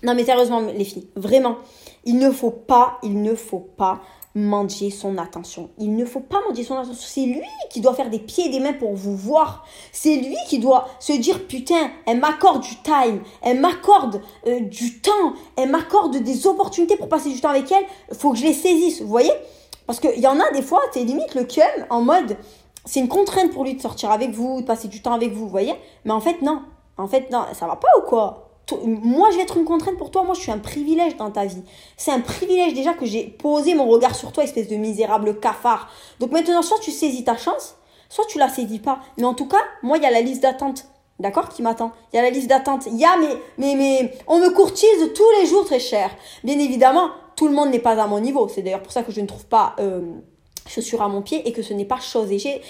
Non 0.03 0.15
mais 0.15 0.25
sérieusement 0.25 0.59
les 0.59 0.83
filles, 0.83 1.07
vraiment, 1.15 1.57
il 2.05 2.17
ne 2.17 2.29
faut 2.29 2.51
pas, 2.51 2.99
il 3.03 3.21
ne 3.21 3.35
faut 3.35 3.59
pas 3.59 4.01
manger 4.35 4.89
son 4.89 5.17
attention. 5.17 5.69
Il 5.77 5.95
ne 5.95 6.05
faut 6.05 6.19
pas 6.19 6.39
manger 6.47 6.63
son 6.63 6.75
attention. 6.75 6.95
C'est 6.95 7.25
lui 7.25 7.43
qui 7.69 7.81
doit 7.81 7.93
faire 7.93 8.09
des 8.09 8.19
pieds 8.19 8.47
et 8.47 8.49
des 8.49 8.59
mains 8.59 8.73
pour 8.73 8.93
vous 8.93 9.15
voir. 9.15 9.63
C'est 9.91 10.15
lui 10.15 10.35
qui 10.47 10.59
doit 10.59 10.87
se 10.99 11.13
dire 11.13 11.47
putain, 11.47 11.91
elle 12.05 12.19
m'accorde 12.19 12.61
du 12.61 12.75
time, 12.81 13.21
elle 13.41 13.59
m'accorde 13.59 14.21
euh, 14.47 14.59
du 14.61 14.99
temps, 15.01 15.33
elle 15.55 15.69
m'accorde 15.69 16.17
des 16.17 16.47
opportunités 16.47 16.97
pour 16.97 17.09
passer 17.09 17.29
du 17.29 17.39
temps 17.39 17.49
avec 17.49 17.71
elle. 17.71 17.85
Faut 18.17 18.31
que 18.31 18.37
je 18.37 18.43
les 18.43 18.53
saisisse, 18.53 19.01
vous 19.01 19.07
voyez? 19.07 19.31
Parce 19.85 19.99
qu'il 19.99 20.19
y 20.19 20.27
en 20.27 20.39
a 20.39 20.51
des 20.51 20.61
fois, 20.61 20.81
c'est 20.91 21.03
limite 21.03 21.35
le 21.35 21.43
cum 21.43 21.63
en 21.89 22.01
mode 22.01 22.37
c'est 22.85 22.99
une 22.99 23.07
contrainte 23.07 23.51
pour 23.51 23.63
lui 23.63 23.75
de 23.75 23.81
sortir 23.81 24.11
avec 24.11 24.31
vous, 24.31 24.61
de 24.61 24.65
passer 24.65 24.89
du 24.89 25.01
temps 25.01 25.13
avec 25.13 25.31
vous, 25.31 25.45
vous 25.45 25.49
voyez? 25.49 25.73
Mais 26.05 26.11
en 26.11 26.19
fait 26.19 26.41
non. 26.41 26.63
En 26.97 27.07
fait 27.07 27.31
non, 27.31 27.45
ça 27.53 27.65
va 27.65 27.75
pas 27.75 27.87
ou 27.99 28.01
quoi? 28.01 28.42
Moi 28.85 29.29
je 29.31 29.37
vais 29.37 29.43
être 29.43 29.57
une 29.57 29.65
contrainte 29.65 29.97
pour 29.97 30.11
toi, 30.11 30.23
moi 30.23 30.33
je 30.35 30.41
suis 30.41 30.51
un 30.51 30.57
privilège 30.57 31.17
dans 31.17 31.31
ta 31.31 31.45
vie. 31.45 31.63
C'est 31.97 32.11
un 32.11 32.21
privilège 32.21 32.73
déjà 32.73 32.93
que 32.93 33.05
j'ai 33.05 33.25
posé 33.25 33.75
mon 33.75 33.87
regard 33.87 34.15
sur 34.15 34.31
toi, 34.31 34.43
espèce 34.43 34.67
de 34.67 34.75
misérable 34.75 35.39
cafard. 35.39 35.89
Donc 36.19 36.31
maintenant, 36.31 36.61
soit 36.61 36.79
tu 36.79 36.91
saisis 36.91 37.23
ta 37.23 37.35
chance, 37.35 37.75
soit 38.09 38.25
tu 38.25 38.37
la 38.37 38.49
saisis 38.49 38.79
pas. 38.79 38.99
Mais 39.17 39.25
en 39.25 39.33
tout 39.33 39.47
cas, 39.47 39.61
moi 39.81 39.97
il 39.97 40.03
y 40.03 40.05
a 40.05 40.11
la 40.11 40.21
liste 40.21 40.41
d'attente, 40.41 40.85
d'accord, 41.19 41.49
qui 41.49 41.61
m'attend? 41.61 41.91
Il 42.13 42.15
y 42.15 42.19
a 42.19 42.21
la 42.21 42.29
liste 42.29 42.47
d'attente. 42.47 42.85
Il 42.87 42.97
y 42.97 43.05
a 43.05 43.17
mais, 43.57 43.75
mais, 43.75 44.13
on 44.27 44.39
me 44.39 44.49
courtise 44.49 45.11
tous 45.13 45.41
les 45.41 45.45
jours 45.45 45.65
très 45.65 45.79
cher. 45.79 46.09
Bien 46.43 46.57
évidemment, 46.57 47.09
tout 47.35 47.47
le 47.47 47.53
monde 47.53 47.69
n'est 47.69 47.79
pas 47.79 48.01
à 48.01 48.07
mon 48.07 48.19
niveau. 48.19 48.47
C'est 48.47 48.61
d'ailleurs 48.61 48.83
pour 48.83 48.93
ça 48.93 49.03
que 49.03 49.11
je 49.11 49.21
ne 49.21 49.27
trouve 49.27 49.45
pas... 49.45 49.75
Euh, 49.79 50.01
chaussures 50.67 51.01
à 51.01 51.09
mon 51.09 51.21
pied 51.21 51.47
et 51.47 51.51
que 51.51 51.61
ce 51.61 51.73
n'est 51.73 51.85
pas 51.85 51.99
chose 51.99 52.31
aisée, 52.31 52.61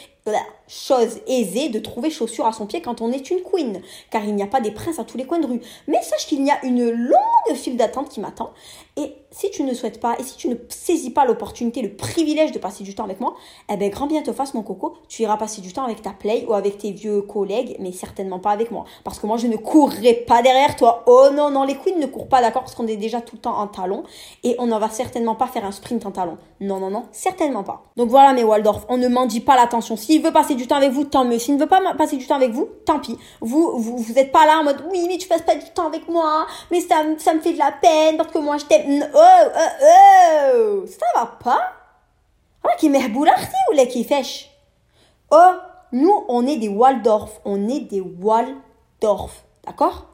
chose 0.67 1.19
aisée 1.27 1.69
de 1.69 1.79
trouver 1.79 2.09
chaussures 2.09 2.45
à 2.45 2.53
son 2.53 2.65
pied 2.65 2.81
quand 2.81 3.01
on 3.01 3.11
est 3.11 3.29
une 3.29 3.41
queen, 3.41 3.81
car 4.09 4.23
il 4.23 4.35
n'y 4.35 4.43
a 4.43 4.47
pas 4.47 4.61
des 4.61 4.71
princes 4.71 4.99
à 4.99 5.03
tous 5.03 5.17
les 5.17 5.25
coins 5.25 5.39
de 5.39 5.47
rue. 5.47 5.61
Mais 5.87 6.01
sache 6.01 6.27
qu'il 6.27 6.45
y 6.45 6.51
a 6.51 6.63
une 6.65 6.89
longue 6.89 7.55
file 7.55 7.77
d'attente 7.77 8.09
qui 8.09 8.19
m'attend, 8.19 8.51
et 8.95 9.15
si 9.31 9.49
tu 9.49 9.63
ne 9.63 9.73
souhaites 9.73 9.99
pas, 9.99 10.15
et 10.19 10.23
si 10.23 10.37
tu 10.37 10.47
ne 10.47 10.55
saisis 10.69 11.09
pas 11.09 11.25
l'opportunité, 11.25 11.81
le 11.81 11.95
privilège 11.95 12.51
de 12.51 12.59
passer 12.59 12.83
du 12.83 12.93
temps 12.93 13.03
avec 13.03 13.19
moi, 13.19 13.33
eh 13.71 13.77
ben 13.77 13.89
grand 13.89 14.05
bien 14.05 14.21
te 14.21 14.31
fasse 14.31 14.53
mon 14.53 14.61
coco, 14.61 14.93
tu 15.07 15.23
iras 15.23 15.37
passer 15.37 15.61
du 15.61 15.73
temps 15.73 15.83
avec 15.83 16.01
ta 16.03 16.11
play 16.11 16.45
ou 16.47 16.53
avec 16.53 16.77
tes 16.77 16.91
vieux 16.91 17.23
collègues, 17.23 17.75
mais 17.79 17.91
certainement 17.91 18.39
pas 18.39 18.51
avec 18.51 18.69
moi, 18.69 18.85
parce 19.03 19.19
que 19.19 19.25
moi 19.25 19.37
je 19.37 19.47
ne 19.47 19.57
courrai 19.57 20.13
pas 20.13 20.43
derrière 20.43 20.75
toi. 20.75 21.03
Oh 21.07 21.29
non, 21.33 21.49
non, 21.49 21.63
les 21.63 21.75
queens 21.75 21.97
ne 21.99 22.05
courent 22.05 22.27
pas 22.27 22.41
d'accord 22.41 22.61
parce 22.61 22.75
qu'on 22.75 22.87
est 22.87 22.97
déjà 22.97 23.21
tout 23.21 23.35
le 23.35 23.41
temps 23.41 23.57
en 23.57 23.67
talon, 23.67 24.03
et 24.43 24.55
on 24.59 24.67
ne 24.67 24.77
va 24.77 24.89
certainement 24.89 25.35
pas 25.35 25.47
faire 25.47 25.65
un 25.65 25.71
sprint 25.71 26.05
en 26.05 26.11
talon. 26.11 26.37
Non, 26.59 26.79
non, 26.79 26.91
non, 26.91 27.05
certainement 27.11 27.63
pas. 27.63 27.83
Donc 27.97 28.09
voilà 28.09 28.33
mes 28.33 28.43
Waldorf, 28.43 28.85
on 28.89 28.97
ne 28.97 29.07
m'en 29.07 29.25
dit 29.25 29.39
pas 29.41 29.55
l'attention. 29.55 29.97
S'il 29.97 30.21
veut 30.21 30.31
passer 30.31 30.52
du 30.55 30.67
temps 30.67 30.75
avec 30.75 30.91
vous, 30.91 31.03
tant 31.03 31.25
mieux. 31.25 31.39
S'il 31.39 31.55
ne 31.55 31.59
veut 31.59 31.67
pas 31.67 31.81
passer 31.97 32.17
du 32.17 32.27
temps 32.27 32.35
avec 32.35 32.51
vous, 32.51 32.67
tant 32.85 32.99
pis. 32.99 33.17
Vous, 33.41 33.77
vous, 33.77 33.97
vous 33.97 34.17
êtes 34.17 34.31
pas 34.31 34.45
là 34.45 34.59
en 34.59 34.63
mode, 34.63 34.83
oui, 34.91 35.05
mais 35.07 35.17
tu 35.17 35.27
passes 35.27 35.41
pas 35.41 35.55
du 35.55 35.69
temps 35.73 35.87
avec 35.87 36.07
moi, 36.07 36.45
mais 36.71 36.81
ça, 36.81 37.03
ça 37.17 37.33
me 37.33 37.41
fait 37.41 37.53
de 37.53 37.59
la 37.59 37.71
peine 37.71 38.17
parce 38.17 38.31
que 38.31 38.39
moi 38.39 38.57
je 38.57 38.65
t'aime. 38.65 39.09
Oh, 39.13 39.19
oh, 39.19 40.83
oh, 40.83 40.85
ça 40.87 41.05
va 41.15 41.25
pas? 41.43 41.73
Voilà 42.61 42.77
qui 42.77 42.89
ou 42.89 43.23
là 43.23 43.85
qui 43.85 44.03
fèche. 44.03 44.49
Oh, 45.31 45.51
nous, 45.91 46.25
on 46.27 46.47
est 46.47 46.57
des 46.57 46.69
Waldorf. 46.69 47.41
On 47.45 47.67
est 47.67 47.81
des 47.81 48.01
Waldorf. 48.01 49.43
D'accord? 49.65 50.07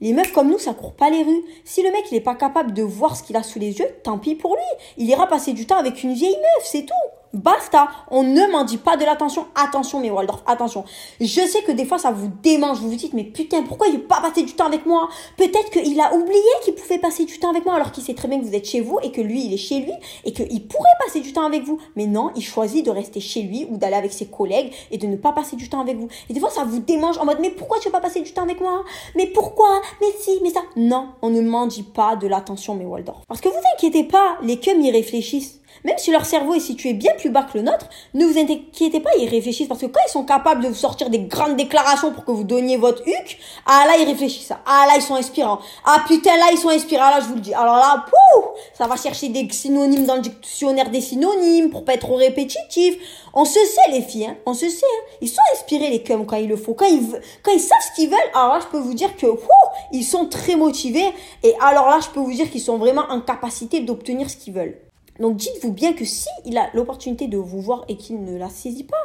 Les 0.00 0.12
meufs 0.12 0.32
comme 0.32 0.48
nous, 0.48 0.58
ça 0.58 0.74
court 0.74 0.94
pas 0.94 1.10
les 1.10 1.22
rues. 1.22 1.44
Si 1.64 1.82
le 1.82 1.90
mec, 1.90 2.04
il 2.10 2.16
est 2.16 2.20
pas 2.20 2.34
capable 2.34 2.74
de 2.74 2.82
voir 2.82 3.16
ce 3.16 3.22
qu'il 3.22 3.36
a 3.36 3.42
sous 3.42 3.58
les 3.58 3.78
yeux, 3.78 3.88
tant 4.02 4.18
pis 4.18 4.34
pour 4.34 4.54
lui. 4.54 4.62
Il 4.98 5.08
ira 5.08 5.26
passer 5.26 5.52
du 5.52 5.66
temps 5.66 5.78
avec 5.78 6.02
une 6.02 6.12
vieille 6.12 6.36
meuf, 6.36 6.64
c'est 6.64 6.84
tout. 6.84 6.92
Basta. 7.34 7.88
On 8.10 8.22
ne 8.22 8.50
m'en 8.50 8.64
dit 8.64 8.78
pas 8.78 8.96
de 8.96 9.04
l'attention. 9.04 9.46
Attention, 9.54 10.00
mes 10.00 10.10
Waldorf, 10.10 10.42
attention. 10.46 10.84
Je 11.20 11.26
sais 11.26 11.62
que 11.62 11.72
des 11.72 11.84
fois, 11.84 11.98
ça 11.98 12.10
vous 12.10 12.30
démange. 12.42 12.78
Vous 12.78 12.90
vous 12.90 12.96
dites, 12.96 13.12
mais 13.12 13.24
putain, 13.24 13.62
pourquoi 13.62 13.88
il 13.88 13.94
veut 13.94 14.02
pas 14.02 14.20
passer 14.20 14.42
du 14.42 14.54
temps 14.54 14.66
avec 14.66 14.86
moi? 14.86 15.08
Peut-être 15.36 15.70
qu'il 15.70 16.00
a 16.00 16.14
oublié 16.14 16.40
qu'il 16.64 16.74
pouvait 16.74 16.98
passer 16.98 17.24
du 17.24 17.38
temps 17.38 17.50
avec 17.50 17.64
moi 17.64 17.74
alors 17.74 17.92
qu'il 17.92 18.04
sait 18.04 18.14
très 18.14 18.28
bien 18.28 18.40
que 18.40 18.44
vous 18.44 18.54
êtes 18.54 18.66
chez 18.66 18.80
vous 18.80 18.98
et 19.02 19.10
que 19.10 19.20
lui, 19.20 19.44
il 19.44 19.52
est 19.52 19.58
chez 19.58 19.80
lui 19.80 19.92
et 20.24 20.32
qu'il 20.32 20.66
pourrait 20.66 20.88
passer 21.04 21.20
du 21.20 21.32
temps 21.32 21.44
avec 21.44 21.64
vous. 21.64 21.78
Mais 21.96 22.06
non, 22.06 22.30
il 22.36 22.42
choisit 22.42 22.84
de 22.86 22.90
rester 22.90 23.20
chez 23.20 23.42
lui 23.42 23.66
ou 23.70 23.76
d'aller 23.76 23.96
avec 23.96 24.12
ses 24.12 24.26
collègues 24.26 24.72
et 24.90 24.98
de 24.98 25.06
ne 25.06 25.16
pas 25.16 25.32
passer 25.32 25.56
du 25.56 25.68
temps 25.68 25.80
avec 25.80 25.96
vous. 25.96 26.08
Et 26.30 26.32
des 26.32 26.40
fois, 26.40 26.50
ça 26.50 26.64
vous 26.64 26.78
démange 26.78 27.18
en 27.18 27.24
mode, 27.24 27.38
mais 27.40 27.50
pourquoi 27.50 27.78
tu 27.80 27.88
veux 27.88 27.92
pas 27.92 28.00
passer 28.00 28.20
du 28.20 28.32
temps 28.32 28.42
avec 28.42 28.60
moi? 28.60 28.84
Mais 29.16 29.26
pourquoi? 29.26 29.80
Mais 30.00 30.08
si, 30.18 30.38
mais 30.42 30.50
ça. 30.50 30.60
Non, 30.76 31.08
on 31.22 31.30
ne 31.30 31.40
m'en 31.40 31.66
dit 31.66 31.82
pas 31.82 32.16
de 32.16 32.26
l'attention, 32.26 32.74
mes 32.74 32.84
Waldorf. 32.84 33.22
Parce 33.26 33.40
que 33.40 33.48
vous 33.48 33.54
inquiétez 33.74 34.04
pas, 34.04 34.38
les 34.42 34.58
cums 34.60 34.80
y 34.80 34.90
réfléchissent. 34.90 35.60
Même 35.82 35.98
si 35.98 36.10
leur 36.10 36.24
cerveau 36.24 36.54
est 36.54 36.60
situé 36.60 36.94
bien 36.94 37.12
plus 37.18 37.30
bas 37.30 37.42
que 37.42 37.58
le 37.58 37.64
nôtre, 37.64 37.88
ne 38.14 38.24
vous 38.24 38.38
inquiétez 38.38 39.00
pas, 39.00 39.10
ils 39.20 39.28
réfléchissent 39.28 39.68
parce 39.68 39.80
que 39.80 39.86
quand 39.86 40.00
ils 40.06 40.10
sont 40.10 40.24
capables 40.24 40.62
de 40.62 40.68
vous 40.68 40.74
sortir 40.74 41.10
des 41.10 41.20
grandes 41.20 41.56
déclarations 41.56 42.12
pour 42.12 42.24
que 42.24 42.30
vous 42.30 42.44
donniez 42.44 42.76
votre 42.76 43.02
huc, 43.06 43.38
ah 43.66 43.84
là 43.86 43.96
ils 43.98 44.06
réfléchissent. 44.06 44.52
Ah 44.66 44.86
là 44.88 44.94
ils 44.96 45.02
sont 45.02 45.14
inspirants. 45.14 45.58
Ah 45.84 46.04
putain 46.06 46.36
là 46.36 46.46
ils 46.52 46.58
sont 46.58 46.68
inspirants. 46.68 47.10
Là 47.10 47.20
je 47.20 47.26
vous 47.26 47.34
le 47.34 47.40
dis. 47.40 47.54
Alors 47.54 47.76
là, 47.76 48.04
pouh, 48.06 48.42
ça 48.72 48.86
va 48.86 48.96
chercher 48.96 49.28
des 49.28 49.48
synonymes 49.50 50.06
dans 50.06 50.16
le 50.16 50.22
dictionnaire 50.22 50.90
des 50.90 51.00
synonymes 51.00 51.70
pour 51.70 51.84
pas 51.84 51.94
être 51.94 52.06
trop 52.06 52.16
répétitif. 52.16 52.96
On 53.32 53.44
se 53.44 53.58
sait 53.58 53.90
les 53.90 54.02
filles, 54.02 54.26
hein. 54.26 54.36
on 54.46 54.54
se 54.54 54.68
sait. 54.68 54.86
Hein. 54.86 55.04
Ils 55.20 55.28
sont 55.28 55.42
inspirés 55.52 55.90
les 55.90 56.02
cums 56.02 56.26
quand 56.26 56.36
il 56.36 56.48
le 56.48 56.56
faut. 56.56 56.74
Quand 56.74 56.86
ils, 56.86 57.20
quand 57.42 57.52
ils 57.52 57.60
savent 57.60 57.78
ce 57.90 57.94
qu'ils 57.94 58.10
veulent, 58.10 58.18
alors 58.34 58.54
là 58.54 58.60
je 58.60 58.66
peux 58.66 58.78
vous 58.78 58.94
dire 58.94 59.16
que 59.16 59.26
pouh, 59.26 59.48
ils 59.92 60.04
sont 60.04 60.26
très 60.26 60.56
motivés. 60.56 61.12
Et 61.42 61.54
alors 61.60 61.88
là 61.88 62.00
je 62.00 62.08
peux 62.08 62.20
vous 62.20 62.32
dire 62.32 62.50
qu'ils 62.50 62.60
sont 62.60 62.78
vraiment 62.78 63.04
en 63.08 63.20
capacité 63.20 63.80
d'obtenir 63.80 64.30
ce 64.30 64.36
qu'ils 64.36 64.54
veulent. 64.54 64.83
Donc 65.20 65.36
dites-vous 65.36 65.72
bien 65.72 65.92
que 65.92 66.04
si 66.04 66.28
il 66.44 66.58
a 66.58 66.68
l'opportunité 66.74 67.28
de 67.28 67.38
vous 67.38 67.60
voir 67.60 67.84
et 67.88 67.96
qu'il 67.96 68.24
ne 68.24 68.36
la 68.36 68.48
saisit 68.48 68.84
pas, 68.84 68.96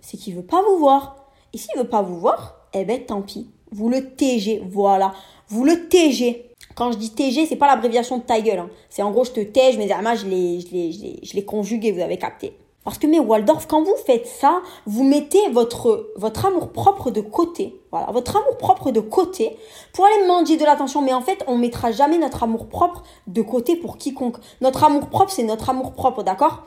c'est 0.00 0.16
qu'il 0.16 0.34
veut 0.34 0.42
pas 0.42 0.62
vous 0.62 0.78
voir. 0.78 1.16
Et 1.52 1.58
s'il 1.58 1.76
veut 1.76 1.88
pas 1.88 2.02
vous 2.02 2.18
voir, 2.18 2.66
eh 2.72 2.84
ben 2.84 3.04
tant 3.04 3.22
pis. 3.22 3.50
Vous 3.72 3.88
le 3.88 4.14
TG, 4.14 4.62
voilà. 4.70 5.12
Vous 5.48 5.64
le 5.64 5.88
TG. 5.88 6.46
Quand 6.74 6.92
je 6.92 6.98
dis 6.98 7.10
TG, 7.10 7.46
c'est 7.46 7.56
pas 7.56 7.66
l'abréviation 7.66 8.18
de 8.18 8.22
ta 8.22 8.40
gueule. 8.40 8.60
Hein. 8.60 8.70
C'est 8.88 9.02
en 9.02 9.10
gros 9.10 9.24
je 9.24 9.32
te 9.32 9.40
TG, 9.40 9.76
mais 9.76 9.88
je 9.88 10.26
les, 10.26 10.60
je 10.60 10.72
les, 10.72 10.92
je 10.92 11.36
je 11.36 11.92
vous 11.92 12.00
avez 12.00 12.16
capté. 12.16 12.56
Parce 12.84 12.96
que 12.96 13.06
mais 13.06 13.18
Waldorf, 13.18 13.66
quand 13.66 13.82
vous 13.82 13.96
faites 14.06 14.26
ça, 14.26 14.62
vous 14.86 15.04
mettez 15.04 15.48
votre, 15.50 16.12
votre 16.16 16.46
amour 16.46 16.72
propre 16.72 17.10
de 17.10 17.20
côté. 17.20 17.78
Voilà, 17.90 18.06
votre 18.10 18.36
amour 18.36 18.56
propre 18.56 18.90
de 18.90 19.00
côté 19.00 19.58
pour 19.92 20.06
aller 20.06 20.26
mendier 20.26 20.56
de 20.56 20.64
l'attention. 20.64 21.02
Mais 21.02 21.12
en 21.12 21.20
fait, 21.20 21.44
on 21.46 21.58
mettra 21.58 21.92
jamais 21.92 22.16
notre 22.16 22.42
amour 22.42 22.68
propre 22.68 23.02
de 23.26 23.42
côté 23.42 23.76
pour 23.76 23.98
quiconque. 23.98 24.36
Notre 24.62 24.84
amour 24.84 25.08
propre, 25.08 25.30
c'est 25.30 25.42
notre 25.42 25.68
amour 25.68 25.92
propre, 25.92 26.22
d'accord? 26.22 26.64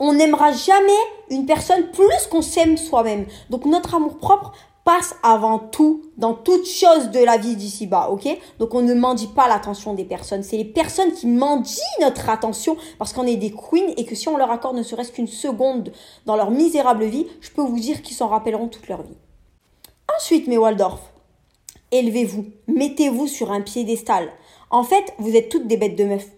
On 0.00 0.14
n'aimera 0.14 0.50
jamais 0.50 0.92
une 1.30 1.46
personne 1.46 1.90
plus 1.92 2.26
qu'on 2.28 2.42
s'aime 2.42 2.76
soi-même. 2.76 3.26
Donc 3.50 3.64
notre 3.64 3.94
amour 3.94 4.18
propre 4.18 4.52
passe 4.84 5.14
avant 5.22 5.58
tout 5.58 6.02
dans 6.16 6.34
toute 6.34 6.66
chose 6.66 7.10
de 7.10 7.20
la 7.20 7.36
vie 7.36 7.56
d'ici-bas, 7.56 8.08
ok? 8.10 8.28
Donc 8.58 8.74
on 8.74 8.82
ne 8.82 8.94
mendie 8.94 9.28
pas 9.28 9.48
l'attention 9.48 9.94
des 9.94 10.04
personnes. 10.04 10.42
C'est 10.42 10.56
les 10.56 10.64
personnes 10.64 11.12
qui 11.12 11.26
mendient 11.26 11.80
notre 12.00 12.28
attention 12.28 12.76
parce 12.98 13.12
qu'on 13.12 13.26
est 13.26 13.36
des 13.36 13.52
queens 13.52 13.92
et 13.96 14.04
que 14.04 14.14
si 14.14 14.28
on 14.28 14.36
leur 14.36 14.50
accorde 14.50 14.76
ne 14.76 14.82
serait-ce 14.82 15.12
qu'une 15.12 15.28
seconde 15.28 15.92
dans 16.26 16.36
leur 16.36 16.50
misérable 16.50 17.04
vie, 17.04 17.26
je 17.40 17.50
peux 17.50 17.62
vous 17.62 17.78
dire 17.78 18.02
qu'ils 18.02 18.16
s'en 18.16 18.28
rappelleront 18.28 18.68
toute 18.68 18.88
leur 18.88 19.02
vie. 19.02 19.16
Ensuite, 20.16 20.48
mes 20.48 20.58
Waldorf, 20.58 21.00
élevez-vous, 21.90 22.46
mettez-vous 22.66 23.26
sur 23.26 23.52
un 23.52 23.60
piédestal. 23.60 24.30
En 24.70 24.82
fait, 24.82 25.14
vous 25.18 25.36
êtes 25.36 25.48
toutes 25.48 25.66
des 25.66 25.76
bêtes 25.76 25.96
de 25.96 26.04
meufs. 26.04 26.30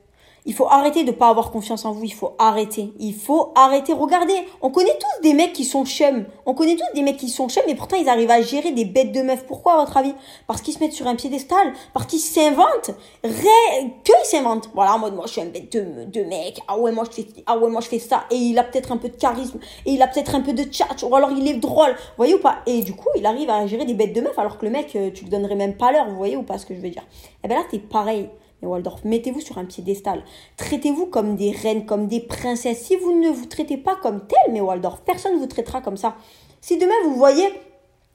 Il 0.46 0.52
faut 0.52 0.66
arrêter 0.66 1.04
de 1.04 1.10
pas 1.10 1.28
avoir 1.28 1.50
confiance 1.50 1.86
en 1.86 1.92
vous. 1.92 2.04
Il 2.04 2.12
faut 2.12 2.32
arrêter. 2.38 2.92
Il 2.98 3.14
faut 3.14 3.52
arrêter. 3.54 3.94
Regardez, 3.94 4.34
on 4.60 4.70
connaît 4.70 4.96
tous 4.98 5.22
des 5.22 5.32
mecs 5.32 5.54
qui 5.54 5.64
sont 5.64 5.86
chums. 5.86 6.26
On 6.44 6.52
connaît 6.52 6.76
tous 6.76 6.94
des 6.94 7.02
mecs 7.02 7.16
qui 7.16 7.30
sont 7.30 7.48
chums, 7.48 7.62
mais 7.66 7.74
pourtant 7.74 7.96
ils 7.96 8.08
arrivent 8.08 8.30
à 8.30 8.42
gérer 8.42 8.72
des 8.72 8.84
bêtes 8.84 9.12
de 9.12 9.22
meufs. 9.22 9.46
Pourquoi, 9.46 9.74
à 9.74 9.76
votre 9.78 9.96
avis? 9.96 10.14
Parce 10.46 10.60
qu'ils 10.60 10.74
se 10.74 10.80
mettent 10.80 10.92
sur 10.92 11.06
un 11.06 11.14
piédestal? 11.14 11.72
Parce 11.94 12.06
qu'ils 12.06 12.20
s'inventent? 12.20 12.90
Ré... 13.22 13.92
Que 14.04 14.12
ils 14.22 14.26
s'inventent? 14.26 14.68
Voilà, 14.74 14.96
en 14.96 14.98
mode, 14.98 15.14
moi, 15.14 15.24
je 15.26 15.32
suis 15.32 15.40
un 15.40 15.46
bête 15.46 15.72
de, 15.72 16.04
de 16.04 16.24
mec. 16.24 16.60
Ah 16.68 16.78
ouais, 16.78 16.92
moi, 16.92 17.04
je 17.04 17.22
fais, 17.22 17.26
ah 17.46 17.56
ouais, 17.56 17.70
moi, 17.70 17.80
je 17.80 17.88
fais 17.88 17.98
ça. 17.98 18.24
Et 18.30 18.36
il 18.36 18.58
a 18.58 18.64
peut-être 18.64 18.92
un 18.92 18.98
peu 18.98 19.08
de 19.08 19.16
charisme. 19.16 19.58
Et 19.86 19.92
il 19.92 20.02
a 20.02 20.08
peut-être 20.08 20.34
un 20.34 20.40
peu 20.42 20.52
de 20.52 20.66
chat. 20.70 21.02
Ou 21.02 21.16
alors, 21.16 21.30
il 21.30 21.48
est 21.48 21.54
drôle. 21.54 21.92
Vous 21.92 22.16
voyez 22.18 22.34
ou 22.34 22.40
pas? 22.40 22.56
Et 22.66 22.82
du 22.82 22.94
coup, 22.94 23.08
il 23.16 23.24
arrive 23.24 23.48
à 23.48 23.66
gérer 23.66 23.86
des 23.86 23.94
bêtes 23.94 24.12
de 24.12 24.20
meufs, 24.20 24.38
alors 24.38 24.58
que 24.58 24.66
le 24.66 24.70
mec, 24.70 24.94
euh, 24.94 25.10
tu 25.10 25.24
lui 25.24 25.30
donnerais 25.30 25.54
même 25.56 25.74
pas 25.74 25.90
l'heure. 25.90 26.10
Vous 26.10 26.16
voyez 26.16 26.36
ou 26.36 26.42
pas 26.42 26.58
ce 26.58 26.66
que 26.66 26.74
je 26.74 26.80
veux 26.80 26.90
dire? 26.90 27.04
Eh 27.42 27.48
ben 27.48 27.54
là, 27.54 27.62
c'est 27.70 27.78
pareil. 27.78 28.28
Waldorf, 28.62 29.04
mettez-vous 29.04 29.40
sur 29.40 29.58
un 29.58 29.64
piédestal. 29.64 30.24
Traitez-vous 30.56 31.06
comme 31.06 31.36
des 31.36 31.50
reines, 31.50 31.86
comme 31.86 32.06
des 32.06 32.20
princesses. 32.20 32.82
Si 32.82 32.96
vous 32.96 33.12
ne 33.20 33.28
vous 33.28 33.46
traitez 33.46 33.76
pas 33.76 33.96
comme 33.96 34.26
tel, 34.26 34.52
mais 34.52 34.60
Waldorf, 34.60 35.02
personne 35.02 35.34
ne 35.34 35.38
vous 35.38 35.46
traitera 35.46 35.80
comme 35.80 35.96
ça. 35.96 36.16
Si 36.60 36.78
demain 36.78 36.94
vous 37.04 37.14
voyez 37.14 37.46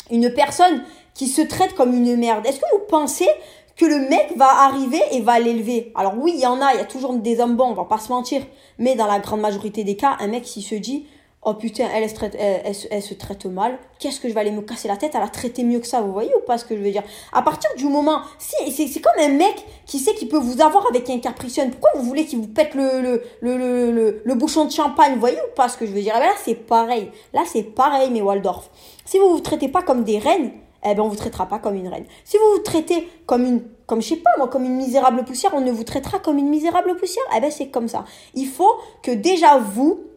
une 0.09 0.33
personne 0.33 0.83
qui 1.13 1.27
se 1.27 1.41
traite 1.41 1.75
comme 1.75 1.93
une 1.93 2.17
merde, 2.17 2.45
est-ce 2.47 2.59
que 2.59 2.65
vous 2.73 2.83
pensez 2.87 3.27
que 3.75 3.85
le 3.85 4.09
mec 4.09 4.33
va 4.35 4.63
arriver 4.63 5.01
et 5.11 5.21
va 5.21 5.39
l'élever? 5.39 5.91
Alors 5.95 6.15
oui, 6.17 6.33
il 6.35 6.41
y 6.41 6.47
en 6.47 6.61
a, 6.61 6.73
il 6.73 6.77
y 6.77 6.81
a 6.81 6.85
toujours 6.85 7.13
des 7.13 7.39
hommes 7.39 7.55
bons, 7.55 7.69
on 7.69 7.73
va 7.73 7.85
pas 7.85 7.99
se 7.99 8.09
mentir. 8.09 8.41
Mais 8.77 8.95
dans 8.95 9.07
la 9.07 9.19
grande 9.19 9.41
majorité 9.41 9.83
des 9.83 9.95
cas, 9.95 10.17
un 10.19 10.27
mec 10.27 10.45
s'il 10.45 10.63
se 10.63 10.75
dit 10.75 11.05
Oh 11.41 11.53
putain, 11.53 11.85
elle, 11.95 12.03
elle, 12.03 12.09
se 12.09 12.15
traite, 12.15 12.35
elle, 12.37 13.01
se 13.01 13.13
traite 13.13 13.45
mal. 13.45 13.79
Qu'est-ce 13.97 14.19
que 14.19 14.27
je 14.27 14.33
vais 14.33 14.41
aller 14.41 14.51
me 14.51 14.61
casser 14.61 14.89
la 14.89 14.97
tête 14.97 15.13
Elle 15.15 15.21
a 15.21 15.29
traité 15.29 15.63
mieux 15.63 15.79
que 15.79 15.87
ça, 15.87 16.01
vous 16.01 16.11
voyez 16.11 16.31
ou 16.35 16.41
pas 16.45 16.57
ce 16.57 16.65
que 16.65 16.75
je 16.75 16.81
veux 16.81 16.91
dire? 16.91 17.03
À 17.31 17.41
partir 17.41 17.69
du 17.77 17.85
moment, 17.85 18.19
si 18.37 18.71
c'est 18.71 18.99
comme 18.99 19.13
un 19.17 19.29
mec 19.29 19.65
qui 19.85 19.99
sait 19.99 20.13
qu'il 20.15 20.27
peut 20.27 20.37
vous 20.37 20.61
avoir 20.61 20.85
avec 20.87 21.09
un 21.09 21.19
capriccion, 21.19 21.69
pourquoi 21.69 21.91
vous 21.95 22.03
voulez 22.03 22.25
qu'il 22.25 22.39
vous 22.39 22.47
pète 22.47 22.75
le, 22.75 23.01
le, 23.01 23.23
le, 23.41 24.21
le, 24.23 24.35
bouchon 24.35 24.65
de 24.65 24.71
champagne 24.71 25.13
Vous 25.13 25.21
voyez 25.21 25.37
ou 25.37 25.55
pas 25.55 25.69
ce 25.69 25.77
que 25.77 25.85
je 25.85 25.91
veux 25.93 26.01
dire? 26.01 26.13
Eh 26.17 26.19
ben 26.19 26.25
Là, 26.25 26.33
c'est 26.43 26.55
pareil. 26.55 27.09
Là, 27.33 27.43
c'est 27.45 27.63
pareil, 27.63 28.09
mais 28.11 28.21
Waldorf. 28.21 28.69
Si 29.05 29.17
vous 29.17 29.29
vous 29.29 29.39
traitez 29.39 29.69
pas 29.69 29.81
comme 29.81 30.03
des 30.03 30.19
reines, 30.19 30.51
eh 30.83 30.93
ben 30.93 31.03
on 31.03 31.07
vous 31.07 31.15
traitera 31.15 31.45
pas 31.45 31.59
comme 31.59 31.75
une 31.75 31.87
reine. 31.87 32.05
Si 32.25 32.37
vous 32.37 32.57
vous 32.57 32.63
traitez 32.63 33.07
comme 33.25 33.45
une 33.45 33.61
comme 33.85 34.01
je 34.01 34.09
sais 34.09 34.15
pas 34.17 34.29
moi 34.37 34.47
comme 34.49 34.65
une 34.65 34.75
misérable 34.75 35.23
poussière, 35.23 35.51
on 35.55 35.61
ne 35.61 35.71
vous 35.71 35.83
traitera 35.83 36.19
comme 36.19 36.37
une 36.37 36.49
misérable 36.49 36.95
poussière? 36.97 37.23
Eh 37.35 37.39
ben 37.39 37.49
c'est 37.49 37.69
comme 37.69 37.87
ça. 37.87 38.03
Il 38.35 38.47
faut 38.47 38.75
que 39.01 39.11
déjà 39.11 39.57
vous 39.57 40.08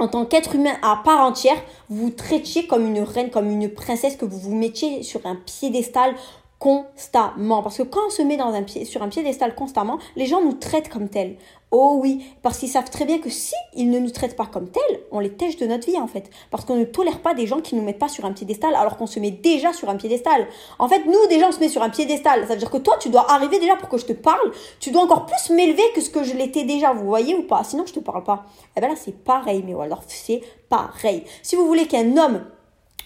en 0.00 0.08
tant 0.08 0.24
qu'être 0.24 0.54
humain 0.54 0.74
à 0.82 1.00
part 1.04 1.20
entière, 1.20 1.62
vous 1.90 2.10
traitiez 2.10 2.66
comme 2.66 2.86
une 2.86 3.02
reine, 3.02 3.30
comme 3.30 3.50
une 3.50 3.68
princesse, 3.68 4.16
que 4.16 4.24
vous 4.24 4.38
vous 4.38 4.54
mettiez 4.54 5.02
sur 5.02 5.24
un 5.26 5.36
piédestal 5.36 6.14
constamment. 6.60 7.62
Parce 7.62 7.78
que 7.78 7.82
quand 7.82 8.02
on 8.06 8.10
se 8.10 8.22
met 8.22 8.36
dans 8.36 8.52
un 8.52 8.62
pied, 8.62 8.84
sur 8.84 9.02
un 9.02 9.08
piédestal 9.08 9.54
constamment, 9.54 9.98
les 10.14 10.26
gens 10.26 10.42
nous 10.42 10.52
traitent 10.52 10.90
comme 10.90 11.08
tel. 11.08 11.36
Oh 11.72 11.98
oui, 12.00 12.24
parce 12.42 12.58
qu'ils 12.58 12.68
savent 12.68 12.90
très 12.90 13.04
bien 13.04 13.18
que 13.18 13.30
si 13.30 13.54
ils 13.74 13.90
ne 13.90 13.98
nous 13.98 14.10
traitent 14.10 14.36
pas 14.36 14.46
comme 14.46 14.68
tel, 14.68 15.00
on 15.10 15.20
les 15.20 15.32
tèche 15.32 15.56
de 15.56 15.66
notre 15.66 15.86
vie 15.86 15.98
en 15.98 16.06
fait. 16.06 16.28
Parce 16.50 16.64
qu'on 16.64 16.76
ne 16.76 16.84
tolère 16.84 17.20
pas 17.20 17.32
des 17.32 17.46
gens 17.46 17.60
qui 17.60 17.76
nous 17.76 17.82
mettent 17.82 17.98
pas 17.98 18.08
sur 18.08 18.24
un 18.24 18.32
piédestal 18.32 18.74
alors 18.74 18.96
qu'on 18.96 19.06
se 19.06 19.18
met 19.20 19.30
déjà 19.30 19.72
sur 19.72 19.88
un 19.88 19.96
piédestal. 19.96 20.48
En 20.78 20.88
fait, 20.88 21.06
nous 21.06 21.26
déjà 21.28 21.48
on 21.48 21.52
se 21.52 21.60
met 21.60 21.68
sur 21.68 21.82
un 21.82 21.90
piédestal. 21.90 22.46
Ça 22.46 22.54
veut 22.54 22.58
dire 22.58 22.70
que 22.70 22.78
toi 22.78 22.96
tu 23.00 23.08
dois 23.08 23.30
arriver 23.32 23.58
déjà 23.58 23.76
pour 23.76 23.88
que 23.88 23.98
je 23.98 24.04
te 24.04 24.12
parle. 24.12 24.52
Tu 24.80 24.90
dois 24.90 25.02
encore 25.02 25.26
plus 25.26 25.54
m'élever 25.54 25.84
que 25.94 26.02
ce 26.02 26.10
que 26.10 26.24
je 26.24 26.34
l'étais 26.34 26.64
déjà. 26.64 26.92
Vous 26.92 27.06
voyez 27.06 27.34
ou 27.36 27.44
pas? 27.44 27.64
Sinon 27.64 27.86
je 27.86 27.94
te 27.94 28.00
parle 28.00 28.24
pas. 28.24 28.44
Eh 28.76 28.80
ben 28.80 28.88
là 28.88 28.96
c'est 28.96 29.16
pareil, 29.24 29.64
mais 29.66 29.72
alors 29.80 30.02
c'est 30.06 30.42
pareil. 30.68 31.24
Si 31.42 31.56
vous 31.56 31.66
voulez 31.66 31.86
qu'un 31.86 32.18
homme 32.18 32.44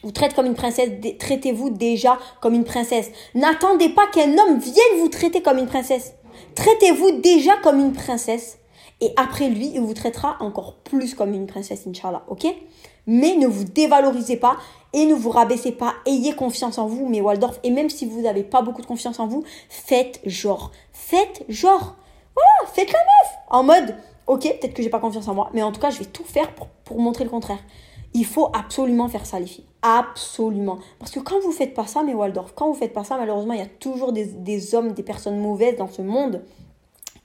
vous 0.04 0.12
traite 0.12 0.34
comme 0.34 0.46
une 0.46 0.54
princesse, 0.54 0.90
traitez-vous 1.18 1.70
déjà 1.70 2.18
comme 2.40 2.54
une 2.54 2.64
princesse. 2.64 3.10
N'attendez 3.34 3.88
pas 3.88 4.06
qu'un 4.06 4.36
homme 4.38 4.58
vienne 4.58 4.98
vous 4.98 5.08
traiter 5.08 5.42
comme 5.42 5.58
une 5.58 5.66
princesse. 5.66 6.14
Traitez-vous 6.54 7.20
déjà 7.20 7.56
comme 7.62 7.80
une 7.80 7.92
princesse. 7.92 8.58
Et 9.00 9.12
après 9.16 9.48
lui, 9.48 9.72
il 9.74 9.80
vous 9.80 9.94
traitera 9.94 10.36
encore 10.40 10.76
plus 10.76 11.14
comme 11.14 11.34
une 11.34 11.46
princesse, 11.46 11.86
Inch'Allah. 11.86 12.24
Ok? 12.28 12.46
Mais 13.06 13.34
ne 13.36 13.46
vous 13.46 13.64
dévalorisez 13.64 14.36
pas 14.36 14.56
et 14.92 15.06
ne 15.06 15.14
vous 15.14 15.30
rabaissez 15.30 15.72
pas. 15.72 15.94
Ayez 16.06 16.34
confiance 16.34 16.78
en 16.78 16.86
vous, 16.86 17.08
mais 17.08 17.20
Waldorf. 17.20 17.58
Et 17.64 17.70
même 17.70 17.90
si 17.90 18.06
vous 18.06 18.22
n'avez 18.22 18.44
pas 18.44 18.62
beaucoup 18.62 18.82
de 18.82 18.86
confiance 18.86 19.18
en 19.18 19.26
vous, 19.26 19.42
faites 19.68 20.20
genre. 20.24 20.70
Faites 20.92 21.44
genre. 21.48 21.96
Voilà, 22.34 22.72
faites 22.72 22.92
la 22.92 22.98
meuf. 22.98 23.34
En 23.48 23.62
mode, 23.62 23.96
ok, 24.26 24.42
peut-être 24.42 24.74
que 24.74 24.82
j'ai 24.82 24.90
pas 24.90 25.00
confiance 25.00 25.28
en 25.28 25.34
moi, 25.34 25.50
mais 25.52 25.62
en 25.62 25.72
tout 25.72 25.80
cas, 25.80 25.90
je 25.90 25.98
vais 25.98 26.04
tout 26.04 26.24
faire 26.24 26.50
pour 26.84 26.98
montrer 26.98 27.24
le 27.24 27.30
contraire. 27.30 27.60
Il 28.14 28.24
faut 28.24 28.50
absolument 28.52 29.08
faire 29.08 29.26
ça, 29.26 29.40
les 29.40 29.46
filles. 29.46 29.66
Absolument. 29.86 30.78
Parce 30.98 31.10
que 31.10 31.20
quand 31.20 31.40
vous 31.40 31.52
faites 31.52 31.74
pas 31.74 31.86
ça, 31.86 32.02
mais 32.02 32.14
Waldorf, 32.14 32.54
quand 32.54 32.66
vous 32.68 32.74
faites 32.74 32.94
pas 32.94 33.04
ça, 33.04 33.18
malheureusement, 33.18 33.52
il 33.52 33.58
y 33.58 33.62
a 33.62 33.66
toujours 33.66 34.12
des, 34.12 34.24
des 34.24 34.74
hommes, 34.74 34.92
des 34.92 35.02
personnes 35.02 35.38
mauvaises 35.38 35.76
dans 35.76 35.88
ce 35.88 36.00
monde 36.00 36.42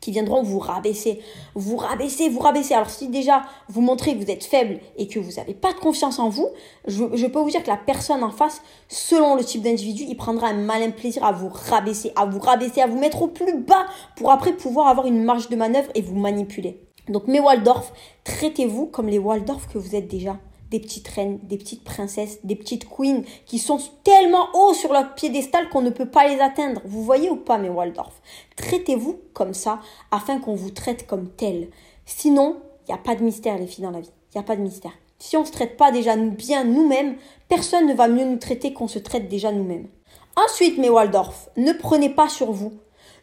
qui 0.02 0.12
viendront 0.12 0.44
vous 0.44 0.60
rabaisser, 0.60 1.22
vous 1.56 1.78
rabaisser, 1.78 2.28
vous 2.28 2.40
rabaisser. 2.40 2.74
Alors 2.74 2.90
si 2.90 3.08
déjà 3.08 3.44
vous 3.70 3.80
montrez 3.80 4.14
que 4.14 4.24
vous 4.24 4.30
êtes 4.30 4.44
faible 4.44 4.80
et 4.98 5.08
que 5.08 5.20
vous 5.20 5.32
n'avez 5.38 5.54
pas 5.54 5.72
de 5.72 5.80
confiance 5.80 6.20
en 6.20 6.28
vous, 6.28 6.50
je, 6.86 7.06
je, 7.14 7.28
peux 7.28 7.40
vous 7.40 7.50
dire 7.50 7.64
que 7.64 7.70
la 7.70 7.78
personne 7.78 8.24
en 8.24 8.32
face, 8.32 8.62
selon 8.90 9.36
le 9.36 9.44
type 9.46 9.62
d'individu, 9.62 10.04
il 10.08 10.18
prendra 10.18 10.48
un 10.48 10.54
malin 10.54 10.92
plaisir 10.92 11.24
à 11.24 11.32
vous 11.32 11.50
rabaisser, 11.50 12.12
à 12.18 12.26
vous 12.26 12.40
rabaisser, 12.40 12.82
à 12.82 12.88
vous 12.88 13.00
mettre 13.00 13.22
au 13.22 13.28
plus 13.28 13.58
bas 13.58 13.86
pour 14.18 14.32
après 14.32 14.52
pouvoir 14.52 14.88
avoir 14.88 15.08
une 15.08 15.24
marge 15.24 15.48
de 15.48 15.56
manœuvre 15.56 15.90
et 15.96 16.02
vous 16.02 16.16
manipuler. 16.16 16.82
Donc 17.08 17.28
mes 17.28 17.40
Waldorf, 17.40 17.94
traitez-vous 18.26 18.88
comme 18.88 19.08
les 19.08 19.20
Waldorf 19.20 19.68
que 19.72 19.78
vous 19.78 19.96
êtes 19.96 20.08
déjà 20.08 20.38
des 20.70 20.80
petites 20.80 21.08
reines, 21.08 21.40
des 21.44 21.58
petites 21.58 21.84
princesses, 21.84 22.40
des 22.44 22.56
petites 22.56 22.88
queens 22.88 23.24
qui 23.46 23.60
sont 23.60 23.80
tellement 24.04 24.48
hauts 24.54 24.74
sur 24.74 24.94
leur 24.94 25.16
piédestal 25.16 25.70
qu'on 25.70 25.82
ne 25.82 25.90
peut 25.90 26.10
pas 26.10 26.28
les 26.28 26.40
atteindre. 26.40 26.82
Vous 26.86 27.04
voyez 27.04 27.30
ou 27.30 27.36
pas, 27.36 27.58
mes 27.58 27.70
Waldorf? 27.70 28.22
Traitez-vous 28.56 29.20
comme 29.34 29.54
ça 29.54 29.80
afin 30.12 30.40
qu'on 30.40 30.56
vous 30.56 30.72
traite 30.72 31.08
comme 31.08 31.30
tel. 31.30 31.70
Sinon, 32.06 32.58
il 32.88 32.94
n'y 32.94 33.00
a 33.00 33.02
pas 33.02 33.16
de 33.16 33.24
mystère, 33.24 33.58
les 33.58 33.68
filles, 33.68 33.84
dans 33.84 33.92
la 33.92 34.02
vie. 34.02 34.12
Il 34.34 34.38
n'y 34.38 34.42
a 34.42 34.48
pas 34.48 34.56
de 34.56 34.62
mystère. 34.62 34.94
Si 35.18 35.36
on 35.36 35.42
ne 35.42 35.46
se 35.46 35.52
traite 35.52 35.76
pas 35.76 35.92
déjà 35.92 36.16
bien 36.16 36.64
nous-mêmes, 36.64 37.18
personne 37.50 37.88
ne 37.88 37.94
va 37.94 38.08
mieux 38.08 38.26
nous 38.26 38.38
traiter 38.38 38.74
qu'on 38.74 38.88
se 38.88 39.00
traite 39.00 39.28
déjà 39.28 39.52
nous-mêmes. 39.52 39.88
Ensuite, 40.36 40.78
mes 40.78 40.90
Waldorf, 40.90 41.50
ne 41.58 41.74
prenez 41.74 42.10
pas 42.10 42.30
sur 42.30 42.52
vous. 42.52 42.74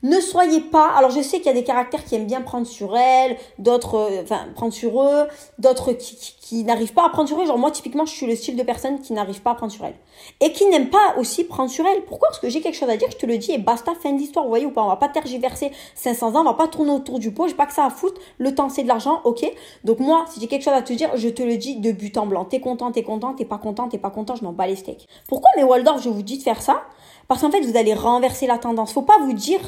Ne 0.07 0.21
soyez 0.21 0.61
pas. 0.61 0.93
Alors 0.97 1.11
je 1.11 1.21
sais 1.21 1.39
qu'il 1.39 1.47
y 1.47 1.49
a 1.49 1.53
des 1.53 1.65
caractères 1.65 2.05
qui 2.05 2.15
aiment 2.15 2.27
bien 2.27 2.41
prendre 2.41 2.65
sur 2.65 2.97
elles, 2.97 3.37
d'autres, 3.59 3.97
euh, 3.97 4.23
enfin 4.23 4.47
prendre 4.55 4.73
sur 4.73 5.03
eux, 5.03 5.27
d'autres 5.59 5.93
qui, 5.93 6.63
n'arrivent 6.63 6.93
pas 6.93 7.05
à 7.05 7.09
prendre 7.09 7.29
sur 7.29 7.41
eux. 7.41 7.45
Genre 7.45 7.59
moi 7.59 7.73
typiquement 7.73 8.07
je 8.07 8.13
suis 8.13 8.27
le 8.27 8.37
style 8.37 8.55
de 8.55 8.63
personne 8.63 9.01
qui 9.01 9.13
n'arrive 9.15 9.43
pas 9.43 9.51
à 9.51 9.55
prendre 9.57 9.73
sur 9.73 9.85
elle 9.85 9.97
et 10.41 10.53
qui 10.53 10.65
n'aime 10.67 10.91
pas 10.91 11.17
aussi 11.19 11.43
prendre 11.43 11.71
sur 11.71 11.85
elle. 11.87 12.05
Pourquoi? 12.05 12.29
Parce 12.29 12.39
que 12.39 12.49
j'ai 12.49 12.61
quelque 12.61 12.77
chose 12.77 12.89
à 12.89 12.97
dire, 12.97 13.09
je 13.11 13.17
te 13.17 13.27
le 13.27 13.37
dis 13.37 13.51
et 13.51 13.59
basta, 13.59 13.95
fin 14.01 14.13
d'histoire. 14.13 14.45
Vous 14.45 14.51
voyez 14.51 14.65
ou 14.65 14.71
pas 14.71 14.85
On 14.85 14.89
va 14.89 14.95
pas 14.95 15.09
tergiverser 15.09 15.73
500 15.97 16.37
ans, 16.37 16.43
on 16.43 16.45
va 16.45 16.55
pas 16.55 16.69
tourner 16.69 16.93
autour 16.93 17.19
du 17.19 17.33
pot. 17.33 17.49
J'ai 17.49 17.55
pas 17.55 17.67
que 17.67 17.75
ça 17.75 17.85
à 17.85 17.91
foutre. 17.91 18.21
Le 18.39 18.55
temps 18.55 18.69
c'est 18.69 18.85
de 18.85 18.89
l'argent, 18.89 19.23
ok. 19.25 19.45
Donc 19.83 19.99
moi 19.99 20.25
si 20.31 20.41
j'ai 20.41 20.47
quelque 20.47 20.63
chose 20.63 20.75
à 20.75 20.83
te 20.83 20.93
dire, 20.93 21.11
je 21.17 21.29
te 21.29 21.43
le 21.43 21.57
dis 21.57 21.81
de 21.81 21.91
but 21.91 22.17
en 22.17 22.27
blanc. 22.27 22.45
T'es 22.45 22.61
content, 22.61 22.93
t'es 22.93 23.03
content, 23.03 23.35
t'es 23.35 23.45
pas 23.45 23.59
content, 23.59 23.89
t'es 23.89 23.99
pas 23.99 24.11
content, 24.11 24.37
je 24.37 24.45
m'en 24.45 24.53
bats 24.53 24.69
les 24.69 24.77
steaks. 24.77 25.09
Pourquoi 25.27 25.51
mes 25.57 25.65
Waldorf 25.65 26.01
je 26.01 26.11
vous 26.11 26.23
dis 26.23 26.39
de 26.39 26.45
faire 26.45 26.63
ça? 26.63 26.83
Parce 27.27 27.41
qu'en 27.41 27.51
fait 27.51 27.63
vous 27.63 27.77
allez 27.77 27.93
renverser 27.93 28.47
la 28.47 28.59
tendance. 28.59 28.93
Faut 28.93 29.03
pas 29.03 29.19
vous 29.19 29.33
dire 29.33 29.61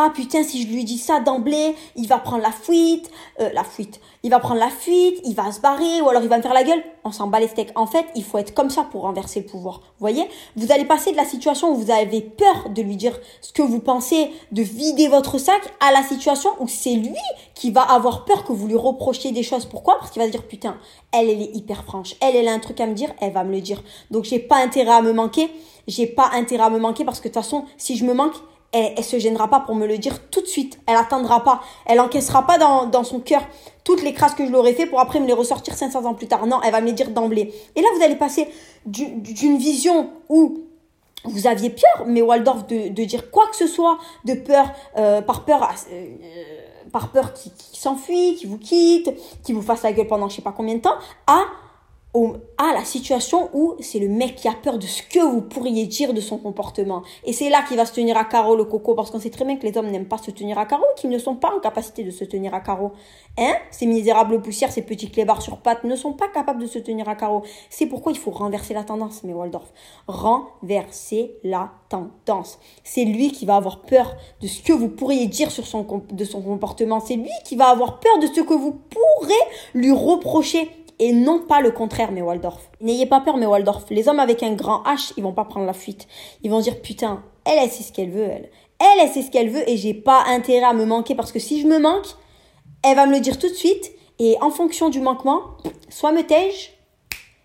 ah 0.00 0.12
putain, 0.14 0.44
si 0.44 0.62
je 0.62 0.68
lui 0.68 0.84
dis 0.84 0.96
ça 0.96 1.18
d'emblée, 1.18 1.74
il 1.96 2.06
va 2.06 2.18
prendre 2.18 2.40
la 2.40 2.52
fuite, 2.52 3.10
euh, 3.40 3.50
la 3.52 3.64
fuite, 3.64 4.00
il 4.22 4.30
va 4.30 4.38
prendre 4.38 4.60
la 4.60 4.70
fuite, 4.70 5.20
il 5.24 5.34
va 5.34 5.50
se 5.50 5.60
barrer, 5.60 6.00
ou 6.00 6.08
alors 6.08 6.22
il 6.22 6.28
va 6.28 6.36
me 6.36 6.42
faire 6.42 6.54
la 6.54 6.62
gueule. 6.62 6.80
On 7.02 7.10
s'en 7.10 7.26
bat 7.26 7.40
les 7.40 7.48
steaks. 7.48 7.72
En 7.74 7.88
fait, 7.88 8.06
il 8.14 8.22
faut 8.22 8.38
être 8.38 8.54
comme 8.54 8.70
ça 8.70 8.84
pour 8.84 9.02
renverser 9.02 9.40
le 9.40 9.46
pouvoir. 9.46 9.80
Vous 9.80 9.98
voyez? 9.98 10.28
Vous 10.54 10.70
allez 10.70 10.84
passer 10.84 11.10
de 11.10 11.16
la 11.16 11.24
situation 11.24 11.72
où 11.72 11.74
vous 11.74 11.90
avez 11.90 12.20
peur 12.20 12.70
de 12.70 12.80
lui 12.80 12.94
dire 12.94 13.18
ce 13.40 13.52
que 13.52 13.60
vous 13.60 13.80
pensez, 13.80 14.30
de 14.52 14.62
vider 14.62 15.08
votre 15.08 15.36
sac, 15.38 15.62
à 15.80 15.90
la 15.90 16.04
situation 16.04 16.50
où 16.60 16.68
c'est 16.68 16.94
lui 16.94 17.16
qui 17.56 17.72
va 17.72 17.82
avoir 17.82 18.24
peur 18.24 18.44
que 18.44 18.52
vous 18.52 18.68
lui 18.68 18.76
reprochiez 18.76 19.32
des 19.32 19.42
choses. 19.42 19.66
Pourquoi? 19.66 19.98
Parce 19.98 20.12
qu'il 20.12 20.22
va 20.22 20.28
se 20.28 20.32
dire 20.32 20.46
putain, 20.46 20.76
elle, 21.10 21.28
elle 21.28 21.42
est 21.42 21.56
hyper 21.56 21.82
franche. 21.82 22.14
Elle, 22.20 22.36
elle 22.36 22.46
a 22.46 22.52
un 22.52 22.60
truc 22.60 22.80
à 22.80 22.86
me 22.86 22.94
dire, 22.94 23.12
elle 23.20 23.32
va 23.32 23.42
me 23.42 23.50
le 23.50 23.60
dire. 23.60 23.82
Donc 24.12 24.22
j'ai 24.22 24.38
pas 24.38 24.58
intérêt 24.58 24.92
à 24.92 25.02
me 25.02 25.12
manquer. 25.12 25.50
J'ai 25.88 26.06
pas 26.06 26.30
intérêt 26.34 26.62
à 26.62 26.70
me 26.70 26.78
manquer 26.78 27.04
parce 27.04 27.18
que 27.18 27.26
de 27.26 27.34
toute 27.34 27.42
façon, 27.42 27.64
si 27.78 27.96
je 27.96 28.04
me 28.04 28.14
manque, 28.14 28.36
elle, 28.72 28.92
elle 28.96 29.04
se 29.04 29.18
gênera 29.18 29.48
pas 29.48 29.60
pour 29.60 29.74
me 29.74 29.86
le 29.86 29.98
dire 29.98 30.28
tout 30.30 30.40
de 30.40 30.46
suite. 30.46 30.78
Elle 30.86 30.96
attendra 30.96 31.42
pas. 31.44 31.60
Elle 31.86 32.00
encaissera 32.00 32.46
pas 32.46 32.58
dans, 32.58 32.86
dans 32.86 33.04
son 33.04 33.20
cœur 33.20 33.42
toutes 33.84 34.02
les 34.02 34.12
crasses 34.12 34.34
que 34.34 34.46
je 34.46 34.52
l'aurais 34.52 34.74
fait 34.74 34.86
pour 34.86 35.00
après 35.00 35.20
me 35.20 35.26
les 35.26 35.32
ressortir 35.32 35.74
500 35.74 36.04
ans 36.04 36.14
plus 36.14 36.26
tard. 36.26 36.46
Non, 36.46 36.60
elle 36.62 36.72
va 36.72 36.80
me 36.80 36.86
les 36.86 36.92
dire 36.92 37.10
d'emblée. 37.10 37.54
Et 37.74 37.80
là, 37.80 37.88
vous 37.96 38.02
allez 38.02 38.16
passer 38.16 38.48
d'une 38.84 39.56
vision 39.56 40.10
où 40.28 40.64
vous 41.24 41.46
aviez 41.46 41.70
peur, 41.70 42.06
mais 42.06 42.22
Waldorf, 42.22 42.66
de, 42.66 42.88
de 42.88 43.04
dire 43.04 43.30
quoi 43.30 43.46
que 43.48 43.56
ce 43.56 43.66
soit, 43.66 43.98
de 44.24 44.34
peur, 44.34 44.70
euh, 44.96 45.20
par 45.20 45.44
peur, 45.44 45.68
euh, 45.90 46.06
par 46.92 47.10
peur 47.10 47.32
qui, 47.32 47.50
qui 47.50 47.80
s'enfuit, 47.80 48.36
qui 48.36 48.46
vous 48.46 48.58
quitte, 48.58 49.10
qui 49.42 49.52
vous 49.52 49.62
fasse 49.62 49.82
la 49.82 49.92
gueule 49.92 50.06
pendant 50.06 50.28
je 50.28 50.36
sais 50.36 50.42
pas 50.42 50.54
combien 50.56 50.74
de 50.74 50.80
temps, 50.80 50.96
à 51.26 51.40
à 52.56 52.72
la 52.72 52.84
situation 52.84 53.50
où 53.52 53.76
c'est 53.80 53.98
le 53.98 54.08
mec 54.08 54.34
qui 54.34 54.48
a 54.48 54.52
peur 54.52 54.78
de 54.78 54.86
ce 54.86 55.02
que 55.02 55.20
vous 55.20 55.42
pourriez 55.42 55.86
dire 55.86 56.12
de 56.12 56.20
son 56.20 56.38
comportement. 56.38 57.02
Et 57.24 57.32
c'est 57.32 57.50
là 57.50 57.62
qu'il 57.62 57.76
va 57.76 57.86
se 57.86 57.92
tenir 57.92 58.16
à 58.16 58.24
carreau 58.24 58.56
le 58.56 58.64
coco 58.64 58.94
parce 58.94 59.10
qu'on 59.10 59.20
sait 59.20 59.30
très 59.30 59.44
bien 59.44 59.56
que 59.56 59.66
les 59.66 59.76
hommes 59.76 59.88
n'aiment 59.88 60.08
pas 60.08 60.18
se 60.18 60.30
tenir 60.30 60.58
à 60.58 60.66
carreau, 60.66 60.84
qu'ils 60.96 61.10
ne 61.10 61.18
sont 61.18 61.36
pas 61.36 61.54
en 61.54 61.60
capacité 61.60 62.02
de 62.02 62.10
se 62.10 62.24
tenir 62.24 62.54
à 62.54 62.60
carreau. 62.60 62.92
Hein? 63.38 63.54
Ces 63.70 63.86
misérables 63.86 64.40
poussières, 64.42 64.72
ces 64.72 64.82
petits 64.82 65.10
clébards 65.10 65.42
sur 65.42 65.58
pattes 65.58 65.84
ne 65.84 65.94
sont 65.94 66.12
pas 66.12 66.28
capables 66.28 66.60
de 66.60 66.66
se 66.66 66.78
tenir 66.78 67.08
à 67.08 67.14
carreau. 67.14 67.42
C'est 67.70 67.86
pourquoi 67.86 68.12
il 68.12 68.18
faut 68.18 68.30
renverser 68.30 68.74
la 68.74 68.84
tendance, 68.84 69.22
mais 69.22 69.32
Waldorf. 69.32 69.72
Renverser 70.08 71.36
la 71.44 71.70
tendance. 71.88 72.58
C'est 72.82 73.04
lui 73.04 73.30
qui 73.30 73.46
va 73.46 73.56
avoir 73.56 73.82
peur 73.82 74.16
de 74.40 74.46
ce 74.46 74.62
que 74.62 74.72
vous 74.72 74.88
pourriez 74.88 75.26
dire 75.26 75.50
sur 75.50 75.66
son, 75.66 75.86
de 76.10 76.24
son 76.24 76.42
comportement. 76.42 77.00
C'est 77.00 77.16
lui 77.16 77.30
qui 77.44 77.56
va 77.56 77.68
avoir 77.68 78.00
peur 78.00 78.18
de 78.18 78.26
ce 78.26 78.40
que 78.40 78.54
vous 78.54 78.72
pourrez 78.72 79.34
lui 79.74 79.92
reprocher 79.92 80.70
et 80.98 81.12
non 81.12 81.40
pas 81.40 81.60
le 81.60 81.70
contraire, 81.70 82.12
mes 82.12 82.22
Waldorf. 82.22 82.70
N'ayez 82.80 83.06
pas 83.06 83.20
peur, 83.20 83.36
mes 83.36 83.46
Waldorf. 83.46 83.84
Les 83.90 84.08
hommes 84.08 84.20
avec 84.20 84.42
un 84.42 84.52
grand 84.52 84.82
H, 84.82 85.12
ils 85.16 85.22
vont 85.22 85.32
pas 85.32 85.44
prendre 85.44 85.66
la 85.66 85.72
fuite. 85.72 86.08
Ils 86.42 86.50
vont 86.50 86.60
dire, 86.60 86.80
putain, 86.80 87.22
elle, 87.44 87.58
elle 87.62 87.70
sait 87.70 87.82
ce 87.82 87.92
qu'elle 87.92 88.10
veut, 88.10 88.24
elle. 88.24 88.50
Elle, 88.80 89.00
elle 89.00 89.08
sait 89.08 89.22
ce 89.22 89.30
qu'elle 89.30 89.50
veut 89.50 89.68
et 89.68 89.76
j'ai 89.76 89.94
pas 89.94 90.24
intérêt 90.28 90.66
à 90.66 90.72
me 90.72 90.84
manquer 90.84 91.14
parce 91.14 91.32
que 91.32 91.38
si 91.38 91.60
je 91.60 91.66
me 91.66 91.78
manque, 91.78 92.06
elle 92.84 92.96
va 92.96 93.06
me 93.06 93.12
le 93.12 93.20
dire 93.20 93.38
tout 93.38 93.48
de 93.48 93.54
suite 93.54 93.90
et 94.18 94.36
en 94.40 94.50
fonction 94.50 94.88
du 94.88 95.00
manquement, 95.00 95.40
soit 95.88 96.12
me 96.12 96.22
tais 96.22 96.50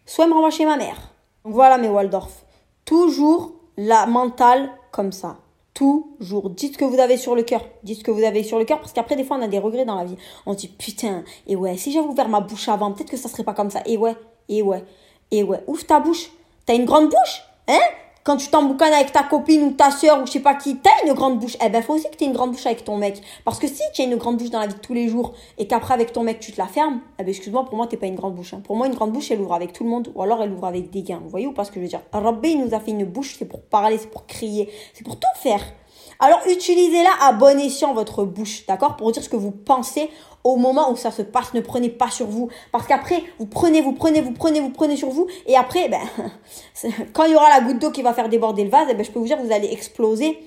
soit 0.06 0.28
me 0.28 0.34
renvoie 0.34 0.52
chez 0.52 0.66
ma 0.66 0.78
mère. 0.78 1.14
Donc 1.44 1.54
voilà, 1.54 1.78
mes 1.78 1.90
Waldorf. 1.90 2.46
Toujours 2.86 3.54
la 3.78 4.06
mentale 4.06 4.72
comme 4.92 5.12
ça. 5.12 5.38
Toujours. 5.74 6.50
Dites 6.52 6.74
ce 6.74 6.78
que 6.78 6.86
vous 6.86 7.00
avez 7.00 7.18
sur 7.18 7.36
le 7.36 7.44
cœur. 7.44 7.66
Dites 7.84 8.00
ce 8.00 8.04
que 8.04 8.12
vous 8.12 8.24
avez 8.24 8.44
sur 8.44 8.60
le 8.60 8.66
cœur 8.66 8.80
parce 8.80 8.94
qu'après, 8.94 9.16
des 9.16 9.24
fois, 9.24 9.38
on 9.38 9.42
a 9.42 9.48
des 9.48 9.60
regrets 9.60 9.86
dans 9.86 9.96
la 9.96 10.06
vie. 10.06 10.18
On 10.46 10.54
se 10.54 10.60
dit, 10.60 10.68
putain, 10.68 11.24
et 11.48 11.56
ouais, 11.56 11.78
si 11.78 11.92
j'avais 11.92 12.08
ouvert 12.08 12.30
ma 12.30 12.42
bouche 12.42 12.70
avant, 12.70 12.92
peut-être 12.92 13.10
que 13.10 13.18
ça 13.18 13.30
serait 13.30 13.44
pas 13.44 13.54
comme 13.54 13.72
ça. 13.72 13.82
Et 13.86 13.98
ouais, 13.98 14.16
et 14.50 14.62
ouais, 14.62 14.84
et 15.32 15.44
ouais. 15.44 15.64
Ouvre 15.68 15.86
ta 15.86 16.00
bouche. 16.00 16.32
T'as 16.66 16.76
une 16.76 16.86
grande 16.86 17.06
bouche, 17.06 17.44
hein? 17.68 17.80
Quand 18.24 18.38
tu 18.38 18.48
t'emboucanes 18.48 18.94
avec 18.94 19.12
ta 19.12 19.24
copine 19.24 19.64
ou 19.64 19.72
ta 19.72 19.92
soeur 19.92 20.22
ou 20.22 20.26
je 20.26 20.32
sais 20.32 20.40
pas 20.40 20.56
qui, 20.56 20.78
t'as 20.78 20.90
une 21.06 21.14
grande 21.14 21.40
bouche. 21.40 21.58
Eh 21.64 21.70
ben, 21.70 21.84
faut 21.84 21.94
aussi 21.94 22.10
que 22.10 22.16
t'aies 22.16 22.26
une 22.26 22.34
grande 22.34 22.52
bouche 22.52 22.66
avec 22.66 22.84
ton 22.86 22.98
mec. 22.98 23.22
Parce 23.44 23.60
que 23.60 23.68
si 23.68 23.82
tu 23.94 24.02
as 24.02 24.06
une 24.06 24.16
grande 24.16 24.38
bouche 24.38 24.50
dans 24.50 24.60
la 24.60 24.68
vie 24.68 24.76
de 24.76 24.80
tous 24.80 24.94
les 24.94 25.10
jours 25.10 25.34
et 25.58 25.68
qu'après 25.68 25.94
avec 25.94 26.14
ton 26.14 26.24
mec 26.24 26.40
tu 26.40 26.52
te 26.52 26.58
la 26.58 26.68
fermes, 26.68 27.02
eh 27.20 27.24
ben, 27.24 27.30
excuse-moi, 27.30 27.66
pour 27.66 27.76
moi, 27.76 27.88
t'es 27.88 27.98
pas 27.98 28.08
une 28.08 28.16
grande 28.16 28.36
bouche. 28.36 28.54
Hein. 28.54 28.62
Pour 28.64 28.76
moi, 28.76 28.88
une 28.88 28.96
grande 28.96 29.12
bouche, 29.12 29.32
elle 29.32 29.42
ouvre 29.42 29.54
avec 29.54 29.74
tout 29.74 29.84
le 29.84 29.90
monde 29.90 30.12
ou 30.16 30.22
alors 30.22 30.42
elle 30.42 30.52
ouvre 30.52 30.66
avec 30.66 30.90
des 30.90 31.04
gains. 31.04 31.20
Vous 31.22 31.30
voyez 31.30 31.48
ou 31.48 31.54
pas 31.54 31.66
ce 31.66 31.72
que 31.72 31.76
je 31.76 31.82
veux 31.82 31.90
dire? 31.90 32.02
Rabbi, 32.12 32.52
il 32.52 32.66
nous 32.66 32.74
a 32.74 32.80
fait 32.80 32.92
une 32.92 33.06
bouche, 33.06 33.36
c'est 33.38 33.46
pour 33.46 33.62
parler, 33.62 33.98
c'est 33.98 34.10
pour 34.10 34.26
crier, 34.26 34.70
c'est 34.94 35.04
pour 35.04 35.20
tout 35.20 35.28
faire. 35.36 35.62
Alors 36.20 36.40
utilisez-la 36.50 37.28
à 37.28 37.34
bon 37.34 37.60
escient 37.60 37.94
votre 37.94 38.24
bouche, 38.24 38.66
d'accord? 38.66 38.96
Pour 38.96 39.12
dire 39.12 39.22
ce 39.24 39.30
que 39.30 39.36
vous 39.36 39.52
pensez 39.52 40.10
au 40.44 40.56
moment 40.58 40.92
où 40.92 40.96
ça 40.96 41.12
se 41.12 41.22
passe. 41.22 41.54
Ne 41.54 41.62
prenez 41.62 41.90
pas 41.90 42.10
sur 42.10 42.28
vous. 42.28 42.50
Parce 42.72 42.88
qu'après, 42.88 43.24
vous 43.40 43.46
prenez, 43.46 43.82
vous 43.82 43.94
prenez, 43.94 44.22
vous 44.22 44.32
prenez, 44.34 44.60
vous 44.60 44.70
prenez 44.70 44.96
sur 44.96 45.10
vous. 45.10 45.28
Et 45.46 45.56
après, 45.56 45.90
ben, 45.90 46.02
quand 47.14 47.26
il 47.26 47.32
y 47.32 47.36
aura 47.36 47.50
la 47.50 47.62
goutte 47.62 47.80
d'eau 47.80 47.92
qui 47.92 48.02
va 48.02 48.14
faire 48.14 48.30
déborder 48.30 48.64
le 48.64 48.70
vase, 48.70 48.88
eh 48.90 48.94
ben, 48.94 49.04
je 49.04 49.12
peux 49.12 49.20
vous 49.20 49.26
dire 49.26 49.38
que 49.38 49.44
vous 49.44 49.54
allez 49.54 49.72
exploser. 49.72 50.40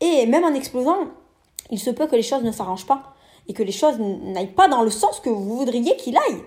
Et 0.00 0.26
même 0.26 0.44
en 0.44 0.54
explosant, 0.54 0.98
il 1.70 1.78
se 1.78 1.90
peut 1.90 2.06
que 2.06 2.16
les 2.16 2.22
choses 2.22 2.42
ne 2.42 2.52
s'arrangent 2.52 2.86
pas. 2.86 3.14
Et 3.48 3.52
que 3.52 3.62
les 3.62 3.72
choses 3.72 3.98
n'aillent 3.98 4.46
pas 4.46 4.68
dans 4.68 4.82
le 4.82 4.90
sens 4.90 5.20
que 5.20 5.30
vous 5.30 5.56
voudriez 5.56 5.96
qu'il 5.96 6.16
aille. 6.16 6.42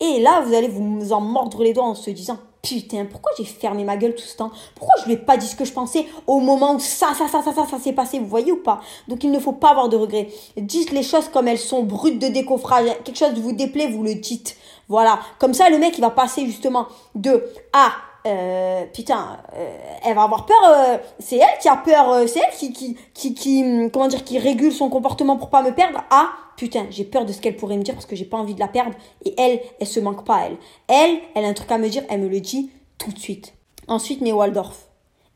Et 0.00 0.20
là, 0.20 0.40
vous 0.40 0.52
allez 0.54 0.68
vous 0.68 1.12
en 1.12 1.20
mordre 1.20 1.62
les 1.62 1.72
doigts 1.72 1.84
en 1.84 1.94
se 1.94 2.10
disant 2.10 2.38
putain, 2.62 3.06
pourquoi 3.10 3.32
j'ai 3.36 3.44
fermé 3.44 3.82
ma 3.82 3.96
gueule 3.96 4.14
tout 4.14 4.22
ce 4.22 4.36
temps? 4.36 4.52
Pourquoi 4.76 4.94
je 5.00 5.06
lui 5.06 5.14
ai 5.14 5.16
pas 5.16 5.36
dit 5.36 5.46
ce 5.46 5.56
que 5.56 5.64
je 5.64 5.72
pensais 5.72 6.06
au 6.28 6.38
moment 6.38 6.76
où 6.76 6.78
ça, 6.78 7.08
ça, 7.18 7.26
ça, 7.26 7.42
ça, 7.42 7.52
ça, 7.52 7.66
ça 7.68 7.78
s'est 7.78 7.92
passé 7.92 8.20
Vous 8.20 8.26
voyez 8.26 8.52
ou 8.52 8.62
pas? 8.62 8.80
Donc 9.08 9.24
il 9.24 9.32
ne 9.32 9.40
faut 9.40 9.52
pas 9.52 9.70
avoir 9.70 9.88
de 9.88 9.96
regrets. 9.96 10.28
Dites 10.56 10.92
les 10.92 11.02
choses 11.02 11.28
comme 11.28 11.48
elles 11.48 11.58
sont, 11.58 11.82
brutes 11.82 12.20
de 12.20 12.28
décoffrage. 12.28 12.86
Quelque 13.04 13.18
chose 13.18 13.34
vous 13.34 13.52
déplaît, 13.52 13.88
vous 13.88 14.04
le 14.04 14.14
dites. 14.14 14.56
Voilà. 14.88 15.18
Comme 15.40 15.54
ça, 15.54 15.70
le 15.70 15.78
mec, 15.78 15.98
il 15.98 16.02
va 16.02 16.10
passer 16.10 16.46
justement 16.46 16.86
de 17.16 17.44
ah 17.72 17.92
euh, 18.24 18.84
putain, 18.92 19.38
euh, 19.56 19.76
elle 20.04 20.14
va 20.14 20.22
avoir 20.22 20.46
peur. 20.46 20.56
Euh, 20.68 20.98
c'est 21.18 21.38
elle 21.38 21.58
qui 21.60 21.68
a 21.68 21.76
peur. 21.76 22.10
Euh, 22.10 22.26
c'est 22.26 22.40
elle 22.40 22.56
qui, 22.56 22.72
qui, 22.72 22.96
qui, 23.12 23.34
qui, 23.34 23.62
hum, 23.64 23.90
comment 23.90 24.06
dire, 24.06 24.22
qui 24.24 24.38
régule 24.38 24.72
son 24.72 24.88
comportement 24.88 25.36
pour 25.36 25.50
pas 25.50 25.62
me 25.62 25.72
perdre. 25.72 26.04
Ah, 26.10 26.28
putain, 26.56 26.86
j'ai 26.90 27.04
peur 27.04 27.24
de 27.24 27.32
ce 27.32 27.40
qu'elle 27.40 27.56
pourrait 27.56 27.76
me 27.76 27.82
dire 27.82 27.94
parce 27.94 28.06
que 28.06 28.16
j'ai 28.16 28.24
pas 28.24 28.36
envie 28.36 28.54
de 28.54 28.60
la 28.60 28.68
perdre. 28.68 28.96
Et 29.24 29.34
elle, 29.38 29.60
elle 29.80 29.86
se 29.86 30.00
manque 30.00 30.24
pas, 30.24 30.46
elle. 30.46 30.56
Elle, 30.88 31.20
elle 31.34 31.44
a 31.44 31.48
un 31.48 31.54
truc 31.54 31.70
à 31.70 31.78
me 31.78 31.88
dire, 31.88 32.04
elle 32.08 32.20
me 32.20 32.28
le 32.28 32.40
dit 32.40 32.70
tout 32.98 33.10
de 33.10 33.18
suite. 33.18 33.54
Ensuite, 33.88 34.20
mes 34.20 34.32
Waldorf. 34.32 34.88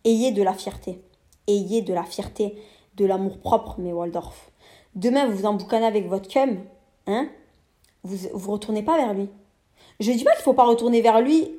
Ayez 0.04 0.32
de 0.32 0.42
la 0.42 0.52
fierté. 0.52 1.00
Ayez 1.48 1.82
de 1.82 1.94
la 1.94 2.04
fierté, 2.04 2.56
de 2.96 3.04
l'amour 3.04 3.38
propre, 3.38 3.76
mes 3.78 3.92
Waldorf. 3.92 4.50
Demain, 4.94 5.26
vous 5.26 5.38
vous 5.38 5.46
emboucanez 5.46 5.86
avec 5.86 6.08
votre 6.08 6.28
cum, 6.28 6.58
hein? 7.06 7.28
Vous 8.02 8.16
vous 8.32 8.52
retournez 8.52 8.82
pas 8.82 8.96
vers 8.96 9.14
lui. 9.14 9.28
Je 10.00 10.12
dis 10.12 10.24
pas 10.24 10.32
qu'il 10.32 10.42
faut 10.42 10.52
pas 10.52 10.64
retourner 10.64 11.00
vers 11.00 11.20
lui 11.20 11.50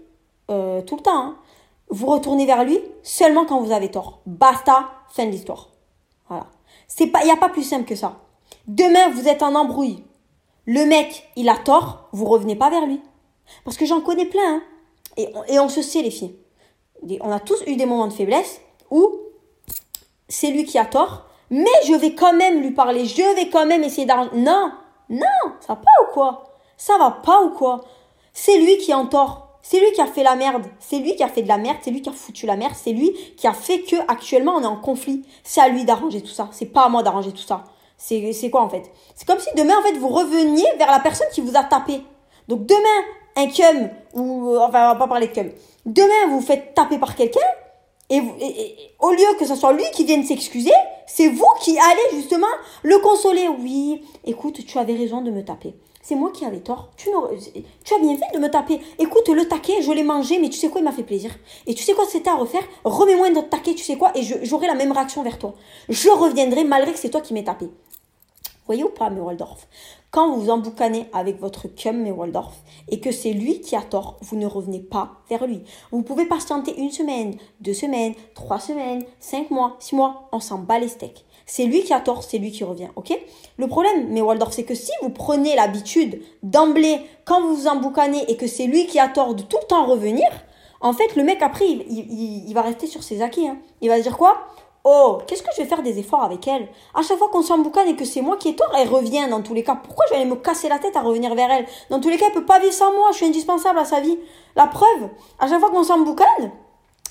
euh, 0.50 0.82
tout 0.82 0.96
le 0.96 1.02
temps. 1.02 1.18
Hein. 1.18 1.38
Vous 1.90 2.08
retournez 2.08 2.46
vers 2.46 2.64
lui 2.64 2.80
seulement 3.04 3.46
quand 3.46 3.62
vous 3.62 3.72
avez 3.72 3.92
tort. 3.92 4.22
Basta, 4.26 4.90
fin 5.10 5.26
de 5.26 5.32
l'histoire. 5.32 5.70
Voilà. 6.30 6.48
C'est 6.88 7.08
pas, 7.08 7.24
il 7.24 7.28
y 7.28 7.32
a 7.32 7.38
pas 7.38 7.50
plus 7.50 7.64
simple 7.64 7.86
que 7.86 7.96
ça. 7.96 8.20
Demain, 8.68 9.10
vous 9.10 9.30
êtes 9.30 9.44
en 9.44 9.56
embrouille. 9.56 10.04
Le 10.66 10.86
mec, 10.86 11.30
il 11.38 11.48
a 11.48 11.56
tort, 11.56 12.10
vous 12.12 12.26
revenez 12.26 12.58
pas 12.58 12.70
vers 12.70 12.86
lui. 12.86 13.02
Parce 13.64 13.78
que 13.78 13.86
j'en 13.86 14.02
connais 14.02 14.26
plein. 14.26 14.56
Hein. 14.56 14.62
Et, 15.48 15.60
on, 15.60 15.70
se 15.70 15.82
sait, 15.82 16.02
les 16.02 16.12
filles. 16.12 16.36
On 17.22 17.32
a 17.32 17.40
tous 17.40 17.64
eu 17.66 17.78
des 17.78 17.86
moments 17.86 18.08
de 18.08 18.14
faiblesse 18.14 18.60
où 18.92 19.10
c'est 20.28 20.52
lui 20.52 20.66
qui 20.66 20.78
a 20.78 20.86
tort, 20.86 21.26
Mais 21.50 21.66
je 21.88 21.94
vais 21.94 22.14
quand 22.14 22.34
même 22.34 22.62
lui 22.62 22.72
parler, 22.72 23.06
je 23.06 23.36
vais 23.36 23.50
quand 23.50 23.66
même 23.66 23.84
essayer 23.84 24.06
d'arranger. 24.06 24.32
Non, 24.36 24.74
non, 25.10 25.54
ça 25.62 25.74
va 25.74 25.76
pas 25.78 26.04
ou 26.04 26.14
quoi? 26.14 26.44
Ça 26.76 26.98
va 26.98 27.12
pas 27.12 27.42
ou 27.42 27.52
quoi? 27.52 27.86
C'est 28.34 28.60
lui 28.60 28.78
qui 28.78 28.92
est 28.92 28.96
en 28.96 29.06
tort. 29.06 29.60
C'est 29.62 29.80
lui 29.80 29.92
qui 29.94 30.02
a 30.02 30.06
fait 30.08 30.24
la 30.24 30.36
merde. 30.36 30.66
C'est 30.80 31.00
lui 31.00 31.16
qui 31.16 31.24
a 31.24 31.30
fait 31.30 31.42
de 31.42 31.48
la 31.48 31.58
merde. 31.58 31.78
C'est 31.82 31.92
lui 31.92 32.02
qui 32.02 32.10
a 32.10 32.14
foutu 32.14 32.46
la 32.46 32.58
merde. 32.58 32.74
C'est 32.76 32.92
lui 32.92 33.14
qui 33.38 33.48
a 33.48 33.54
fait 33.54 33.82
que 33.82 33.96
actuellement 34.10 34.56
on 34.56 34.62
est 34.62 34.66
en 34.66 34.76
conflit. 34.76 35.26
C'est 35.44 35.62
à 35.62 35.70
lui 35.70 35.86
d'arranger 35.86 36.22
tout 36.22 36.28
ça. 36.28 36.50
C'est 36.52 36.68
pas 36.68 36.84
à 36.84 36.90
moi 36.90 37.04
d'arranger 37.04 37.32
tout 37.32 37.38
ça. 37.38 37.64
C'est, 37.98 38.50
quoi 38.52 38.62
en 38.62 38.70
fait? 38.70 38.84
C'est 39.16 39.28
comme 39.28 39.40
si 39.40 39.50
demain 39.56 39.74
en 39.80 39.82
fait 39.82 39.98
vous 39.98 40.10
reveniez 40.10 40.68
vers 40.78 40.92
la 40.92 41.00
personne 41.00 41.28
qui 41.34 41.42
vous 41.42 41.56
a 41.58 41.64
tapé. 41.64 42.02
Donc 42.48 42.66
demain 42.66 43.06
un 43.36 43.48
cum 43.48 43.90
ou 44.14 44.56
enfin 44.58 44.86
on 44.86 44.94
va 44.94 44.96
pas 44.96 45.08
parler 45.08 45.28
de 45.28 45.34
cum. 45.34 45.50
Demain 45.86 46.28
vous 46.30 46.40
vous 46.40 46.46
faites 46.46 46.74
taper 46.74 47.00
par 47.00 47.16
quelqu'un 47.16 47.40
et, 48.10 48.22
au 49.00 49.12
lieu 49.12 49.26
que 49.38 49.46
ce 49.46 49.56
soit 49.56 49.74
lui 49.74 49.84
qui 49.94 50.06
vienne 50.06 50.24
s'excuser, 50.24 50.72
c'est 51.08 51.28
vous 51.28 51.46
qui 51.60 51.78
allez 51.78 52.18
justement 52.18 52.48
le 52.84 52.98
consoler. 53.00 53.48
Oui, 53.50 54.02
écoute, 54.26 54.66
tu 54.66 54.78
avais 54.78 54.96
raison 54.96 55.22
de 55.22 55.30
me 55.30 55.44
taper. 55.44 55.76
C'est 56.02 56.16
moi 56.16 56.32
qui 56.32 56.46
avais 56.46 56.62
tort. 56.62 56.90
Tu, 56.96 57.10
tu 57.84 57.94
as 57.94 58.00
bien 58.00 58.16
fait 58.16 58.34
de 58.34 58.40
me 58.40 58.50
taper. 58.50 58.80
Écoute, 58.98 59.28
le 59.28 59.46
taquet, 59.46 59.82
je 59.82 59.92
l'ai 59.92 60.04
mangé, 60.04 60.40
mais 60.40 60.48
tu 60.48 60.58
sais 60.58 60.70
quoi, 60.70 60.80
il 60.80 60.86
m'a 60.86 60.94
fait 60.94 61.04
plaisir. 61.04 61.32
Et 61.66 61.74
tu 61.74 61.84
sais 61.84 61.92
quoi, 61.92 62.06
c'était 62.08 62.30
à 62.30 62.36
refaire? 62.36 62.64
Remets-moi 62.86 63.28
un 63.28 63.36
autre 63.36 63.50
taquet, 63.50 63.74
tu 63.74 63.84
sais 63.84 63.98
quoi, 63.98 64.14
et 64.16 64.22
j'aurai 64.44 64.68
la 64.68 64.76
même 64.76 64.94
réaction 64.94 65.22
vers 65.22 65.38
toi. 65.38 65.56
Je 65.90 66.10
reviendrai 66.10 66.64
malgré 66.64 66.94
que 66.94 67.00
c'est 67.00 67.10
toi 67.10 67.20
qui 67.20 67.34
m'aies 67.34 67.44
tapé. 67.44 67.70
Voyez 68.68 68.84
ou 68.84 68.90
pas, 68.90 69.10
mes 69.10 69.22
Waldorf 69.22 69.68
Quand 70.12 70.30
vous 70.30 70.42
vous 70.42 70.50
emboucanez 70.50 71.08
avec 71.14 71.40
votre 71.40 71.68
cum, 71.68 72.04
mes 72.04 72.12
Waldorf, 72.12 72.54
et 72.90 73.00
que 73.00 73.12
c'est 73.12 73.32
lui 73.32 73.62
qui 73.62 73.76
a 73.76 73.82
tort, 73.82 74.18
vous 74.22 74.36
ne 74.36 74.46
revenez 74.46 74.80
pas 74.80 75.22
vers 75.30 75.48
lui. 75.48 75.64
Vous 75.92 76.04
pouvez 76.04 76.26
patienter 76.26 76.78
une 76.78 76.92
semaine, 76.92 77.36
deux 77.62 77.74
semaines, 77.74 78.14
trois 78.36 78.60
semaines, 78.60 79.04
cinq 79.20 79.50
mois, 79.52 79.78
six 79.80 79.96
mois, 79.96 80.28
on 80.34 80.42
s'en 80.42 80.60
bat 80.60 80.80
les 80.80 80.90
steaks. 80.90 81.26
C'est 81.46 81.66
lui 81.66 81.84
qui 81.84 81.94
a 81.94 82.02
tort, 82.02 82.24
c'est 82.24 82.40
lui 82.40 82.52
qui 82.52 82.66
revient, 82.66 82.90
ok? 82.98 83.18
Le 83.58 83.68
problème, 83.68 84.08
mais 84.10 84.22
Waldorf, 84.22 84.52
c'est 84.52 84.66
que 84.66 84.76
si 84.76 84.92
vous 85.02 85.10
prenez 85.10 85.56
l'habitude 85.56 86.22
d'emblée, 86.44 87.00
quand 87.24 87.42
vous 87.42 87.56
vous 87.56 87.68
emboucanez 87.68 88.30
et 88.30 88.36
que 88.36 88.48
c'est 88.48 88.68
lui 88.68 88.86
qui 88.86 89.00
a 89.00 89.08
tort 89.08 89.34
de 89.34 89.44
tout 89.44 89.58
le 89.62 89.68
temps 89.68 89.86
revenir, 89.86 90.28
en 90.82 90.94
fait, 90.94 91.16
le 91.16 91.24
mec, 91.24 91.42
après, 91.42 91.66
il, 91.68 92.54
va 92.54 92.62
rester 92.62 92.86
sur 92.86 93.02
ses 93.02 93.22
acquis. 93.22 93.48
Hein. 93.48 93.58
Il 93.82 93.90
va 93.90 94.00
dire 94.00 94.18
quoi? 94.18 94.48
Oh, 94.84 95.18
qu'est-ce 95.28 95.44
que 95.44 95.50
je 95.56 95.62
vais 95.62 95.68
faire 95.68 95.84
des 95.84 96.00
efforts 96.00 96.24
avec 96.24 96.48
elle? 96.48 96.68
À 96.96 97.02
chaque 97.02 97.18
fois 97.18 97.30
qu'on 97.30 97.42
s'emboucane 97.42 97.90
et 97.90 97.96
que 97.96 98.06
c'est 98.06 98.22
moi 98.22 98.38
qui 98.38 98.50
ai 98.50 98.56
tort, 98.56 98.72
elle 98.78 98.88
revient 98.88 99.28
dans 99.30 99.42
tous 99.42 99.54
les 99.54 99.64
cas. 99.64 99.76
Pourquoi 99.76 100.06
je 100.08 100.14
vais 100.14 100.22
aller 100.22 100.30
me 100.30 100.36
casser 100.36 100.70
la 100.70 100.80
tête 100.80 100.96
à 100.96 101.02
revenir 101.02 101.36
vers 101.36 101.52
elle? 101.52 101.66
Dans 101.90 102.00
tous 102.00 102.10
les 102.10 102.18
cas, 102.18 102.28
elle 102.28 102.34
peut 102.34 102.46
pas 102.46 102.60
vivre 102.60 102.74
sans 102.74 102.94
moi, 102.94 103.10
je 103.12 103.18
suis 103.18 103.26
indispensable 103.26 103.80
à 103.80 103.86
sa 103.86 104.00
vie. 104.00 104.18
La 104.56 104.68
preuve, 104.68 105.10
à 105.40 105.48
chaque 105.48 105.60
fois 105.60 105.70
qu'on 105.72 105.84
s'emboucane, 105.84 106.52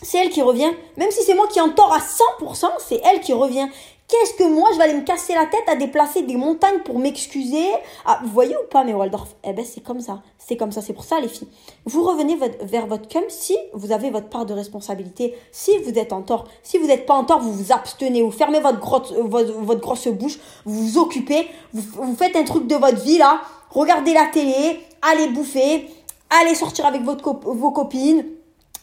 c'est 0.03 0.19
elle 0.19 0.31
qui 0.31 0.43
revient. 0.43 0.73
Même 0.97 1.11
si 1.11 1.23
c'est 1.23 1.35
moi 1.35 1.47
qui 1.49 1.61
en 1.61 1.71
tort 1.71 1.93
à 1.93 1.99
100%, 1.99 2.67
c'est 2.79 3.01
elle 3.05 3.21
qui 3.21 3.33
revient. 3.33 3.69
Qu'est-ce 4.09 4.35
que 4.35 4.45
moi, 4.45 4.69
je 4.73 4.79
vais 4.79 4.85
aller 4.85 4.95
me 4.95 5.03
casser 5.05 5.35
la 5.35 5.47
tête 5.47 5.65
à 5.67 5.75
déplacer 5.75 6.23
des 6.23 6.37
montagnes 6.37 6.79
pour 6.85 7.01
m'excuser? 7.01 7.67
Ah, 8.05 8.21
Vous 8.23 8.31
voyez 8.31 8.55
ou 8.55 8.69
pas, 8.71 8.85
mes 8.85 8.95
Waldorf? 8.95 9.35
Eh 9.43 9.53
ben, 9.53 9.65
c'est 9.65 9.81
comme 9.83 9.99
ça. 10.01 10.23
C'est 10.39 10.57
comme 10.57 10.71
ça. 10.71 10.81
C'est 10.81 10.93
pour 10.93 11.03
ça, 11.03 11.19
les 11.19 11.27
filles. 11.27 11.49
Vous 11.87 12.05
revenez 12.05 12.39
vers 12.63 12.87
votre 12.87 13.09
cum 13.09 13.25
si 13.29 13.57
vous 13.75 13.91
avez 13.91 14.11
votre 14.11 14.29
part 14.29 14.47
de 14.47 14.55
responsabilité, 14.55 15.35
si 15.51 15.77
vous 15.79 15.99
êtes 15.99 16.13
en 16.13 16.23
tort. 16.23 16.45
Si 16.63 16.79
vous 16.79 16.87
n'êtes 16.87 17.05
pas 17.05 17.15
en 17.15 17.25
tort, 17.25 17.41
vous 17.41 17.53
vous 17.53 17.73
abstenez, 17.73 18.23
vous 18.23 18.31
fermez 18.31 18.61
votre, 18.61 18.79
grosse, 18.79 19.13
votre, 19.13 19.81
grosse 19.81 20.07
bouche, 20.07 20.39
vous 20.65 20.87
vous 20.87 20.99
occupez, 20.99 21.49
vous, 21.73 22.15
faites 22.15 22.37
un 22.37 22.45
truc 22.45 22.69
de 22.69 22.77
votre 22.77 23.03
vie, 23.03 23.19
là. 23.19 23.41
Regardez 23.71 24.15
la 24.15 24.27
télé, 24.27 24.79
allez 25.03 25.27
bouffer, 25.31 25.89
allez 26.31 26.55
sortir 26.55 26.87
avec 26.87 27.03
votre, 27.03 27.41
vos 27.43 27.73
copines, 27.73 28.25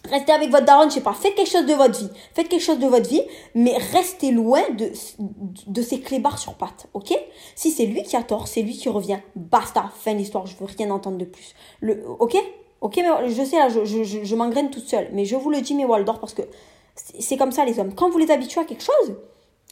Restez 0.09 0.33
avec 0.33 0.49
votre 0.49 0.65
daronne, 0.65 0.89
je 0.89 0.95
sais 0.95 1.01
pas, 1.01 1.13
faites 1.13 1.33
quelque 1.35 1.49
chose 1.49 1.65
de 1.65 1.73
votre 1.73 1.97
vie. 1.97 2.09
Faites 2.33 2.49
quelque 2.49 2.61
chose 2.61 2.79
de 2.79 2.87
votre 2.87 3.09
vie, 3.09 3.21
mais 3.55 3.77
restez 3.77 4.31
loin 4.31 4.61
de, 4.71 4.91
de 5.67 5.81
ces 5.81 6.01
clébards 6.01 6.39
sur 6.39 6.55
pattes, 6.55 6.87
ok? 6.93 7.13
Si 7.55 7.71
c'est 7.71 7.85
lui 7.85 8.03
qui 8.03 8.17
a 8.17 8.23
tort, 8.23 8.47
c'est 8.49 8.61
lui 8.61 8.73
qui 8.73 8.89
revient. 8.89 9.19
Basta, 9.35 9.91
fin 9.95 10.13
d'histoire, 10.13 10.45
je 10.45 10.57
veux 10.57 10.65
rien 10.65 10.91
entendre 10.91 11.17
de 11.17 11.25
plus. 11.25 11.55
Le, 11.79 12.03
ok? 12.19 12.35
Ok, 12.81 12.97
mais 12.97 13.29
je 13.29 13.43
sais, 13.45 13.55
là, 13.57 13.69
je, 13.69 13.85
je, 13.85 14.03
je, 14.03 14.35
m'engraine 14.35 14.69
toute 14.69 14.89
seule. 14.89 15.07
Mais 15.13 15.23
je 15.23 15.37
vous 15.37 15.49
le 15.49 15.61
dis, 15.61 15.73
mes 15.73 15.85
Waldorf, 15.85 16.19
parce 16.19 16.33
que 16.33 16.41
c'est 16.95 17.37
comme 17.37 17.53
ça, 17.53 17.63
les 17.63 17.79
hommes. 17.79 17.95
Quand 17.95 18.09
vous 18.09 18.17
les 18.17 18.29
habituez 18.29 18.59
à 18.59 18.65
quelque 18.65 18.83
chose, 18.83 19.15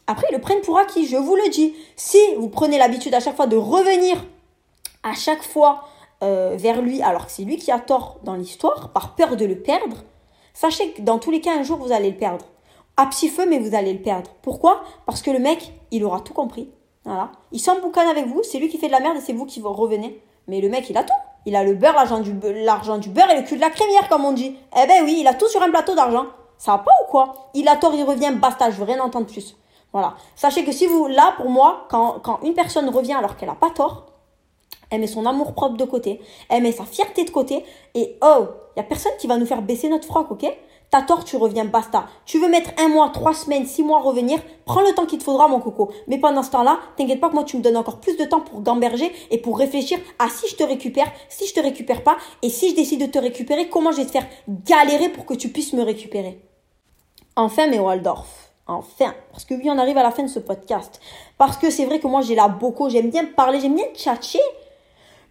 après, 0.07 0.27
ils 0.31 0.35
le 0.35 0.41
prennent 0.41 0.61
pour 0.61 0.77
acquis, 0.77 1.05
je 1.05 1.17
vous 1.17 1.35
le 1.35 1.49
dis. 1.49 1.73
Si 1.97 2.17
vous 2.37 2.47
prenez 2.47 2.77
l'habitude 2.77 3.13
à 3.13 3.19
chaque 3.19 3.35
fois 3.35 3.47
de 3.47 3.57
revenir 3.57 4.23
à 5.03 5.13
chaque 5.13 5.43
fois 5.43 5.83
euh, 6.23 6.55
vers 6.57 6.81
lui, 6.81 7.01
alors 7.01 7.25
que 7.25 7.31
c'est 7.31 7.43
lui 7.43 7.57
qui 7.57 7.71
a 7.71 7.79
tort 7.79 8.19
dans 8.23 8.35
l'histoire, 8.35 8.93
par 8.93 9.15
peur 9.15 9.35
de 9.35 9.45
le 9.45 9.59
perdre, 9.59 9.97
Sachez 10.61 10.91
que 10.91 11.01
dans 11.01 11.17
tous 11.17 11.31
les 11.31 11.41
cas, 11.41 11.57
un 11.57 11.63
jour, 11.63 11.79
vous 11.79 11.91
allez 11.91 12.11
le 12.11 12.17
perdre. 12.17 12.45
À 12.95 13.07
petit 13.07 13.29
feu, 13.29 13.47
mais 13.49 13.57
vous 13.57 13.73
allez 13.73 13.93
le 13.93 13.99
perdre. 13.99 14.29
Pourquoi? 14.43 14.83
Parce 15.07 15.23
que 15.23 15.31
le 15.31 15.39
mec, 15.39 15.73
il 15.89 16.05
aura 16.05 16.19
tout 16.19 16.35
compris. 16.35 16.69
Voilà. 17.03 17.31
Il 17.51 17.59
s'emboucane 17.59 18.07
avec 18.07 18.27
vous, 18.27 18.43
c'est 18.43 18.59
lui 18.59 18.69
qui 18.69 18.77
fait 18.77 18.85
de 18.85 18.91
la 18.91 18.99
merde 18.99 19.17
et 19.17 19.21
c'est 19.21 19.33
vous 19.33 19.47
qui 19.47 19.59
revenez. 19.59 20.21
Mais 20.47 20.61
le 20.61 20.69
mec, 20.69 20.87
il 20.91 20.97
a 20.99 21.03
tout. 21.03 21.15
Il 21.47 21.55
a 21.55 21.63
le 21.63 21.73
beurre, 21.73 21.95
l'argent 21.95 22.19
du, 22.19 22.39
l'argent 22.63 22.99
du 22.99 23.09
beurre 23.09 23.31
et 23.31 23.37
le 23.37 23.41
cul 23.41 23.55
de 23.55 23.61
la 23.61 23.71
crémière, 23.71 24.07
comme 24.07 24.23
on 24.23 24.33
dit. 24.33 24.55
Eh 24.79 24.85
ben 24.85 25.03
oui, 25.03 25.17
il 25.21 25.27
a 25.27 25.33
tout 25.33 25.47
sur 25.47 25.63
un 25.63 25.69
plateau 25.71 25.95
d'argent. 25.95 26.27
Ça 26.59 26.73
va 26.73 26.77
pas 26.77 26.91
ou 27.07 27.09
quoi? 27.09 27.49
Il 27.55 27.67
a 27.67 27.75
tort, 27.75 27.95
il 27.95 28.03
revient, 28.03 28.31
basta, 28.35 28.69
je 28.69 28.75
veux 28.75 28.83
rien 28.83 28.99
entendre 28.99 29.25
plus. 29.25 29.57
Voilà. 29.91 30.13
Sachez 30.35 30.63
que 30.63 30.71
si 30.71 30.85
vous, 30.85 31.07
là, 31.07 31.33
pour 31.37 31.49
moi, 31.49 31.87
quand, 31.89 32.19
quand 32.21 32.39
une 32.43 32.53
personne 32.53 32.87
revient 32.89 33.13
alors 33.13 33.35
qu'elle 33.35 33.49
a 33.49 33.55
pas 33.55 33.71
tort, 33.71 34.10
elle 34.91 35.01
met 35.01 35.07
son 35.07 35.25
amour 35.25 35.53
propre 35.53 35.77
de 35.77 35.85
côté, 35.85 36.21
elle 36.49 36.63
met 36.63 36.71
sa 36.71 36.85
fierté 36.85 37.23
de 37.23 37.31
côté, 37.31 37.65
et 37.95 38.17
oh, 38.21 38.45
il 38.75 38.79
y 38.79 38.81
a 38.81 38.83
personne 38.83 39.13
qui 39.19 39.27
va 39.27 39.37
nous 39.37 39.45
faire 39.45 39.61
baisser 39.61 39.89
notre 39.89 40.05
froc, 40.05 40.29
ok? 40.29 40.45
T'as 40.91 41.03
tort, 41.03 41.23
tu 41.23 41.37
reviens, 41.37 41.63
basta. 41.63 42.03
Tu 42.25 42.37
veux 42.37 42.49
mettre 42.49 42.71
un 42.77 42.89
mois, 42.89 43.09
trois 43.13 43.33
semaines, 43.33 43.65
six 43.65 43.81
mois 43.81 44.01
revenir, 44.01 44.39
prends 44.65 44.81
le 44.81 44.93
temps 44.93 45.05
qu'il 45.05 45.19
te 45.19 45.23
faudra, 45.23 45.47
mon 45.47 45.61
coco. 45.61 45.89
Mais 46.09 46.17
pendant 46.17 46.43
ce 46.43 46.51
temps-là, 46.51 46.79
t'inquiète 46.97 47.21
pas 47.21 47.29
que 47.29 47.33
moi, 47.33 47.45
tu 47.45 47.55
me 47.55 47.61
donnes 47.61 47.77
encore 47.77 48.01
plus 48.01 48.17
de 48.17 48.25
temps 48.25 48.41
pour 48.41 48.59
gamberger 48.59 49.09
et 49.29 49.37
pour 49.37 49.57
réfléchir 49.57 49.99
à 50.19 50.27
si 50.27 50.49
je 50.49 50.57
te 50.57 50.63
récupère, 50.63 51.09
si 51.29 51.47
je 51.47 51.53
te 51.53 51.61
récupère 51.61 52.03
pas, 52.03 52.17
et 52.41 52.49
si 52.49 52.71
je 52.71 52.75
décide 52.75 52.99
de 52.99 53.05
te 53.05 53.17
récupérer, 53.17 53.69
comment 53.69 53.93
je 53.93 53.97
vais 53.97 54.05
te 54.05 54.11
faire 54.11 54.27
galérer 54.49 55.07
pour 55.07 55.25
que 55.25 55.33
tu 55.33 55.47
puisses 55.47 55.71
me 55.71 55.81
récupérer? 55.81 56.41
Enfin, 57.37 57.67
mes 57.67 57.79
Waldorf. 57.79 58.51
Enfin, 58.67 59.13
parce 59.31 59.45
que 59.45 59.53
oui, 59.53 59.69
on 59.69 59.77
arrive 59.77 59.97
à 59.97 60.03
la 60.03 60.11
fin 60.11 60.23
de 60.23 60.27
ce 60.27 60.39
podcast. 60.39 60.99
Parce 61.37 61.55
que 61.55 61.69
c'est 61.69 61.85
vrai 61.85 61.99
que 61.99 62.07
moi, 62.07 62.19
j'ai 62.19 62.35
la 62.35 62.49
beaucoup, 62.49 62.89
j'aime 62.89 63.09
bien 63.09 63.23
parler, 63.23 63.61
j'aime 63.61 63.75
bien 63.75 63.87
tchatcher. 63.95 64.39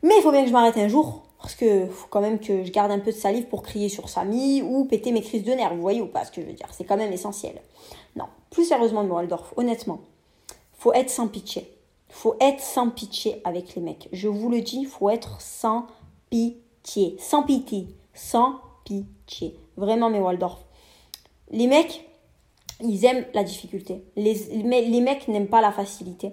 Mais 0.02 0.14
il 0.18 0.22
faut 0.22 0.32
bien 0.32 0.42
que 0.42 0.48
je 0.48 0.52
m'arrête 0.52 0.76
un 0.76 0.88
jour. 0.88 1.22
Parce 1.40 1.54
que 1.54 1.86
faut 1.86 2.06
quand 2.10 2.20
même 2.20 2.38
que 2.38 2.64
je 2.64 2.70
garde 2.70 2.90
un 2.90 2.98
peu 2.98 3.12
de 3.12 3.16
salive 3.16 3.46
pour 3.46 3.62
crier 3.62 3.88
sur 3.88 4.08
Samy 4.08 4.62
ou 4.62 4.84
péter 4.84 5.10
mes 5.10 5.22
crises 5.22 5.42
de 5.42 5.52
nerfs. 5.52 5.74
Vous 5.74 5.80
voyez 5.80 6.02
ou 6.02 6.06
pas 6.06 6.24
ce 6.24 6.30
que 6.30 6.42
je 6.42 6.46
veux 6.46 6.52
dire 6.52 6.68
C'est 6.72 6.84
quand 6.84 6.98
même 6.98 7.12
essentiel. 7.12 7.60
Non, 8.14 8.26
plus 8.50 8.66
sérieusement, 8.66 9.02
Waldorf, 9.04 9.54
honnêtement, 9.56 10.00
faut 10.74 10.92
être 10.92 11.08
sans 11.08 11.28
pitié. 11.28 11.72
Faut 12.10 12.36
être 12.40 12.60
sans 12.60 12.90
pitié 12.90 13.40
avec 13.44 13.74
les 13.74 13.80
mecs. 13.80 14.08
Je 14.12 14.28
vous 14.28 14.50
le 14.50 14.60
dis, 14.60 14.84
faut 14.84 15.08
être 15.08 15.40
sans 15.40 15.86
pitié. 16.28 17.16
Sans 17.18 17.42
pitié. 17.42 17.88
Sans 18.12 18.56
pitié. 18.84 19.56
Vraiment, 19.76 20.10
mes 20.10 20.20
Waldorf. 20.20 20.58
Les 21.50 21.68
mecs, 21.68 22.06
ils 22.82 23.04
aiment 23.06 23.24
la 23.32 23.44
difficulté. 23.44 24.04
Les, 24.16 24.34
les 24.52 25.00
mecs 25.00 25.28
n'aiment 25.28 25.48
pas 25.48 25.62
la 25.62 25.72
facilité. 25.72 26.32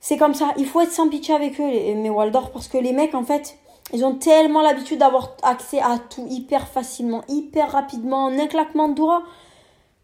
C'est 0.00 0.16
comme 0.16 0.34
ça. 0.34 0.52
Il 0.56 0.66
faut 0.66 0.80
être 0.80 0.92
sans 0.92 1.08
pitié 1.08 1.34
avec 1.34 1.60
eux, 1.60 1.68
les, 1.68 1.94
mes 1.94 2.10
Waldorf, 2.10 2.50
parce 2.52 2.68
que 2.68 2.78
les 2.78 2.92
mecs, 2.92 3.14
en 3.14 3.22
fait, 3.22 3.58
ils 3.92 4.04
ont 4.04 4.14
tellement 4.14 4.62
l'habitude 4.62 4.98
d'avoir 4.98 5.36
accès 5.42 5.80
à 5.80 5.98
tout 5.98 6.26
hyper 6.30 6.68
facilement, 6.68 7.22
hyper 7.28 7.70
rapidement, 7.70 8.24
en 8.24 8.38
un 8.38 8.46
claquement 8.46 8.88
de 8.88 8.94
doigts, 8.94 9.22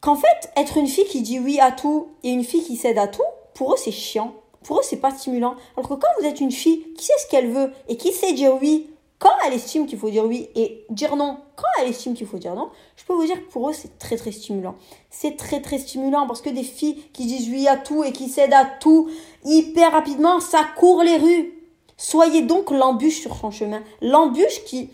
qu'en 0.00 0.16
fait, 0.16 0.50
être 0.56 0.76
une 0.76 0.86
fille 0.86 1.06
qui 1.06 1.22
dit 1.22 1.40
oui 1.40 1.58
à 1.60 1.72
tout 1.72 2.08
et 2.22 2.30
une 2.30 2.44
fille 2.44 2.62
qui 2.62 2.76
cède 2.76 2.98
à 2.98 3.08
tout, 3.08 3.22
pour 3.54 3.72
eux, 3.72 3.76
c'est 3.78 3.90
chiant. 3.90 4.34
Pour 4.64 4.80
eux, 4.80 4.82
c'est 4.82 5.00
pas 5.00 5.12
stimulant. 5.12 5.54
Alors 5.76 5.88
que 5.88 5.94
quand 5.94 6.08
vous 6.20 6.26
êtes 6.26 6.40
une 6.40 6.52
fille 6.52 6.84
qui 6.94 7.04
sait 7.04 7.12
ce 7.18 7.30
qu'elle 7.30 7.50
veut 7.50 7.72
et 7.88 7.96
qui 7.96 8.12
sait 8.12 8.32
dire 8.32 8.56
oui 8.60 8.90
quand 9.18 9.32
elle 9.46 9.54
estime 9.54 9.86
qu'il 9.86 9.98
faut 9.98 10.10
dire 10.10 10.24
oui 10.24 10.48
et 10.54 10.84
dire 10.90 11.16
non 11.16 11.38
quand 11.56 11.68
elle 11.80 11.88
estime 11.88 12.14
qu'il 12.14 12.26
faut 12.26 12.38
dire 12.38 12.54
non, 12.54 12.70
je 12.96 13.04
peux 13.04 13.14
vous 13.14 13.24
dire 13.24 13.36
que 13.36 13.50
pour 13.50 13.70
eux, 13.70 13.72
c'est 13.72 13.98
très 13.98 14.16
très 14.16 14.32
stimulant. 14.32 14.76
C'est 15.10 15.36
très 15.36 15.62
très 15.62 15.78
stimulant 15.78 16.26
parce 16.26 16.42
que 16.42 16.50
des 16.50 16.62
filles 16.62 17.02
qui 17.12 17.26
disent 17.26 17.48
oui 17.48 17.66
à 17.66 17.76
tout 17.76 18.04
et 18.04 18.12
qui 18.12 18.28
cèdent 18.28 18.52
à 18.52 18.66
tout 18.66 19.10
hyper 19.44 19.92
rapidement, 19.92 20.40
ça 20.40 20.66
court 20.76 21.02
les 21.02 21.16
rues. 21.16 21.52
Soyez 21.96 22.42
donc 22.42 22.70
l'embûche 22.70 23.20
sur 23.20 23.34
son 23.36 23.50
chemin. 23.50 23.82
L'embûche 24.02 24.64
qui 24.64 24.90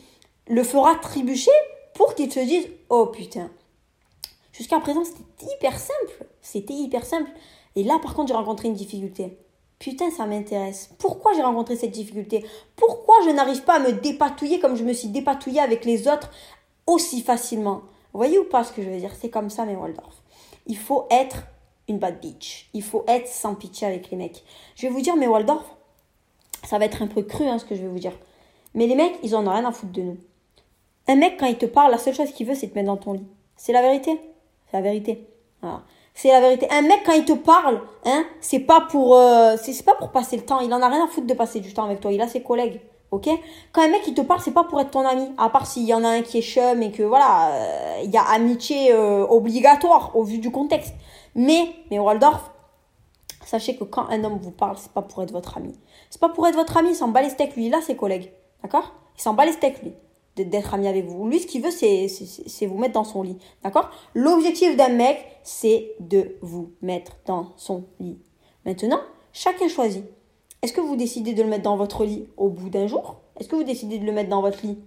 le 0.47 0.63
fera 0.63 0.95
trébucher 0.97 1.51
pour 1.95 2.15
qu'il 2.15 2.33
se 2.33 2.41
dise 2.41 2.69
oh 2.91 3.07
putain. 3.07 3.51
Jusqu'à 4.53 4.79
présent, 4.79 5.03
c'était 5.05 5.53
hyper 5.55 5.79
simple. 5.79 6.27
C'était 6.43 6.75
hyper 6.75 7.05
simple. 7.05 7.31
Et 7.75 7.83
là, 7.83 7.99
par 8.01 8.15
contre, 8.15 8.29
j'ai 8.29 8.35
rencontré 8.35 8.69
une 8.69 8.75
difficulté. 8.75 9.39
Putain, 9.83 10.13
ça 10.13 10.27
m'intéresse. 10.27 10.95
Pourquoi 10.97 11.33
j'ai 11.33 11.43
rencontré 11.43 11.75
cette 11.75 11.91
difficulté? 11.91 12.47
Pourquoi 12.77 13.17
je 13.25 13.31
n'arrive 13.31 13.65
pas 13.65 13.75
à 13.75 13.79
me 13.81 13.91
dépatouiller 13.91 14.61
comme 14.61 14.77
je 14.77 14.85
me 14.85 14.93
suis 14.93 15.09
dépatouillée 15.09 15.59
avec 15.59 15.85
les 15.85 16.07
autres 16.07 16.31
aussi 16.87 17.21
facilement? 17.21 17.81
Vous 18.13 18.19
voyez 18.19 18.39
ou 18.39 18.45
pas 18.45 18.63
ce 18.63 18.73
que 18.73 18.81
je 18.81 18.89
veux 18.89 18.99
dire? 18.99 19.11
C'est 19.21 19.29
comme 19.29 19.51
ça, 19.51 19.65
mes 19.65 19.75
Waldorf. 19.75 20.23
Il 20.69 20.79
faut 20.79 21.09
être 21.11 21.49
une 21.89 21.99
bad 21.99 22.21
bitch. 22.21 22.71
Il 22.75 22.85
faut 22.85 23.05
être 23.09 23.27
sans 23.27 23.57
pitié 23.57 23.89
avec 23.89 24.09
les 24.13 24.17
mecs. 24.17 24.45
Je 24.77 24.83
vais 24.83 24.93
vous 24.93 25.01
dire, 25.01 25.17
mes 25.17 25.27
Waldorf, 25.27 25.65
ça 26.63 26.79
va 26.79 26.85
être 26.85 27.03
un 27.03 27.09
peu 27.09 27.23
cru 27.23 27.49
hein, 27.49 27.59
ce 27.59 27.65
que 27.65 27.75
je 27.75 27.83
vais 27.83 27.89
vous 27.89 27.99
dire. 27.99 28.17
Mais 28.75 28.87
les 28.87 28.95
mecs, 28.95 29.19
ils 29.25 29.35
en 29.35 29.45
ont 29.49 29.51
rien 29.51 29.65
à 29.65 29.73
foutre 29.73 29.95
de 29.95 30.03
nous. 30.03 30.17
Un 31.09 31.17
mec, 31.17 31.41
quand 31.41 31.47
il 31.47 31.59
te 31.59 31.67
parle, 31.67 31.91
la 31.91 31.99
seule 31.99 32.15
chose 32.15 32.31
qu'il 32.31 32.47
veut, 32.47 32.55
c'est 32.55 32.69
te 32.69 32.77
mettre 32.77 32.87
dans 32.87 32.99
ton 32.99 33.15
lit. 33.15 33.27
C'est 33.57 33.73
la 33.73 33.83
vérité. 33.83 34.17
C'est 34.71 34.77
la 34.77 34.83
vérité. 34.85 35.27
C'est 36.15 36.29
la 36.29 36.41
vérité. 36.41 36.69
Un 36.71 36.83
mec 36.83 37.03
quand 37.05 37.13
il 37.13 37.25
te 37.25 37.33
parle, 37.33 37.81
hein, 38.05 38.25
c'est 38.41 38.61
pas 38.61 38.83
pour 38.83 39.17
euh, 39.17 39.57
c'est 39.61 39.85
pas 39.85 39.95
pour 39.95 40.11
passer 40.11 40.37
le 40.37 40.45
temps, 40.45 40.61
il 40.61 40.73
en 40.75 40.83
a 40.83 40.89
rien 40.89 41.05
à 41.05 41.09
foutre 41.09 41.27
de 41.27 41.35
passer 41.35 41.61
du 41.61 41.73
temps 41.73 41.85
avec 41.85 42.01
toi, 42.01 42.13
il 42.13 42.21
a 42.21 42.29
ses 42.29 42.43
collègues. 42.43 42.81
OK? 43.11 43.29
Quand 43.73 43.83
un 43.83 43.89
mec 43.89 44.03
il 44.07 44.15
te 44.15 44.23
parle, 44.23 44.41
c'est 44.41 44.53
pas 44.53 44.65
pour 44.65 44.81
être 44.81 44.91
ton 44.91 45.07
ami, 45.07 45.31
à 45.37 45.51
part 45.51 45.67
s'il 45.67 45.85
y 45.85 45.93
en 45.93 46.03
a 46.05 46.09
un 46.09 46.23
qui 46.23 46.39
est 46.39 46.43
chum 46.43 46.83
et 46.83 46.93
que 46.93 47.03
voilà, 47.03 47.51
euh, 47.53 48.01
il 48.05 48.11
y 48.11 48.17
a 48.17 48.23
amitié 48.23 48.93
euh, 48.93 49.27
obligatoire 49.27 50.17
au 50.17 50.23
vu 50.23 50.39
du 50.39 50.51
contexte. 50.51 50.95
Mais 51.35 51.75
mais 51.91 51.99
Waldorf, 51.99 52.51
sachez 53.45 53.77
que 53.77 53.85
quand 53.85 54.09
un 54.09 54.23
homme 54.25 54.39
vous 54.41 54.51
parle, 54.51 54.77
c'est 54.79 54.93
pas 54.93 55.03
pour 55.03 55.23
être 55.23 55.33
votre 55.33 55.57
ami. 55.57 55.75
C'est 56.11 56.21
pas 56.21 56.29
pour 56.29 56.47
être 56.47 56.57
votre 56.57 56.77
ami, 56.77 56.91
il 56.91 56.95
s'en 56.95 57.09
bat 57.09 57.23
les 57.23 57.31
steaks 57.31 57.57
lui, 57.57 57.67
il 57.67 57.75
a 57.75 57.81
ses 57.81 57.97
collègues. 57.97 58.33
D'accord? 58.63 58.93
Il 59.17 59.23
s'en 59.23 59.35
bat 59.35 59.47
les 59.47 59.53
steaks 59.53 59.83
lui 59.83 59.93
d'être 60.37 60.75
ami 60.75 60.89
avec 60.89 61.07
vous. 61.07 61.29
Lui, 61.29 61.41
ce 61.41 61.47
qu'il 61.47 61.63
veut, 61.63 61.71
c'est 61.71 62.67
vous 62.67 62.79
mettre 62.79 62.95
dans 62.95 63.05
son 63.05 63.23
lit. 63.23 63.37
D'accord? 63.63 63.91
L'objectif 64.15 64.77
d'un 64.77 64.89
mec, 64.89 65.19
c'est 65.43 65.95
de 66.01 66.37
vous 66.41 66.73
mettre 66.81 67.13
dans 67.27 67.49
son 67.57 67.85
lit. 68.01 68.19
Maintenant, 68.65 69.01
chacun 69.33 69.69
choisit. 69.69 70.05
Est-ce 70.63 70.73
que 70.73 70.81
vous 70.81 70.97
décidez 70.97 71.35
de 71.35 71.43
le 71.43 71.49
mettre 71.49 71.65
dans 71.65 71.77
votre 71.77 72.05
lit 72.05 72.29
au 72.37 72.49
bout 72.49 72.71
d'un 72.71 72.87
jour? 72.87 73.17
Est-ce 73.39 73.49
que 73.49 73.57
vous 73.57 73.65
décidez 73.65 73.99
de 73.99 74.07
le 74.07 74.13
mettre 74.13 74.31
dans 74.31 74.43
votre 74.43 74.65
lit 74.65 74.79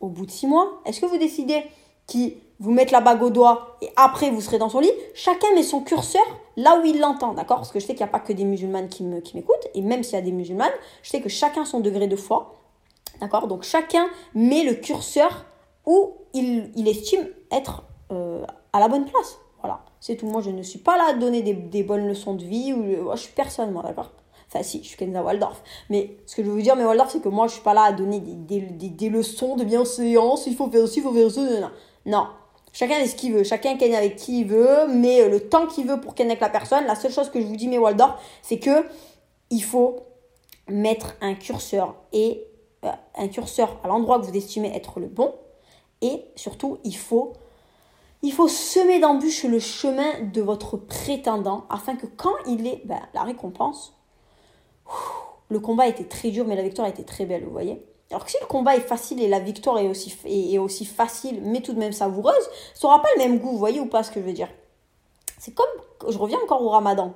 au 0.00 0.08
bout 0.08 0.24
de 0.24 0.30
six 0.30 0.46
mois? 0.46 0.80
Est-ce 0.86 1.00
que 1.00 1.06
vous 1.06 1.18
décidez 1.18 1.62
qu'il 2.06 2.36
vous 2.60 2.70
mette 2.70 2.90
la 2.90 3.00
bague 3.00 3.22
au 3.22 3.30
doigt 3.30 3.76
et 3.82 3.88
après 3.96 4.30
vous 4.30 4.40
serez 4.40 4.58
dans 4.58 4.68
son 4.68 4.80
lit? 4.80 4.92
Chacun 5.14 5.48
met 5.54 5.64
son 5.64 5.80
curseur 5.80 6.22
là 6.56 6.80
où 6.80 6.86
il 6.86 7.00
l'entend, 7.00 7.34
d'accord? 7.34 7.56
Parce 7.56 7.72
que 7.72 7.80
je 7.80 7.86
sais 7.86 7.94
qu'il 7.94 8.04
n'y 8.04 8.08
a 8.08 8.12
pas 8.12 8.20
que 8.20 8.32
des 8.32 8.44
musulmanes 8.44 8.88
qui 8.88 9.02
m'écoutent, 9.02 9.68
et 9.74 9.82
même 9.82 10.02
s'il 10.02 10.14
y 10.14 10.18
a 10.18 10.22
des 10.22 10.32
musulmanes, 10.32 10.72
je 11.02 11.10
sais 11.10 11.20
que 11.20 11.28
chacun 11.28 11.64
son 11.64 11.80
degré 11.80 12.06
de 12.06 12.16
foi. 12.16 12.55
D'accord? 13.20 13.46
Donc 13.46 13.62
chacun 13.62 14.06
met 14.34 14.64
le 14.64 14.74
curseur 14.74 15.46
où 15.86 16.14
il, 16.34 16.88
estime 16.88 17.26
être 17.50 17.84
euh, 18.10 18.44
à 18.72 18.80
la 18.80 18.88
bonne 18.88 19.04
place. 19.06 19.38
Voilà, 19.60 19.80
c'est 20.00 20.16
tout. 20.16 20.26
Moi, 20.26 20.42
je 20.42 20.50
ne 20.50 20.62
suis 20.62 20.78
pas 20.78 20.96
là 20.96 21.06
à 21.10 21.12
donner 21.14 21.42
des, 21.42 21.82
bonnes 21.82 22.06
leçons 22.06 22.34
de 22.34 22.44
vie. 22.44 22.72
Ou, 22.72 23.10
je 23.12 23.20
suis 23.20 23.32
personne, 23.32 23.70
moi, 23.72 23.82
d'accord? 23.82 24.12
Enfin, 24.48 24.62
si, 24.62 24.82
je 24.82 24.88
suis 24.88 24.96
Kenza 24.96 25.22
Waldorf. 25.22 25.62
Mais 25.90 26.18
ce 26.26 26.36
que 26.36 26.42
je 26.42 26.48
veux 26.48 26.54
vous 26.54 26.62
dire, 26.62 26.76
mais 26.76 26.84
Waldorf, 26.84 27.10
c'est 27.10 27.22
que 27.22 27.28
moi, 27.28 27.46
je 27.46 27.54
suis 27.54 27.62
pas 27.62 27.74
là 27.74 27.82
à 27.82 27.92
donner 27.92 28.20
des, 28.20 28.60
des, 28.60 29.08
leçons 29.08 29.56
de 29.56 29.64
bienséance. 29.64 30.46
Il 30.46 30.54
faut 30.54 30.68
faire 30.70 30.82
aussi, 30.82 31.00
il 31.00 31.02
faut 31.02 31.12
faire 31.12 31.30
ça. 31.30 31.40
Non, 31.40 31.70
non. 32.04 32.26
Chacun 32.72 32.98
est 32.98 33.06
ce 33.06 33.16
qu'il 33.16 33.32
veut. 33.32 33.44
Chacun 33.44 33.76
ken 33.76 33.94
avec 33.94 34.16
qui 34.16 34.40
il 34.40 34.46
veut. 34.46 34.86
Mais 34.88 35.28
le 35.28 35.48
temps 35.48 35.66
qu'il 35.66 35.86
veut 35.86 36.00
pour 36.00 36.14
ken 36.14 36.26
avec 36.26 36.40
la 36.40 36.50
personne. 36.50 36.84
La 36.86 36.94
seule 36.94 37.12
chose 37.12 37.30
que 37.30 37.40
je 37.40 37.46
vous 37.46 37.56
dis, 37.56 37.68
mais 37.68 37.78
Waldorf, 37.78 38.20
c'est 38.42 38.58
que 38.58 38.84
il 39.50 39.62
faut 39.62 40.00
mettre 40.68 41.14
un 41.20 41.34
curseur 41.34 41.94
et 42.12 42.44
euh, 42.84 42.90
un 43.16 43.28
curseur 43.28 43.78
à 43.82 43.88
l'endroit 43.88 44.18
que 44.20 44.26
vous 44.26 44.36
estimez 44.36 44.74
être 44.74 45.00
le 45.00 45.06
bon. 45.06 45.34
Et 46.02 46.24
surtout, 46.36 46.78
il 46.84 46.96
faut, 46.96 47.32
il 48.22 48.32
faut 48.32 48.48
semer 48.48 48.98
d'embûches 48.98 49.44
le 49.44 49.58
chemin 49.58 50.20
de 50.32 50.42
votre 50.42 50.76
prétendant 50.76 51.64
afin 51.70 51.96
que 51.96 52.06
quand 52.06 52.34
il 52.46 52.66
est 52.66 52.82
ben, 52.84 53.00
la 53.14 53.22
récompense, 53.22 53.94
le 55.48 55.60
combat 55.60 55.86
était 55.86 56.04
très 56.04 56.30
dur, 56.30 56.44
mais 56.46 56.56
la 56.56 56.62
victoire 56.62 56.88
était 56.88 57.04
très 57.04 57.24
belle, 57.24 57.44
vous 57.44 57.52
voyez. 57.52 57.84
Alors 58.10 58.24
que 58.24 58.30
si 58.30 58.36
le 58.40 58.46
combat 58.46 58.76
est 58.76 58.80
facile 58.80 59.20
et 59.20 59.28
la 59.28 59.40
victoire 59.40 59.78
est 59.78 59.88
aussi, 59.88 60.16
est, 60.26 60.58
aussi 60.58 60.84
facile, 60.84 61.40
mais 61.42 61.60
tout 61.60 61.72
de 61.72 61.78
même 61.78 61.92
savoureuse, 61.92 62.50
ça 62.74 62.86
n'aura 62.86 63.02
pas 63.02 63.08
le 63.16 63.22
même 63.22 63.38
goût, 63.38 63.50
vous 63.50 63.58
voyez 63.58 63.80
ou 63.80 63.86
pas 63.86 64.02
ce 64.02 64.10
que 64.10 64.20
je 64.20 64.26
veux 64.26 64.32
dire 64.32 64.48
C'est 65.38 65.52
comme, 65.52 65.66
je 66.08 66.16
reviens 66.16 66.38
encore 66.42 66.62
au 66.62 66.68
ramadan. 66.68 67.14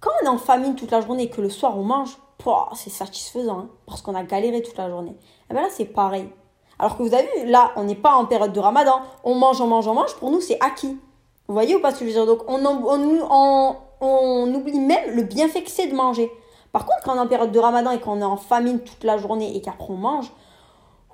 Quand 0.00 0.10
on 0.22 0.26
est 0.26 0.28
en 0.28 0.38
famine 0.38 0.74
toute 0.74 0.90
la 0.90 1.00
journée 1.00 1.24
et 1.24 1.30
que 1.30 1.40
le 1.40 1.50
soir 1.50 1.76
on 1.76 1.82
mange, 1.82 2.18
c'est 2.74 2.90
satisfaisant, 2.90 3.58
hein, 3.58 3.68
parce 3.86 4.02
qu'on 4.02 4.14
a 4.14 4.22
galéré 4.22 4.62
toute 4.62 4.76
la 4.76 4.88
journée. 4.88 5.10
Et 5.12 5.50
eh 5.50 5.54
bien 5.54 5.62
là, 5.62 5.68
c'est 5.70 5.86
pareil. 5.86 6.28
Alors 6.78 6.96
que 6.96 7.02
vous 7.02 7.14
avez 7.14 7.28
vu, 7.38 7.50
là, 7.50 7.72
on 7.76 7.84
n'est 7.84 7.94
pas 7.94 8.14
en 8.14 8.26
période 8.26 8.52
de 8.52 8.60
ramadan. 8.60 9.00
On 9.24 9.34
mange, 9.34 9.60
on 9.60 9.66
mange, 9.66 9.88
on 9.88 9.94
mange. 9.94 10.14
Pour 10.16 10.30
nous, 10.30 10.40
c'est 10.40 10.58
acquis. 10.60 10.98
Vous 11.48 11.54
voyez 11.54 11.74
ou 11.74 11.80
pas 11.80 11.92
ce 11.92 12.00
que 12.00 12.06
je 12.06 12.10
veux 12.10 12.24
dire? 12.24 12.26
Donc, 12.26 12.42
on, 12.48 12.64
on, 14.00 14.54
oublie 14.54 14.80
même 14.80 15.14
le 15.14 15.22
bienfait 15.22 15.62
que 15.62 15.70
c'est 15.70 15.86
de 15.86 15.94
manger. 15.94 16.30
Par 16.72 16.84
contre, 16.84 17.02
quand 17.04 17.12
on 17.12 17.16
est 17.16 17.20
en 17.20 17.26
période 17.28 17.52
de 17.52 17.58
ramadan 17.58 17.92
et 17.92 18.00
qu'on 18.00 18.20
est 18.20 18.24
en 18.24 18.36
famine 18.36 18.80
toute 18.80 19.04
la 19.04 19.16
journée 19.16 19.56
et 19.56 19.62
qu'après 19.62 19.86
on 19.88 19.96
mange, 19.96 20.30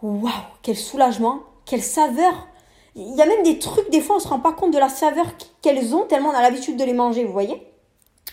waouh, 0.02 0.30
quel 0.62 0.76
soulagement, 0.76 1.40
quelle 1.64 1.82
saveur. 1.82 2.48
Il 2.96 3.14
y 3.14 3.22
a 3.22 3.26
même 3.26 3.42
des 3.44 3.58
trucs, 3.58 3.88
des 3.90 4.00
fois, 4.00 4.16
on 4.16 4.18
ne 4.18 4.22
se 4.24 4.28
rend 4.28 4.40
pas 4.40 4.52
compte 4.52 4.72
de 4.72 4.78
la 4.78 4.88
saveur 4.88 5.26
qu'elles 5.60 5.94
ont 5.94 6.04
tellement 6.06 6.30
on 6.30 6.34
a 6.34 6.42
l'habitude 6.42 6.76
de 6.76 6.84
les 6.84 6.92
manger, 6.92 7.24
vous 7.24 7.32
voyez? 7.32 7.71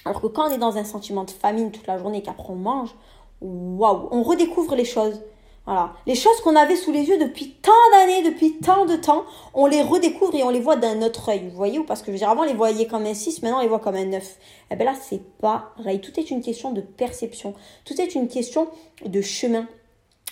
Alors 0.06 0.22
que 0.22 0.28
quand 0.28 0.50
on 0.50 0.52
est 0.52 0.58
dans 0.58 0.78
un 0.78 0.84
sentiment 0.84 1.24
de 1.24 1.32
famine 1.32 1.72
toute 1.72 1.88
la 1.88 1.98
journée, 1.98 2.22
qu'après 2.22 2.52
on 2.52 2.56
mange, 2.56 2.96
waouh, 3.42 4.08
on 4.12 4.24
redécouvre 4.24 4.76
les 4.76 4.86
choses. 4.86 5.22
Voilà. 5.66 5.94
Les 6.08 6.16
choses 6.16 6.42
qu'on 6.42 6.56
avait 6.56 6.76
sous 6.76 6.92
les 6.92 7.04
yeux 7.04 7.20
depuis 7.20 7.52
tant 7.62 7.72
d'années, 7.92 8.24
depuis 8.24 8.58
tant 8.58 8.86
de 8.86 8.96
temps, 8.96 9.24
on 9.54 9.68
les 9.68 9.84
redécouvre 9.84 10.34
et 10.34 10.44
on 10.44 10.50
les 10.50 10.60
voit 10.60 10.78
d'un 10.78 11.02
autre 11.04 11.30
œil. 11.30 11.48
Vous 11.48 11.56
voyez 11.56 11.80
parce 11.82 12.02
que 12.02 12.08
je 12.08 12.14
veux 12.14 12.18
dire, 12.18 12.30
avant 12.30 12.42
on 12.42 12.46
les 12.46 12.56
voyait 12.56 12.88
comme 12.88 13.06
un 13.06 13.14
6, 13.14 13.44
maintenant 13.44 13.60
on 13.60 13.62
les 13.62 13.68
voit 13.68 13.80
comme 13.80 13.96
un 13.96 14.06
9. 14.06 14.24
Et 14.24 14.36
eh 14.72 14.76
bien 14.76 14.86
là, 14.86 14.96
c'est 15.00 15.22
pareil. 15.40 16.02
Tout 16.02 16.20
est 16.20 16.32
une 16.32 16.42
question 16.42 16.72
de 16.72 16.82
perception. 16.82 17.54
Tout 17.86 18.02
est 18.02 18.16
une 18.16 18.28
question 18.28 18.68
de 19.06 19.22
chemin. 19.22 19.68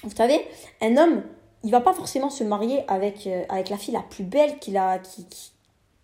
Vous 0.04 0.16
savez, 0.16 0.44
un 0.82 0.98
homme, 0.98 1.24
il 1.64 1.72
va 1.72 1.82
pas 1.82 1.94
forcément 1.94 2.30
se 2.30 2.44
marier 2.44 2.84
avec, 2.88 3.28
euh, 3.28 3.44
avec 3.50 3.70
la 3.70 3.78
fille 3.78 3.94
la 3.94 4.02
plus 4.02 4.24
belle 4.24 4.58
qu'il 4.58 4.78
a, 4.78 5.00
qui, 5.00 5.26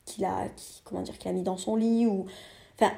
qui, 0.06 0.26
a, 0.26 0.48
comment 0.84 1.02
dire, 1.02 1.18
qu'il 1.18 1.30
a 1.30 1.34
mis 1.34 1.44
dans 1.44 1.58
son 1.58 1.76
lit 1.76 2.06
ou, 2.06 2.26
enfin, 2.76 2.92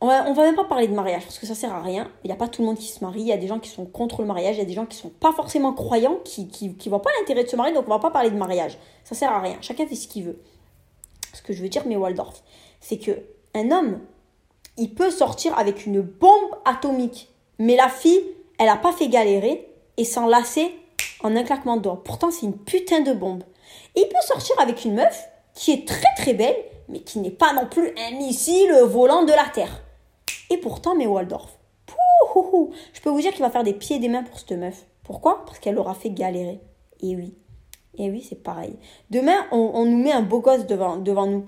on 0.00 0.06
va, 0.06 0.32
va 0.32 0.42
même 0.42 0.56
pas 0.56 0.64
parler 0.64 0.88
de 0.88 0.94
mariage 0.94 1.24
parce 1.24 1.38
que 1.38 1.46
ça 1.46 1.54
sert 1.54 1.74
à 1.74 1.82
rien. 1.82 2.10
Il 2.24 2.28
n'y 2.28 2.32
a 2.32 2.36
pas 2.36 2.48
tout 2.48 2.62
le 2.62 2.66
monde 2.66 2.78
qui 2.78 2.88
se 2.88 3.04
marie. 3.04 3.20
Il 3.20 3.26
y 3.26 3.32
a 3.32 3.36
des 3.36 3.46
gens 3.46 3.58
qui 3.58 3.68
sont 3.68 3.84
contre 3.84 4.22
le 4.22 4.26
mariage. 4.26 4.56
Il 4.56 4.60
y 4.60 4.62
a 4.62 4.66
des 4.66 4.72
gens 4.72 4.86
qui 4.86 4.96
sont 4.96 5.10
pas 5.10 5.32
forcément 5.32 5.74
croyants, 5.74 6.18
qui, 6.24 6.48
qui, 6.48 6.74
qui 6.74 6.88
voient 6.88 7.02
pas 7.02 7.10
l'intérêt 7.18 7.44
de 7.44 7.48
se 7.48 7.56
marier. 7.56 7.74
Donc 7.74 7.84
on 7.86 7.90
va 7.90 7.98
pas 7.98 8.10
parler 8.10 8.30
de 8.30 8.36
mariage. 8.36 8.78
Ça 9.04 9.14
sert 9.14 9.30
à 9.30 9.40
rien. 9.40 9.58
Chacun 9.60 9.86
fait 9.86 9.94
ce 9.94 10.08
qu'il 10.08 10.24
veut. 10.24 10.40
Ce 11.34 11.42
que 11.42 11.52
je 11.52 11.62
veux 11.62 11.68
dire, 11.68 11.82
mais 11.86 11.96
Waldorf, 11.96 12.42
c'est 12.80 12.98
que 12.98 13.12
un 13.54 13.70
homme, 13.70 14.00
il 14.78 14.94
peut 14.94 15.10
sortir 15.10 15.56
avec 15.58 15.84
une 15.84 16.00
bombe 16.00 16.56
atomique. 16.64 17.28
Mais 17.58 17.76
la 17.76 17.88
fille, 17.88 18.22
elle 18.58 18.68
a 18.68 18.76
pas 18.76 18.92
fait 18.92 19.08
galérer 19.08 19.68
et 19.96 20.04
s'enlacer 20.04 20.74
en 21.22 21.36
un 21.36 21.44
claquement 21.44 21.76
de 21.76 21.82
doigts. 21.82 22.02
Pourtant, 22.02 22.30
c'est 22.30 22.46
une 22.46 22.56
putain 22.56 23.00
de 23.00 23.12
bombe. 23.12 23.42
Il 23.94 24.08
peut 24.08 24.26
sortir 24.26 24.58
avec 24.58 24.84
une 24.86 24.94
meuf 24.94 25.28
qui 25.54 25.72
est 25.72 25.86
très 25.86 26.14
très 26.16 26.32
belle, 26.32 26.56
mais 26.88 27.00
qui 27.00 27.18
n'est 27.18 27.30
pas 27.30 27.52
non 27.52 27.66
plus 27.66 27.92
un 27.98 28.16
missile 28.16 28.72
volant 28.84 29.24
de 29.24 29.32
la 29.32 29.44
Terre. 29.52 29.82
Et 30.50 30.58
pourtant, 30.58 30.94
mais 30.94 31.06
Waldorf, 31.06 31.58
je 32.92 33.00
peux 33.00 33.10
vous 33.10 33.20
dire 33.20 33.32
qu'il 33.32 33.42
va 33.42 33.50
faire 33.50 33.64
des 33.64 33.72
pieds 33.72 33.96
et 33.96 33.98
des 33.98 34.08
mains 34.08 34.22
pour 34.22 34.38
cette 34.38 34.52
meuf. 34.52 34.86
Pourquoi? 35.04 35.44
Parce 35.44 35.58
qu'elle 35.58 35.78
aura 35.78 35.94
fait 35.94 36.10
galérer. 36.10 36.60
Et 37.00 37.16
oui. 37.16 37.34
Et 37.98 38.10
oui, 38.10 38.24
c'est 38.26 38.42
pareil. 38.42 38.76
Demain, 39.10 39.46
on, 39.50 39.84
nous 39.84 39.96
met 39.96 40.12
un 40.12 40.22
beau 40.22 40.40
gosse 40.40 40.66
devant, 40.66 40.96
nous. 40.96 41.46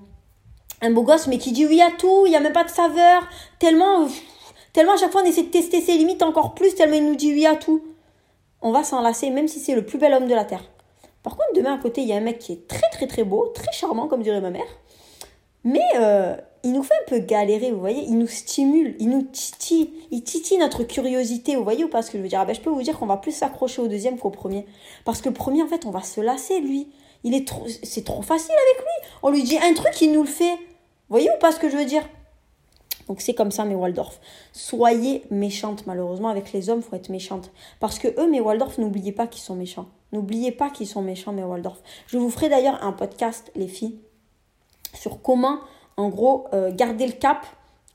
Un 0.80 0.90
beau 0.90 1.02
gosse, 1.02 1.28
mais 1.28 1.38
qui 1.38 1.52
dit 1.52 1.66
oui 1.66 1.80
à 1.80 1.90
tout, 1.96 2.26
il 2.26 2.30
n'y 2.30 2.36
a 2.36 2.40
même 2.40 2.52
pas 2.52 2.64
de 2.64 2.70
saveur. 2.70 3.22
Tellement, 3.60 4.08
tellement 4.72 4.94
à 4.94 4.96
chaque 4.96 5.12
fois 5.12 5.22
on 5.22 5.24
essaie 5.24 5.44
de 5.44 5.50
tester 5.50 5.80
ses 5.80 5.96
limites 5.96 6.22
encore 6.22 6.54
plus, 6.54 6.74
tellement 6.74 6.96
il 6.96 7.06
nous 7.06 7.14
dit 7.14 7.32
oui 7.32 7.46
à 7.46 7.54
tout. 7.54 7.84
On 8.60 8.72
va 8.72 8.82
s'enlacer, 8.82 9.30
même 9.30 9.46
si 9.46 9.60
c'est 9.60 9.76
le 9.76 9.86
plus 9.86 9.98
bel 9.98 10.12
homme 10.12 10.26
de 10.26 10.34
la 10.34 10.44
Terre. 10.44 10.64
Par 11.22 11.36
contre, 11.36 11.50
demain 11.54 11.74
à 11.74 11.78
côté, 11.78 12.00
il 12.00 12.08
y 12.08 12.12
a 12.12 12.16
un 12.16 12.20
mec 12.20 12.40
qui 12.40 12.52
est 12.52 12.66
très 12.66 12.88
très 12.90 13.06
très 13.06 13.22
beau, 13.22 13.46
très 13.54 13.70
charmant, 13.72 14.08
comme 14.08 14.22
dirait 14.22 14.40
ma 14.40 14.50
mère. 14.50 14.66
Mais 15.62 15.84
euh, 15.96 16.36
il 16.64 16.72
nous 16.72 16.82
fait 16.82 16.94
un 16.94 17.08
peu 17.08 17.18
galérer, 17.18 17.72
vous 17.72 17.80
voyez, 17.80 18.04
il 18.04 18.18
nous 18.18 18.26
stimule, 18.26 18.94
il 18.98 19.08
nous 19.08 19.22
titille, 19.22 19.90
il 20.10 20.22
titille 20.22 20.58
notre 20.58 20.84
curiosité, 20.84 21.56
vous 21.56 21.64
voyez 21.64 21.84
ou 21.84 21.88
pas 21.88 22.02
ce 22.02 22.10
que 22.10 22.18
je 22.18 22.22
veux 22.22 22.28
dire? 22.28 22.40
Ah 22.40 22.44
ben, 22.44 22.54
Je 22.54 22.60
peux 22.60 22.70
vous 22.70 22.82
dire 22.82 22.98
qu'on 22.98 23.06
va 23.06 23.16
plus 23.16 23.32
s'accrocher 23.32 23.82
au 23.82 23.88
deuxième 23.88 24.18
qu'au 24.18 24.30
premier. 24.30 24.66
Parce 25.04 25.20
que 25.20 25.28
le 25.28 25.34
premier, 25.34 25.62
en 25.62 25.66
fait, 25.66 25.86
on 25.86 25.90
va 25.90 26.02
se 26.02 26.20
lasser, 26.20 26.60
lui. 26.60 26.88
Il 27.24 27.34
est 27.34 27.48
c'est 27.84 28.04
trop 28.04 28.22
facile 28.22 28.50
avec 28.50 28.84
lui. 28.84 29.08
On 29.22 29.30
lui 29.30 29.42
dit 29.42 29.58
un 29.58 29.74
truc, 29.74 30.00
il 30.00 30.12
nous 30.12 30.22
le 30.22 30.28
fait. 30.28 30.54
Vous 30.54 31.18
voyez 31.18 31.30
ou 31.30 31.38
pas 31.40 31.52
ce 31.52 31.58
que 31.58 31.68
je 31.68 31.76
veux 31.76 31.84
dire? 31.84 32.08
Donc 33.08 33.20
c'est 33.20 33.34
comme 33.34 33.50
ça, 33.50 33.64
mes 33.64 33.74
Waldorf. 33.74 34.20
Soyez 34.52 35.24
méchantes, 35.30 35.86
malheureusement, 35.86 36.28
avec 36.28 36.52
les 36.52 36.70
hommes, 36.70 36.82
faut 36.82 36.96
être 36.96 37.10
méchante. 37.10 37.50
Parce 37.80 37.98
que 37.98 38.08
eux, 38.20 38.28
mes 38.28 38.40
Waldorf, 38.40 38.78
n'oubliez 38.78 39.12
pas 39.12 39.26
qu'ils 39.26 39.42
sont 39.42 39.56
méchants. 39.56 39.86
N'oubliez 40.12 40.52
pas 40.52 40.70
qu'ils 40.70 40.86
sont 40.86 41.02
méchants, 41.02 41.32
mes 41.32 41.42
Waldorf. 41.42 41.80
Je 42.06 42.18
vous 42.18 42.30
ferai 42.30 42.48
d'ailleurs 42.48 42.82
un 42.84 42.92
podcast, 42.92 43.50
les 43.54 43.68
filles, 43.68 43.98
sur 44.94 45.22
comment, 45.22 45.58
en 45.96 46.08
gros, 46.08 46.46
euh, 46.52 46.70
garder 46.72 47.06
le 47.06 47.12
cap 47.12 47.46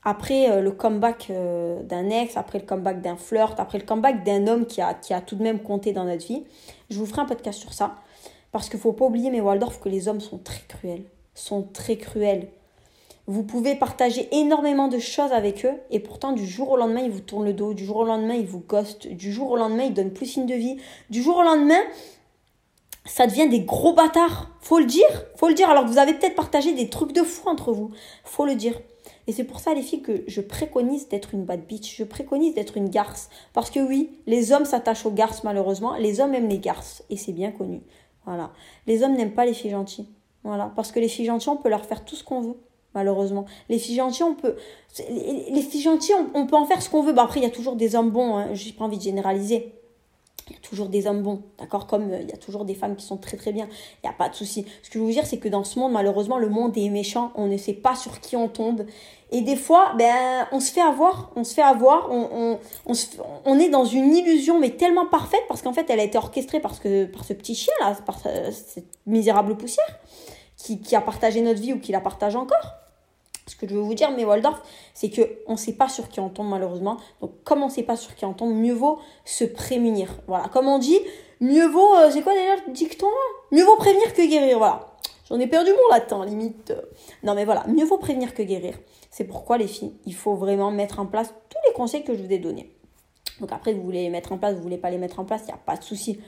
après 0.04 0.50
euh, 0.50 0.60
le 0.60 0.70
comeback 0.70 1.28
euh, 1.30 1.82
d'un 1.82 2.08
ex, 2.10 2.36
après 2.36 2.58
le 2.58 2.64
comeback 2.64 3.00
d'un 3.02 3.16
flirt, 3.16 3.58
après 3.58 3.78
le 3.78 3.84
comeback 3.84 4.24
d'un 4.24 4.46
homme 4.46 4.66
qui 4.66 4.80
a, 4.80 4.94
qui 4.94 5.12
a 5.12 5.20
tout 5.20 5.36
de 5.36 5.42
même 5.42 5.60
compté 5.60 5.92
dans 5.92 6.04
notre 6.04 6.26
vie. 6.26 6.44
Je 6.90 6.98
vous 6.98 7.06
ferai 7.06 7.22
un 7.22 7.26
podcast 7.26 7.58
sur 7.58 7.72
ça. 7.72 7.96
Parce 8.52 8.68
qu'il 8.68 8.78
ne 8.78 8.82
faut 8.82 8.92
pas 8.92 9.04
oublier, 9.04 9.30
mes 9.30 9.40
Waldorf, 9.40 9.80
que 9.80 9.88
les 9.88 10.08
hommes 10.08 10.20
sont 10.20 10.38
très 10.38 10.62
cruels. 10.66 11.04
Sont 11.34 11.62
très 11.62 11.96
cruels. 11.96 12.48
Vous 13.26 13.42
pouvez 13.42 13.74
partager 13.74 14.26
énormément 14.32 14.88
de 14.88 14.98
choses 14.98 15.32
avec 15.32 15.66
eux 15.66 15.74
et 15.90 16.00
pourtant 16.00 16.32
du 16.32 16.46
jour 16.46 16.70
au 16.70 16.76
lendemain 16.78 17.02
ils 17.02 17.10
vous 17.10 17.20
tournent 17.20 17.44
le 17.44 17.52
dos, 17.52 17.74
du 17.74 17.84
jour 17.84 17.98
au 17.98 18.04
lendemain 18.04 18.32
ils 18.32 18.46
vous 18.46 18.64
ghostent, 18.66 19.06
du 19.06 19.30
jour 19.30 19.50
au 19.50 19.56
lendemain 19.56 19.82
ils 19.82 19.92
donnent 19.92 20.14
plus 20.14 20.24
signe 20.24 20.46
de 20.46 20.54
vie, 20.54 20.78
du 21.10 21.22
jour 21.22 21.36
au 21.36 21.42
lendemain 21.42 21.82
ça 23.08 23.26
devient 23.26 23.48
des 23.48 23.60
gros 23.60 23.94
bâtards. 23.94 24.50
Faut 24.60 24.78
le 24.78 24.84
dire, 24.84 25.24
faut 25.36 25.48
le 25.48 25.54
dire. 25.54 25.68
Alors 25.70 25.84
que 25.84 25.88
vous 25.88 25.98
avez 25.98 26.14
peut-être 26.14 26.34
partagé 26.34 26.72
des 26.72 26.88
trucs 26.88 27.12
de 27.12 27.22
fou 27.22 27.48
entre 27.48 27.72
vous. 27.72 27.90
Faut 28.24 28.44
le 28.44 28.54
dire. 28.54 28.74
Et 29.26 29.32
c'est 29.32 29.44
pour 29.44 29.60
ça, 29.60 29.74
les 29.74 29.82
filles, 29.82 30.02
que 30.02 30.24
je 30.26 30.40
préconise 30.40 31.08
d'être 31.08 31.34
une 31.34 31.44
bad 31.44 31.66
bitch. 31.66 31.96
Je 31.96 32.04
préconise 32.04 32.54
d'être 32.54 32.76
une 32.76 32.88
garce. 32.88 33.28
Parce 33.52 33.70
que 33.70 33.80
oui, 33.80 34.10
les 34.26 34.52
hommes 34.52 34.64
s'attachent 34.64 35.06
aux 35.06 35.10
garces, 35.10 35.44
malheureusement. 35.44 35.96
Les 35.96 36.20
hommes 36.20 36.34
aiment 36.34 36.48
les 36.48 36.58
garces. 36.58 37.02
Et 37.10 37.16
c'est 37.16 37.32
bien 37.32 37.50
connu. 37.50 37.82
Voilà. 38.24 38.50
Les 38.86 39.02
hommes 39.02 39.16
n'aiment 39.16 39.34
pas 39.34 39.46
les 39.46 39.54
filles 39.54 39.70
gentilles. 39.70 40.08
Voilà. 40.44 40.72
Parce 40.76 40.92
que 40.92 41.00
les 41.00 41.08
filles 41.08 41.26
gentilles, 41.26 41.50
on 41.50 41.56
peut 41.56 41.68
leur 41.70 41.84
faire 41.84 42.04
tout 42.04 42.14
ce 42.14 42.24
qu'on 42.24 42.40
veut. 42.40 42.56
malheureusement. 42.94 43.46
Les 43.68 43.78
filles 43.78 43.96
gentilles, 43.96 44.24
on 44.24 44.34
peut. 44.34 44.56
Les, 45.08 45.62
filles 45.62 45.82
gentilles, 45.82 46.14
on, 46.34 46.46
peut 46.46 46.56
en 46.56 46.66
faire 46.66 46.82
ce 46.82 46.90
qu'on 46.90 47.02
veut. 47.02 47.12
Bah, 47.12 47.22
après, 47.24 47.40
il 47.40 47.42
y 47.42 47.46
a 47.46 47.50
toujours 47.50 47.76
des 47.76 47.96
hommes 47.96 48.10
bons, 48.10 48.36
hein. 48.36 48.54
j'ai 48.54 48.72
pas 48.72 48.84
envie 48.84 48.98
de 48.98 49.02
généraliser. 49.02 49.77
Il 50.48 50.54
y 50.54 50.56
a 50.56 50.60
toujours 50.60 50.88
des 50.88 51.06
hommes 51.06 51.22
bons, 51.22 51.42
d'accord 51.58 51.86
Comme 51.86 52.10
euh, 52.10 52.20
il 52.22 52.28
y 52.28 52.32
a 52.32 52.36
toujours 52.36 52.64
des 52.64 52.74
femmes 52.74 52.96
qui 52.96 53.04
sont 53.04 53.16
très 53.16 53.36
très 53.36 53.52
bien. 53.52 53.68
Il 54.02 54.06
n'y 54.06 54.10
a 54.10 54.16
pas 54.16 54.28
de 54.28 54.34
souci. 54.34 54.66
Ce 54.82 54.88
que 54.88 54.94
je 54.94 54.98
veux 54.98 55.04
vous 55.04 55.12
dire, 55.12 55.26
c'est 55.26 55.38
que 55.38 55.48
dans 55.48 55.64
ce 55.64 55.78
monde, 55.78 55.92
malheureusement, 55.92 56.38
le 56.38 56.48
monde 56.48 56.76
est 56.76 56.88
méchant. 56.88 57.32
On 57.34 57.46
ne 57.46 57.56
sait 57.56 57.74
pas 57.74 57.94
sur 57.94 58.20
qui 58.20 58.36
on 58.36 58.48
tombe. 58.48 58.84
Et 59.30 59.42
des 59.42 59.56
fois, 59.56 59.92
ben, 59.98 60.46
on 60.52 60.60
se 60.60 60.72
fait 60.72 60.80
avoir. 60.80 61.30
On 61.36 61.44
se 61.44 61.54
fait 61.54 61.62
avoir. 61.62 62.10
On, 62.10 62.58
on, 62.86 62.94
on, 63.44 63.58
est 63.58 63.68
dans 63.68 63.84
une 63.84 64.14
illusion, 64.14 64.58
mais 64.58 64.70
tellement 64.70 65.06
parfaite, 65.06 65.42
parce 65.48 65.62
qu'en 65.62 65.72
fait, 65.72 65.88
elle 65.90 66.00
a 66.00 66.04
été 66.04 66.16
orchestrée 66.16 66.60
par 66.60 66.74
ce, 66.74 67.04
par 67.04 67.24
ce 67.24 67.34
petit 67.34 67.54
chien, 67.54 67.74
là, 67.80 67.94
par 68.06 68.20
cette 68.20 68.88
misérable 69.06 69.56
poussière, 69.56 69.98
qui, 70.56 70.80
qui 70.80 70.96
a 70.96 71.00
partagé 71.00 71.40
notre 71.42 71.60
vie 71.60 71.74
ou 71.74 71.80
qui 71.80 71.92
la 71.92 72.00
partage 72.00 72.36
encore. 72.36 72.87
Ce 73.48 73.56
que 73.56 73.66
je 73.66 73.74
veux 73.74 73.80
vous 73.80 73.94
dire, 73.94 74.10
mais 74.10 74.24
Waldorf, 74.24 74.62
c'est 74.94 75.10
que 75.10 75.22
on 75.46 75.52
ne 75.52 75.56
sait 75.56 75.72
pas 75.72 75.88
sur 75.88 76.08
qui 76.08 76.20
on 76.20 76.28
tombe 76.28 76.48
malheureusement. 76.48 76.98
Donc 77.20 77.32
comme 77.44 77.62
on 77.62 77.66
ne 77.66 77.72
sait 77.72 77.82
pas 77.82 77.96
sur 77.96 78.14
qui 78.14 78.24
on 78.24 78.34
tombe, 78.34 78.54
mieux 78.54 78.74
vaut 78.74 78.98
se 79.24 79.44
prémunir. 79.44 80.14
Voilà, 80.26 80.48
comme 80.48 80.68
on 80.68 80.78
dit, 80.78 80.98
mieux 81.40 81.66
vaut, 81.66 81.94
euh, 81.96 82.10
c'est 82.10 82.22
quoi 82.22 82.34
déjà 82.34 82.56
le 82.66 82.72
dicton 82.72 83.06
Mieux 83.50 83.64
vaut 83.64 83.76
prévenir 83.76 84.12
que 84.12 84.28
guérir. 84.28 84.58
Voilà. 84.58 84.94
J'en 85.28 85.38
ai 85.40 85.46
perdu 85.46 85.70
mon 85.70 85.94
latin, 85.94 86.24
limite. 86.24 86.72
Non 87.22 87.34
mais 87.34 87.44
voilà, 87.44 87.66
mieux 87.66 87.84
vaut 87.84 87.98
prévenir 87.98 88.34
que 88.34 88.42
guérir. 88.42 88.78
C'est 89.10 89.24
pourquoi 89.24 89.58
les 89.58 89.66
filles, 89.66 89.94
il 90.06 90.14
faut 90.14 90.34
vraiment 90.34 90.70
mettre 90.70 91.00
en 91.00 91.06
place 91.06 91.34
tous 91.48 91.58
les 91.66 91.74
conseils 91.74 92.04
que 92.04 92.14
je 92.14 92.22
vous 92.22 92.32
ai 92.32 92.38
donnés. 92.38 92.72
Donc 93.40 93.52
après, 93.52 93.72
vous 93.72 93.82
voulez 93.82 94.02
les 94.02 94.10
mettre 94.10 94.32
en 94.32 94.38
place, 94.38 94.54
vous 94.54 94.62
voulez 94.62 94.78
pas 94.78 94.90
les 94.90 94.98
mettre 94.98 95.20
en 95.20 95.24
place, 95.24 95.42
il 95.42 95.46
n'y 95.46 95.52
a 95.52 95.58
pas 95.58 95.76
de 95.76 95.84
souci. 95.84 96.18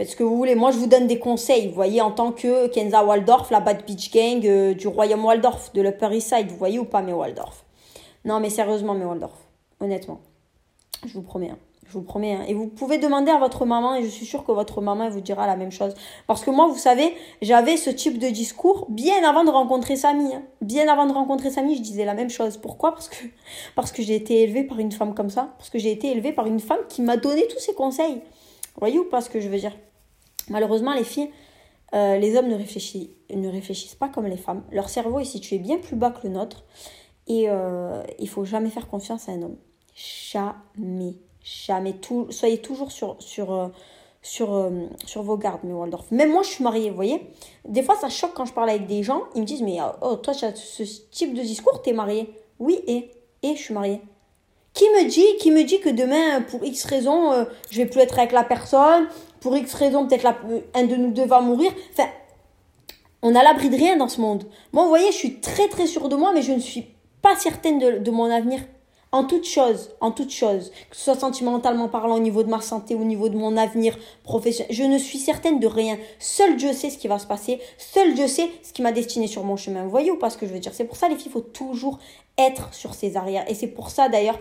Faites 0.00 0.08
ce 0.08 0.16
que 0.16 0.22
vous 0.22 0.34
voulez. 0.34 0.54
Moi, 0.54 0.70
je 0.70 0.78
vous 0.78 0.86
donne 0.86 1.06
des 1.06 1.18
conseils. 1.18 1.68
Vous 1.68 1.74
voyez, 1.74 2.00
en 2.00 2.10
tant 2.10 2.32
que 2.32 2.68
Kenza 2.68 3.04
Waldorf, 3.04 3.50
la 3.50 3.60
Bad 3.60 3.84
Beach 3.84 4.10
Gang 4.10 4.42
euh, 4.46 4.72
du 4.72 4.88
Royaume 4.88 5.22
Waldorf, 5.26 5.74
de 5.74 5.82
l'Upper 5.82 6.08
East 6.16 6.34
Side. 6.34 6.48
Vous 6.48 6.56
voyez 6.56 6.78
ou 6.78 6.86
pas, 6.86 7.02
mes 7.02 7.12
Waldorf? 7.12 7.66
Non, 8.24 8.40
mais 8.40 8.48
sérieusement, 8.48 8.94
mes 8.94 9.04
Waldorf. 9.04 9.36
Honnêtement. 9.78 10.20
Je 11.04 11.12
vous 11.12 11.20
promets. 11.20 11.50
Hein. 11.50 11.58
Je 11.86 11.92
vous 11.92 12.00
promets. 12.00 12.32
Hein. 12.32 12.44
Et 12.48 12.54
vous 12.54 12.66
pouvez 12.66 12.96
demander 12.96 13.30
à 13.30 13.38
votre 13.38 13.66
maman, 13.66 13.94
et 13.94 14.02
je 14.02 14.08
suis 14.08 14.24
sûre 14.24 14.42
que 14.46 14.52
votre 14.52 14.80
maman 14.80 15.10
vous 15.10 15.20
dira 15.20 15.46
la 15.46 15.54
même 15.54 15.70
chose. 15.70 15.92
Parce 16.26 16.42
que 16.42 16.50
moi, 16.50 16.66
vous 16.66 16.78
savez, 16.78 17.14
j'avais 17.42 17.76
ce 17.76 17.90
type 17.90 18.18
de 18.18 18.28
discours 18.28 18.86
bien 18.88 19.22
avant 19.28 19.44
de 19.44 19.50
rencontrer 19.50 19.96
Samy. 19.96 20.34
Hein. 20.34 20.42
Bien 20.62 20.88
avant 20.88 21.04
de 21.04 21.12
rencontrer 21.12 21.50
Samy, 21.50 21.76
je 21.76 21.82
disais 21.82 22.06
la 22.06 22.14
même 22.14 22.30
chose. 22.30 22.56
Pourquoi? 22.56 22.92
Parce 22.92 23.10
que, 23.10 23.26
parce 23.76 23.92
que 23.92 24.00
j'ai 24.00 24.14
été 24.14 24.44
élevée 24.44 24.64
par 24.64 24.78
une 24.78 24.92
femme 24.92 25.12
comme 25.12 25.28
ça. 25.28 25.50
Parce 25.58 25.68
que 25.68 25.78
j'ai 25.78 25.92
été 25.92 26.10
élevée 26.10 26.32
par 26.32 26.46
une 26.46 26.60
femme 26.60 26.80
qui 26.88 27.02
m'a 27.02 27.18
donné 27.18 27.46
tous 27.48 27.58
ces 27.58 27.74
conseils. 27.74 28.14
Vous 28.14 28.80
voyez 28.80 28.98
ou 28.98 29.04
pas 29.04 29.20
ce 29.20 29.28
que 29.28 29.40
je 29.40 29.48
veux 29.50 29.58
dire? 29.58 29.76
Malheureusement, 30.50 30.92
les 30.92 31.04
filles, 31.04 31.30
euh, 31.94 32.18
les 32.18 32.36
hommes 32.36 32.48
ne 32.48 32.56
réfléchissent, 32.56 33.94
pas 33.94 34.08
comme 34.08 34.26
les 34.26 34.36
femmes. 34.36 34.62
Leur 34.70 34.88
cerveau 34.88 35.20
est 35.20 35.24
situé 35.24 35.58
bien 35.58 35.78
plus 35.78 35.96
bas 35.96 36.10
que 36.10 36.26
le 36.26 36.34
nôtre. 36.34 36.64
Et 37.30 37.44
euh, 37.48 38.02
il 38.18 38.28
faut 38.28 38.44
jamais 38.44 38.70
faire 38.70 38.88
confiance 38.88 39.28
à 39.28 39.32
un 39.32 39.42
homme. 39.42 39.56
Jamais. 39.94 41.14
Jamais. 41.42 41.94
Soyez 42.30 42.58
toujours 42.58 42.88
euh, 43.02 43.68
euh, 44.40 44.86
sur 45.06 45.22
vos 45.22 45.36
gardes, 45.36 45.62
mes 45.62 45.72
Waldorf. 45.72 46.10
Même 46.10 46.32
moi, 46.32 46.42
je 46.42 46.48
suis 46.48 46.64
mariée, 46.64 46.90
vous 46.90 46.96
voyez. 46.96 47.30
Des 47.68 47.84
fois, 47.84 47.94
ça 47.94 48.08
choque 48.08 48.34
quand 48.34 48.46
je 48.46 48.52
parle 48.52 48.70
avec 48.70 48.88
des 48.88 49.04
gens. 49.04 49.22
Ils 49.36 49.42
me 49.42 49.46
disent, 49.46 49.62
mais 49.62 49.78
oh, 50.02 50.16
toi, 50.16 50.34
tu 50.34 50.44
as 50.44 50.56
ce 50.56 50.82
type 51.10 51.34
de 51.34 51.40
discours, 51.40 51.82
t'es 51.82 51.92
mariée. 51.92 52.34
Oui, 52.58 52.80
et, 52.88 53.10
je 53.44 53.60
suis 53.60 53.74
mariée. 53.74 54.00
Qui 54.74 54.84
me 54.84 55.08
dit, 55.08 55.36
qui 55.38 55.52
me 55.52 55.62
dit 55.62 55.80
que 55.80 55.88
demain, 55.88 56.42
pour 56.42 56.64
X 56.64 56.84
raison, 56.84 57.46
je 57.70 57.76
vais 57.76 57.86
plus 57.86 58.00
être 58.00 58.18
avec 58.18 58.32
la 58.32 58.44
personne, 58.44 59.06
pour 59.40 59.56
X 59.56 59.74
raison, 59.74 60.06
peut-être 60.06 60.26
un 60.74 60.84
de 60.84 60.96
nous 60.96 61.10
deux 61.10 61.26
va 61.26 61.40
mourir. 61.40 61.72
Enfin, 61.92 62.08
on 63.22 63.34
a 63.34 63.42
l'abri 63.42 63.68
de 63.68 63.76
rien 63.76 63.96
dans 63.96 64.08
ce 64.08 64.20
monde. 64.20 64.44
Moi, 64.72 64.82
vous 64.84 64.88
voyez, 64.88 65.12
je 65.12 65.16
suis 65.16 65.40
très 65.40 65.68
très 65.68 65.86
sûre 65.86 66.08
de 66.08 66.16
moi, 66.16 66.32
mais 66.34 66.42
je 66.42 66.52
ne 66.52 66.60
suis 66.60 66.86
pas 67.22 67.36
certaine 67.36 68.02
de, 68.02 68.10
mon 68.10 68.30
avenir. 68.30 68.60
En 69.12 69.24
toute 69.24 69.44
chose, 69.44 69.90
en 70.00 70.12
toute 70.12 70.30
chose, 70.30 70.70
que 70.88 70.96
ce 70.96 71.02
soit 71.02 71.18
sentimentalement 71.18 71.88
parlant, 71.88 72.14
au 72.14 72.20
niveau 72.20 72.44
de 72.44 72.48
ma 72.48 72.60
santé, 72.60 72.94
au 72.94 73.02
niveau 73.02 73.28
de 73.28 73.36
mon 73.36 73.56
avenir 73.56 73.98
professionnel, 74.22 74.72
je 74.72 74.84
ne 74.84 74.98
suis 74.98 75.18
certaine 75.18 75.58
de 75.58 75.66
rien. 75.66 75.98
Seul 76.20 76.56
Dieu 76.56 76.72
sait 76.72 76.90
ce 76.90 76.98
qui 76.98 77.08
va 77.08 77.18
se 77.18 77.26
passer. 77.26 77.60
Seul 77.76 78.14
Dieu 78.14 78.28
sait 78.28 78.48
ce 78.62 78.72
qui 78.72 78.82
m'a 78.82 78.92
destiné 78.92 79.26
sur 79.26 79.42
mon 79.42 79.56
chemin. 79.56 79.82
Vous 79.82 79.90
voyez 79.90 80.12
ou 80.12 80.16
pas 80.16 80.30
ce 80.30 80.38
que 80.38 80.46
je 80.46 80.52
veux 80.52 80.60
dire? 80.60 80.72
C'est 80.72 80.84
pour 80.84 80.96
ça, 80.96 81.08
les 81.08 81.16
filles, 81.16 81.26
il 81.26 81.32
faut 81.32 81.40
toujours 81.40 81.98
être 82.38 82.72
sur 82.72 82.94
ses 82.94 83.16
arrières. 83.16 83.44
Et 83.50 83.54
c'est 83.54 83.66
pour 83.66 83.90
ça, 83.90 84.08
d'ailleurs, 84.08 84.38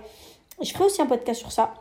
je 0.61 0.71
ferai 0.71 0.85
aussi 0.85 1.01
un 1.01 1.07
podcast 1.07 1.39
sur 1.39 1.51
ça. 1.51 1.73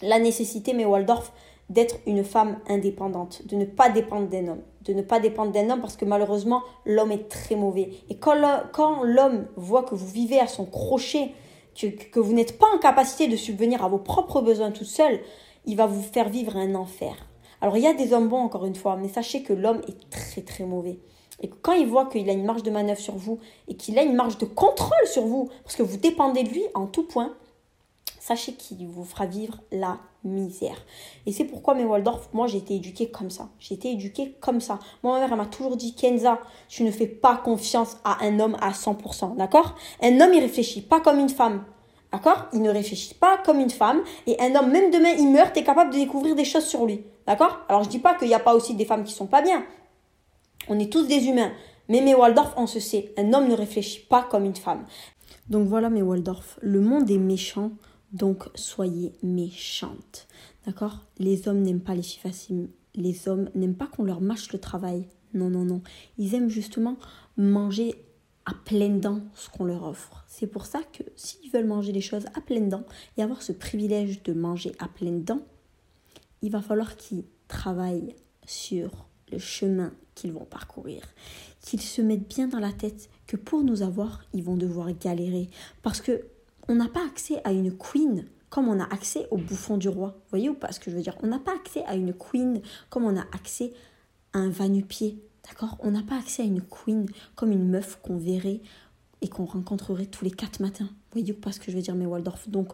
La 0.00 0.20
nécessité, 0.20 0.72
mais 0.72 0.84
Waldorf, 0.84 1.32
d'être 1.70 1.96
une 2.06 2.24
femme 2.24 2.58
indépendante, 2.68 3.46
de 3.46 3.56
ne 3.56 3.64
pas 3.64 3.88
dépendre 3.88 4.28
d'un 4.28 4.48
homme, 4.48 4.62
de 4.84 4.92
ne 4.92 5.02
pas 5.02 5.20
dépendre 5.20 5.52
d'un 5.52 5.70
homme 5.70 5.80
parce 5.80 5.96
que 5.96 6.04
malheureusement 6.04 6.62
l'homme 6.84 7.12
est 7.12 7.28
très 7.28 7.54
mauvais. 7.54 7.90
Et 8.10 8.18
quand 8.18 9.02
l'homme 9.04 9.46
voit 9.56 9.84
que 9.84 9.94
vous 9.94 10.08
vivez 10.08 10.40
à 10.40 10.48
son 10.48 10.66
crochet, 10.66 11.30
que, 11.74 12.20
vous 12.20 12.32
n'êtes 12.32 12.58
pas 12.58 12.66
en 12.74 12.78
capacité 12.78 13.28
de 13.28 13.36
subvenir 13.36 13.84
à 13.84 13.88
vos 13.88 13.98
propres 13.98 14.42
besoins 14.42 14.72
tout 14.72 14.84
seul, 14.84 15.20
il 15.64 15.76
va 15.76 15.86
vous 15.86 16.02
faire 16.02 16.28
vivre 16.28 16.56
un 16.56 16.74
enfer. 16.74 17.14
Alors 17.60 17.76
il 17.76 17.84
y 17.84 17.86
a 17.86 17.94
des 17.94 18.12
hommes 18.12 18.28
bons 18.28 18.38
encore 18.40 18.66
une 18.66 18.74
fois, 18.74 18.96
mais 18.96 19.08
sachez 19.08 19.42
que 19.42 19.52
l'homme 19.52 19.80
est 19.86 20.10
très 20.10 20.42
très 20.42 20.64
mauvais. 20.64 20.98
Et 21.42 21.48
quand 21.62 21.72
il 21.72 21.86
voit 21.86 22.06
qu'il 22.06 22.28
a 22.28 22.32
une 22.32 22.44
marge 22.44 22.64
de 22.64 22.70
manœuvre 22.70 23.00
sur 23.00 23.14
vous 23.14 23.38
et 23.68 23.74
qu'il 23.74 23.98
a 23.98 24.02
une 24.02 24.14
marge 24.14 24.38
de 24.38 24.44
contrôle 24.44 25.06
sur 25.06 25.22
vous, 25.22 25.48
parce 25.62 25.76
que 25.76 25.82
vous 25.82 25.96
dépendez 25.96 26.42
de 26.42 26.50
lui 26.50 26.64
en 26.74 26.86
tout 26.86 27.04
point, 27.04 27.34
sachez 28.30 28.52
qu'il 28.52 28.86
vous 28.86 29.04
fera 29.04 29.26
vivre 29.26 29.58
la 29.72 29.98
misère. 30.22 30.76
Et 31.26 31.32
c'est 31.32 31.44
pourquoi 31.44 31.74
mes 31.74 31.84
Waldorf, 31.84 32.28
moi 32.32 32.46
j'ai 32.46 32.58
été 32.58 32.76
éduquée 32.76 33.10
comme 33.10 33.28
ça. 33.28 33.48
J'ai 33.58 33.74
été 33.74 33.90
éduquée 33.90 34.36
comme 34.40 34.60
ça. 34.60 34.78
Moi, 35.02 35.14
ma 35.14 35.18
mère, 35.18 35.32
elle 35.32 35.38
m'a 35.38 35.46
toujours 35.46 35.76
dit, 35.76 35.96
Kenza, 35.96 36.38
tu 36.68 36.84
ne 36.84 36.92
fais 36.92 37.08
pas 37.08 37.34
confiance 37.36 37.96
à 38.04 38.24
un 38.24 38.38
homme 38.38 38.56
à 38.60 38.70
100%, 38.70 39.36
d'accord? 39.36 39.74
Un 40.00 40.20
homme, 40.20 40.32
il 40.32 40.40
réfléchit 40.40 40.82
pas 40.82 41.00
comme 41.00 41.18
une 41.18 41.28
femme. 41.28 41.64
D'accord? 42.12 42.46
Il 42.52 42.62
ne 42.62 42.70
réfléchit 42.70 43.14
pas 43.14 43.38
comme 43.38 43.58
une 43.58 43.70
femme. 43.70 44.02
Et 44.28 44.40
un 44.40 44.54
homme, 44.54 44.70
même 44.70 44.92
demain, 44.92 45.10
il 45.18 45.28
meurt, 45.32 45.52
tu 45.52 45.60
es 45.60 45.64
capable 45.64 45.92
de 45.92 45.98
découvrir 45.98 46.36
des 46.36 46.44
choses 46.44 46.66
sur 46.66 46.86
lui. 46.86 47.02
D'accord? 47.26 47.58
Alors, 47.68 47.82
je 47.82 47.88
dis 47.88 47.98
pas 47.98 48.14
qu'il 48.14 48.28
n'y 48.28 48.34
a 48.34 48.38
pas 48.38 48.54
aussi 48.54 48.74
des 48.74 48.84
femmes 48.84 49.02
qui 49.02 49.12
sont 49.12 49.26
pas 49.26 49.42
bien. 49.42 49.64
On 50.68 50.78
est 50.78 50.92
tous 50.92 51.08
des 51.08 51.26
humains. 51.26 51.50
Mais 51.88 52.00
mes 52.00 52.14
Waldorf, 52.14 52.54
on 52.56 52.68
se 52.68 52.78
sait. 52.78 53.12
Un 53.18 53.32
homme 53.32 53.48
ne 53.48 53.54
réfléchit 53.54 54.06
pas 54.08 54.22
comme 54.22 54.44
une 54.44 54.54
femme. 54.54 54.84
Donc 55.48 55.66
voilà 55.66 55.90
mes 55.90 56.02
Waldorf. 56.02 56.60
Le 56.62 56.80
monde 56.80 57.10
est 57.10 57.18
méchant. 57.18 57.72
Donc 58.12 58.44
soyez 58.54 59.12
méchante. 59.22 60.26
D'accord? 60.66 61.06
Les 61.18 61.48
hommes 61.48 61.62
n'aiment 61.62 61.80
pas 61.80 61.94
les 61.94 62.02
filles 62.02 62.20
faciles. 62.20 62.68
Les 62.94 63.28
hommes 63.28 63.50
n'aiment 63.54 63.76
pas 63.76 63.86
qu'on 63.86 64.04
leur 64.04 64.20
mâche 64.20 64.52
le 64.52 64.58
travail. 64.58 65.06
Non, 65.32 65.48
non, 65.48 65.64
non. 65.64 65.82
Ils 66.18 66.34
aiment 66.34 66.50
justement 66.50 66.96
manger 67.36 67.94
à 68.46 68.52
pleines 68.64 69.00
dents 69.00 69.20
ce 69.34 69.48
qu'on 69.48 69.64
leur 69.64 69.84
offre. 69.84 70.24
C'est 70.26 70.48
pour 70.48 70.66
ça 70.66 70.80
que 70.92 71.02
s'ils 71.14 71.50
veulent 71.50 71.66
manger 71.66 71.92
les 71.92 72.00
choses 72.00 72.26
à 72.34 72.40
pleines 72.40 72.68
dents 72.68 72.84
et 73.16 73.22
avoir 73.22 73.42
ce 73.42 73.52
privilège 73.52 74.22
de 74.22 74.32
manger 74.32 74.72
à 74.80 74.88
pleines 74.88 75.22
dents, 75.22 75.42
il 76.42 76.50
va 76.50 76.62
falloir 76.62 76.96
qu'ils 76.96 77.24
travaillent 77.48 78.16
sur 78.46 79.06
le 79.30 79.38
chemin 79.38 79.92
qu'ils 80.14 80.32
vont 80.32 80.44
parcourir. 80.44 81.02
Qu'ils 81.60 81.80
se 81.80 82.02
mettent 82.02 82.28
bien 82.28 82.48
dans 82.48 82.58
la 82.58 82.72
tête 82.72 83.08
que 83.26 83.36
pour 83.36 83.62
nous 83.62 83.82
avoir, 83.82 84.24
ils 84.32 84.42
vont 84.42 84.56
devoir 84.56 84.92
galérer. 84.98 85.48
Parce 85.82 86.00
que 86.00 86.24
on 86.70 86.76
n'a 86.76 86.88
pas 86.88 87.04
accès 87.04 87.40
à 87.42 87.50
une 87.50 87.76
queen 87.76 88.26
comme 88.48 88.68
on 88.68 88.78
a 88.78 88.84
accès 88.84 89.26
au 89.32 89.36
bouffon 89.36 89.76
du 89.76 89.88
roi. 89.88 90.16
Voyez 90.30 90.48
ou 90.48 90.54
pas 90.54 90.70
ce 90.70 90.78
que 90.78 90.88
je 90.88 90.96
veux 90.96 91.02
dire? 91.02 91.16
On 91.20 91.26
n'a 91.26 91.40
pas 91.40 91.52
accès 91.52 91.82
à 91.84 91.96
une 91.96 92.14
queen 92.14 92.62
comme 92.90 93.04
on 93.04 93.16
a 93.16 93.22
accès 93.32 93.72
à 94.32 94.38
un 94.38 94.50
vanupier. 94.50 95.18
D'accord? 95.48 95.76
On 95.80 95.90
n'a 95.90 96.02
pas 96.02 96.16
accès 96.16 96.42
à 96.42 96.44
une 96.44 96.62
queen 96.62 97.06
comme 97.34 97.50
une 97.50 97.68
meuf 97.68 97.98
qu'on 98.02 98.18
verrait 98.18 98.60
et 99.20 99.28
qu'on 99.28 99.46
rencontrerait 99.46 100.06
tous 100.06 100.24
les 100.24 100.30
quatre 100.30 100.60
matins. 100.60 100.88
Voyez 101.10 101.32
ou 101.32 101.36
pas 101.36 101.50
ce 101.50 101.58
que 101.58 101.72
je 101.72 101.76
veux 101.76 101.82
dire, 101.82 101.96
mes 101.96 102.06
Waldorf? 102.06 102.48
Donc, 102.48 102.68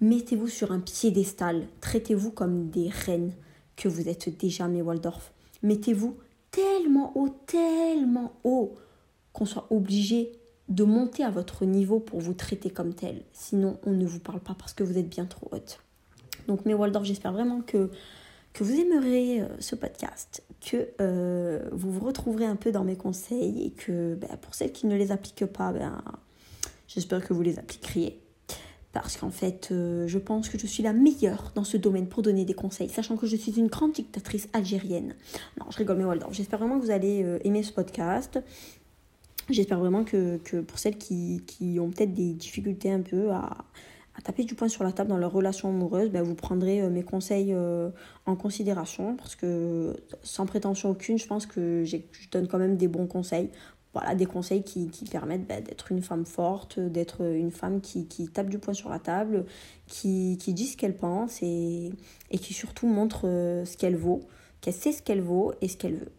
mettez-vous 0.00 0.48
sur 0.48 0.72
un 0.72 0.80
piédestal. 0.80 1.66
Traitez-vous 1.82 2.30
comme 2.30 2.70
des 2.70 2.88
reines 2.88 3.32
que 3.76 3.88
vous 3.88 4.08
êtes 4.08 4.34
déjà, 4.38 4.66
mes 4.66 4.80
Waldorf. 4.80 5.30
Mettez-vous 5.62 6.16
tellement 6.50 7.12
haut, 7.14 7.28
tellement 7.46 8.32
haut 8.44 8.76
qu'on 9.34 9.44
soit 9.44 9.66
obligé 9.68 10.32
de 10.68 10.84
monter 10.84 11.22
à 11.22 11.30
votre 11.30 11.64
niveau 11.64 12.00
pour 12.00 12.20
vous 12.20 12.34
traiter 12.34 12.70
comme 12.70 12.94
tel. 12.94 13.22
Sinon, 13.32 13.78
on 13.84 13.92
ne 13.92 14.04
vous 14.04 14.18
parle 14.18 14.40
pas 14.40 14.54
parce 14.58 14.72
que 14.72 14.82
vous 14.82 14.98
êtes 14.98 15.08
bien 15.08 15.24
trop 15.24 15.48
haute. 15.52 15.80
Donc, 16.48 16.64
mes 16.64 16.74
Waldorf, 16.74 17.04
j'espère 17.04 17.32
vraiment 17.32 17.60
que, 17.60 17.90
vous 18.58 18.72
aimerez 18.72 19.42
euh, 19.42 19.48
ce 19.60 19.76
podcast, 19.76 20.42
que 20.62 20.88
euh, 21.02 21.68
vous 21.72 21.92
vous 21.92 22.00
retrouverez 22.00 22.46
un 22.46 22.56
peu 22.56 22.72
dans 22.72 22.84
mes 22.84 22.96
conseils 22.96 23.66
et 23.66 23.70
que 23.70 24.14
ben, 24.14 24.34
pour 24.40 24.54
celles 24.54 24.72
qui 24.72 24.86
ne 24.86 24.96
les 24.96 25.12
appliquent 25.12 25.44
pas, 25.44 25.72
ben, 25.72 26.00
j'espère 26.88 27.22
que 27.22 27.34
vous 27.34 27.42
les 27.42 27.58
appliqueriez. 27.58 28.18
Parce 28.94 29.18
qu'en 29.18 29.28
fait, 29.28 29.68
euh, 29.72 30.08
je 30.08 30.18
pense 30.18 30.48
que 30.48 30.58
je 30.58 30.66
suis 30.66 30.82
la 30.82 30.94
meilleure 30.94 31.52
dans 31.54 31.64
ce 31.64 31.76
domaine 31.76 32.08
pour 32.08 32.22
donner 32.22 32.46
des 32.46 32.54
conseils, 32.54 32.88
sachant 32.88 33.18
que 33.18 33.26
je 33.26 33.36
suis 33.36 33.52
une 33.58 33.66
grande 33.66 33.92
dictatrice 33.92 34.48
algérienne. 34.54 35.14
Non, 35.60 35.66
je 35.70 35.76
rigole, 35.76 35.98
mes 35.98 36.06
Waldorf. 36.06 36.32
J'espère 36.32 36.58
vraiment 36.58 36.78
que 36.78 36.84
vous 36.86 36.90
allez 36.90 37.26
aimer 37.44 37.62
ce 37.62 37.74
podcast. 37.74 38.40
J'espère 39.48 39.78
vraiment 39.78 40.02
que, 40.02 40.38
pour 40.62 40.78
celles 40.78 40.98
qui, 40.98 41.40
ont 41.80 41.90
peut-être 41.90 42.12
des 42.12 42.32
difficultés 42.32 42.90
un 42.90 43.00
peu 43.00 43.30
à, 43.30 43.64
taper 44.24 44.42
du 44.44 44.54
poing 44.54 44.68
sur 44.68 44.82
la 44.82 44.90
table 44.90 45.10
dans 45.10 45.18
leur 45.18 45.30
relation 45.30 45.68
amoureuse, 45.68 46.10
ben 46.10 46.22
vous 46.22 46.34
prendrez 46.34 46.80
euh, 46.80 46.90
mes 46.90 47.04
conseils 47.04 47.52
euh, 47.52 47.90
en 48.24 48.34
considération 48.34 49.14
parce 49.14 49.36
que 49.36 49.94
sans 50.22 50.46
prétention 50.46 50.90
aucune, 50.90 51.18
je 51.18 51.26
pense 51.26 51.46
que 51.46 51.84
je 51.84 51.98
donne 52.32 52.48
quand 52.48 52.58
même 52.58 52.76
des 52.76 52.88
bons 52.88 53.06
conseils. 53.06 53.50
voilà, 53.92 54.16
des 54.16 54.26
conseils 54.26 54.64
qui, 54.64 54.88
permettent 55.10 55.46
bah, 55.46 55.60
d'être 55.60 55.92
une 55.92 56.02
femme 56.02 56.24
forte, 56.24 56.80
d'être 56.80 57.22
une 57.22 57.52
femme 57.52 57.80
qui, 57.80 58.06
tape 58.32 58.48
du 58.48 58.58
poing 58.58 58.74
sur 58.74 58.88
la 58.90 58.98
table, 58.98 59.44
qui, 59.86 60.38
qui 60.40 60.54
dit 60.54 60.66
ce 60.66 60.76
qu'elle 60.76 60.96
pense 60.96 61.40
et, 61.42 61.92
et 62.32 62.38
qui 62.38 62.52
surtout 62.52 62.88
montre 62.88 63.22
ce 63.64 63.76
qu'elle 63.76 63.96
vaut, 63.96 64.22
qu'elle 64.60 64.74
sait 64.74 64.92
ce 64.92 65.02
qu'elle 65.02 65.22
vaut 65.22 65.52
et 65.60 65.68
ce 65.68 65.76
qu'elle 65.76 65.94
veut. 65.96 66.12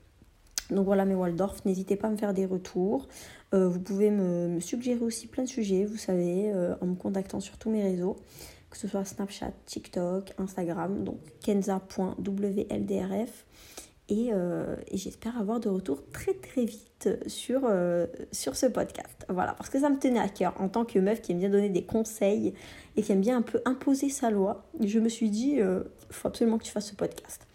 Donc 0.70 0.86
voilà 0.86 1.06
mes 1.06 1.16
Waldorf, 1.16 1.64
n'hésitez 1.66 1.96
pas 1.96 2.08
à 2.08 2.12
me 2.12 2.18
faire 2.18 2.34
des 2.34 2.46
retours. 2.46 3.08
Euh, 3.54 3.70
vous 3.70 3.80
pouvez 3.80 4.12
me, 4.12 4.60
suggérer 4.60 5.02
aussi 5.02 5.28
plein 5.28 5.44
de 5.44 5.50
sujets, 5.50 5.86
vous 5.86 5.98
savez, 5.98 6.52
euh, 6.54 6.76
en 6.82 6.88
me 6.88 6.96
contactant 6.96 7.40
sur 7.40 7.58
tous 7.58 7.70
mes 7.70 7.82
réseaux, 7.82 8.18
que 8.70 8.78
ce 8.78 8.88
soit 8.88 9.06
Snapchat, 9.06 9.54
TikTok, 9.66 10.34
Instagram, 10.38 11.04
donc 11.04 11.20
kenza.wldrf. 11.42 13.46
Et, 14.10 14.30
euh, 14.32 14.78
et 14.88 14.98
j'espère 14.98 15.38
avoir 15.38 15.60
de 15.60 15.68
retours 15.68 16.02
très 16.14 16.34
très 16.34 16.64
vite 16.64 17.10
sur, 17.28 17.70
sur 18.32 18.56
ce 18.56 18.66
podcast. 18.66 19.26
Voilà, 19.30 19.54
parce 19.54 19.70
que 19.70 19.80
ça 19.80 19.90
me 19.90 20.00
tenait 20.00 20.20
à 20.20 20.30
cœur 20.30 20.54
en 20.60 20.70
tant 20.70 20.86
que 20.86 20.98
meuf 20.98 21.22
qui 21.22 21.34
aime 21.34 21.40
bien 21.40 21.50
donner 21.50 21.70
des 21.70 21.84
conseils 21.84 22.54
et 22.96 23.02
qui 23.02 23.12
aime 23.12 23.20
bien 23.20 23.38
un 23.38 23.42
peu 23.42 23.62
imposer 23.66 24.10
sa 24.10 24.32
loi. 24.32 24.66
Je 24.82 25.00
me 25.00 25.10
suis 25.10 25.30
dit, 25.30 25.58
il 25.58 25.84
faut 26.10 26.30
absolument 26.30 26.58
que 26.58 26.64
tu 26.64 26.72
fasses 26.72 26.88
ce 26.88 26.96
podcast, 26.96 27.46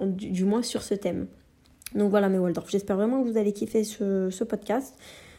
du 0.00 0.44
moins 0.44 0.62
sur 0.62 0.82
ce 0.82 0.94
thème. 0.94 1.26
Donc 1.94 2.10
voilà 2.10 2.28
mes 2.28 2.38
Waldorf, 2.38 2.68
j'espère 2.68 2.96
vraiment 2.96 3.22
que 3.22 3.28
vous 3.28 3.36
allez 3.36 3.52
kiffer 3.52 3.84
ce, 3.84 4.44
podcast. 4.44 4.96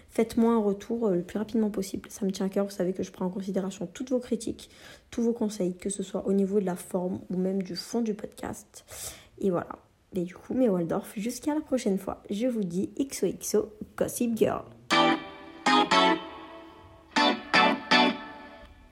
Faites-moi 0.10 0.54
un 0.54 0.60
retour 0.60 1.08
euh, 1.08 1.16
le 1.16 1.22
plus 1.22 1.38
rapidement 1.38 1.70
possible. 1.70 2.10
Ça 2.10 2.26
me 2.26 2.32
tient 2.32 2.46
à 2.46 2.50
cœur, 2.50 2.66
vous 2.66 2.72
savez 2.72 2.94
que 2.94 3.04
je 3.04 3.12
prends 3.12 3.26
en 3.26 3.30
considération 3.30 3.88
toutes 3.94 4.10
vos 4.10 4.20
critiques, 4.20 4.70
tous 5.12 5.22
vos 5.22 5.34
conseils, 5.34 5.76
que 5.76 5.90
ce 5.90 6.02
soit 6.02 6.26
au 6.26 6.34
niveau 6.34 6.60
de 6.60 6.66
la 6.66 6.78
forme 6.78 7.20
ou 7.30 7.38
même 7.38 7.62
du 7.62 7.76
fond 7.76 8.02
du 8.02 8.14
podcast. 8.14 8.86
Et 9.40 9.52
voilà. 9.52 9.70
Et 10.16 10.24
du 10.24 10.34
coup, 10.34 10.54
mes 10.54 10.70
Waldorf, 10.70 11.14
jusqu'à 11.18 11.54
la 11.54 11.62
prochaine 11.62 11.98
fois, 11.98 12.24
je 12.30 12.48
vous 12.48 12.64
dis 12.64 12.90
XOXO 12.98 13.74
Gossip 13.98 14.38
Girl. 14.38 14.64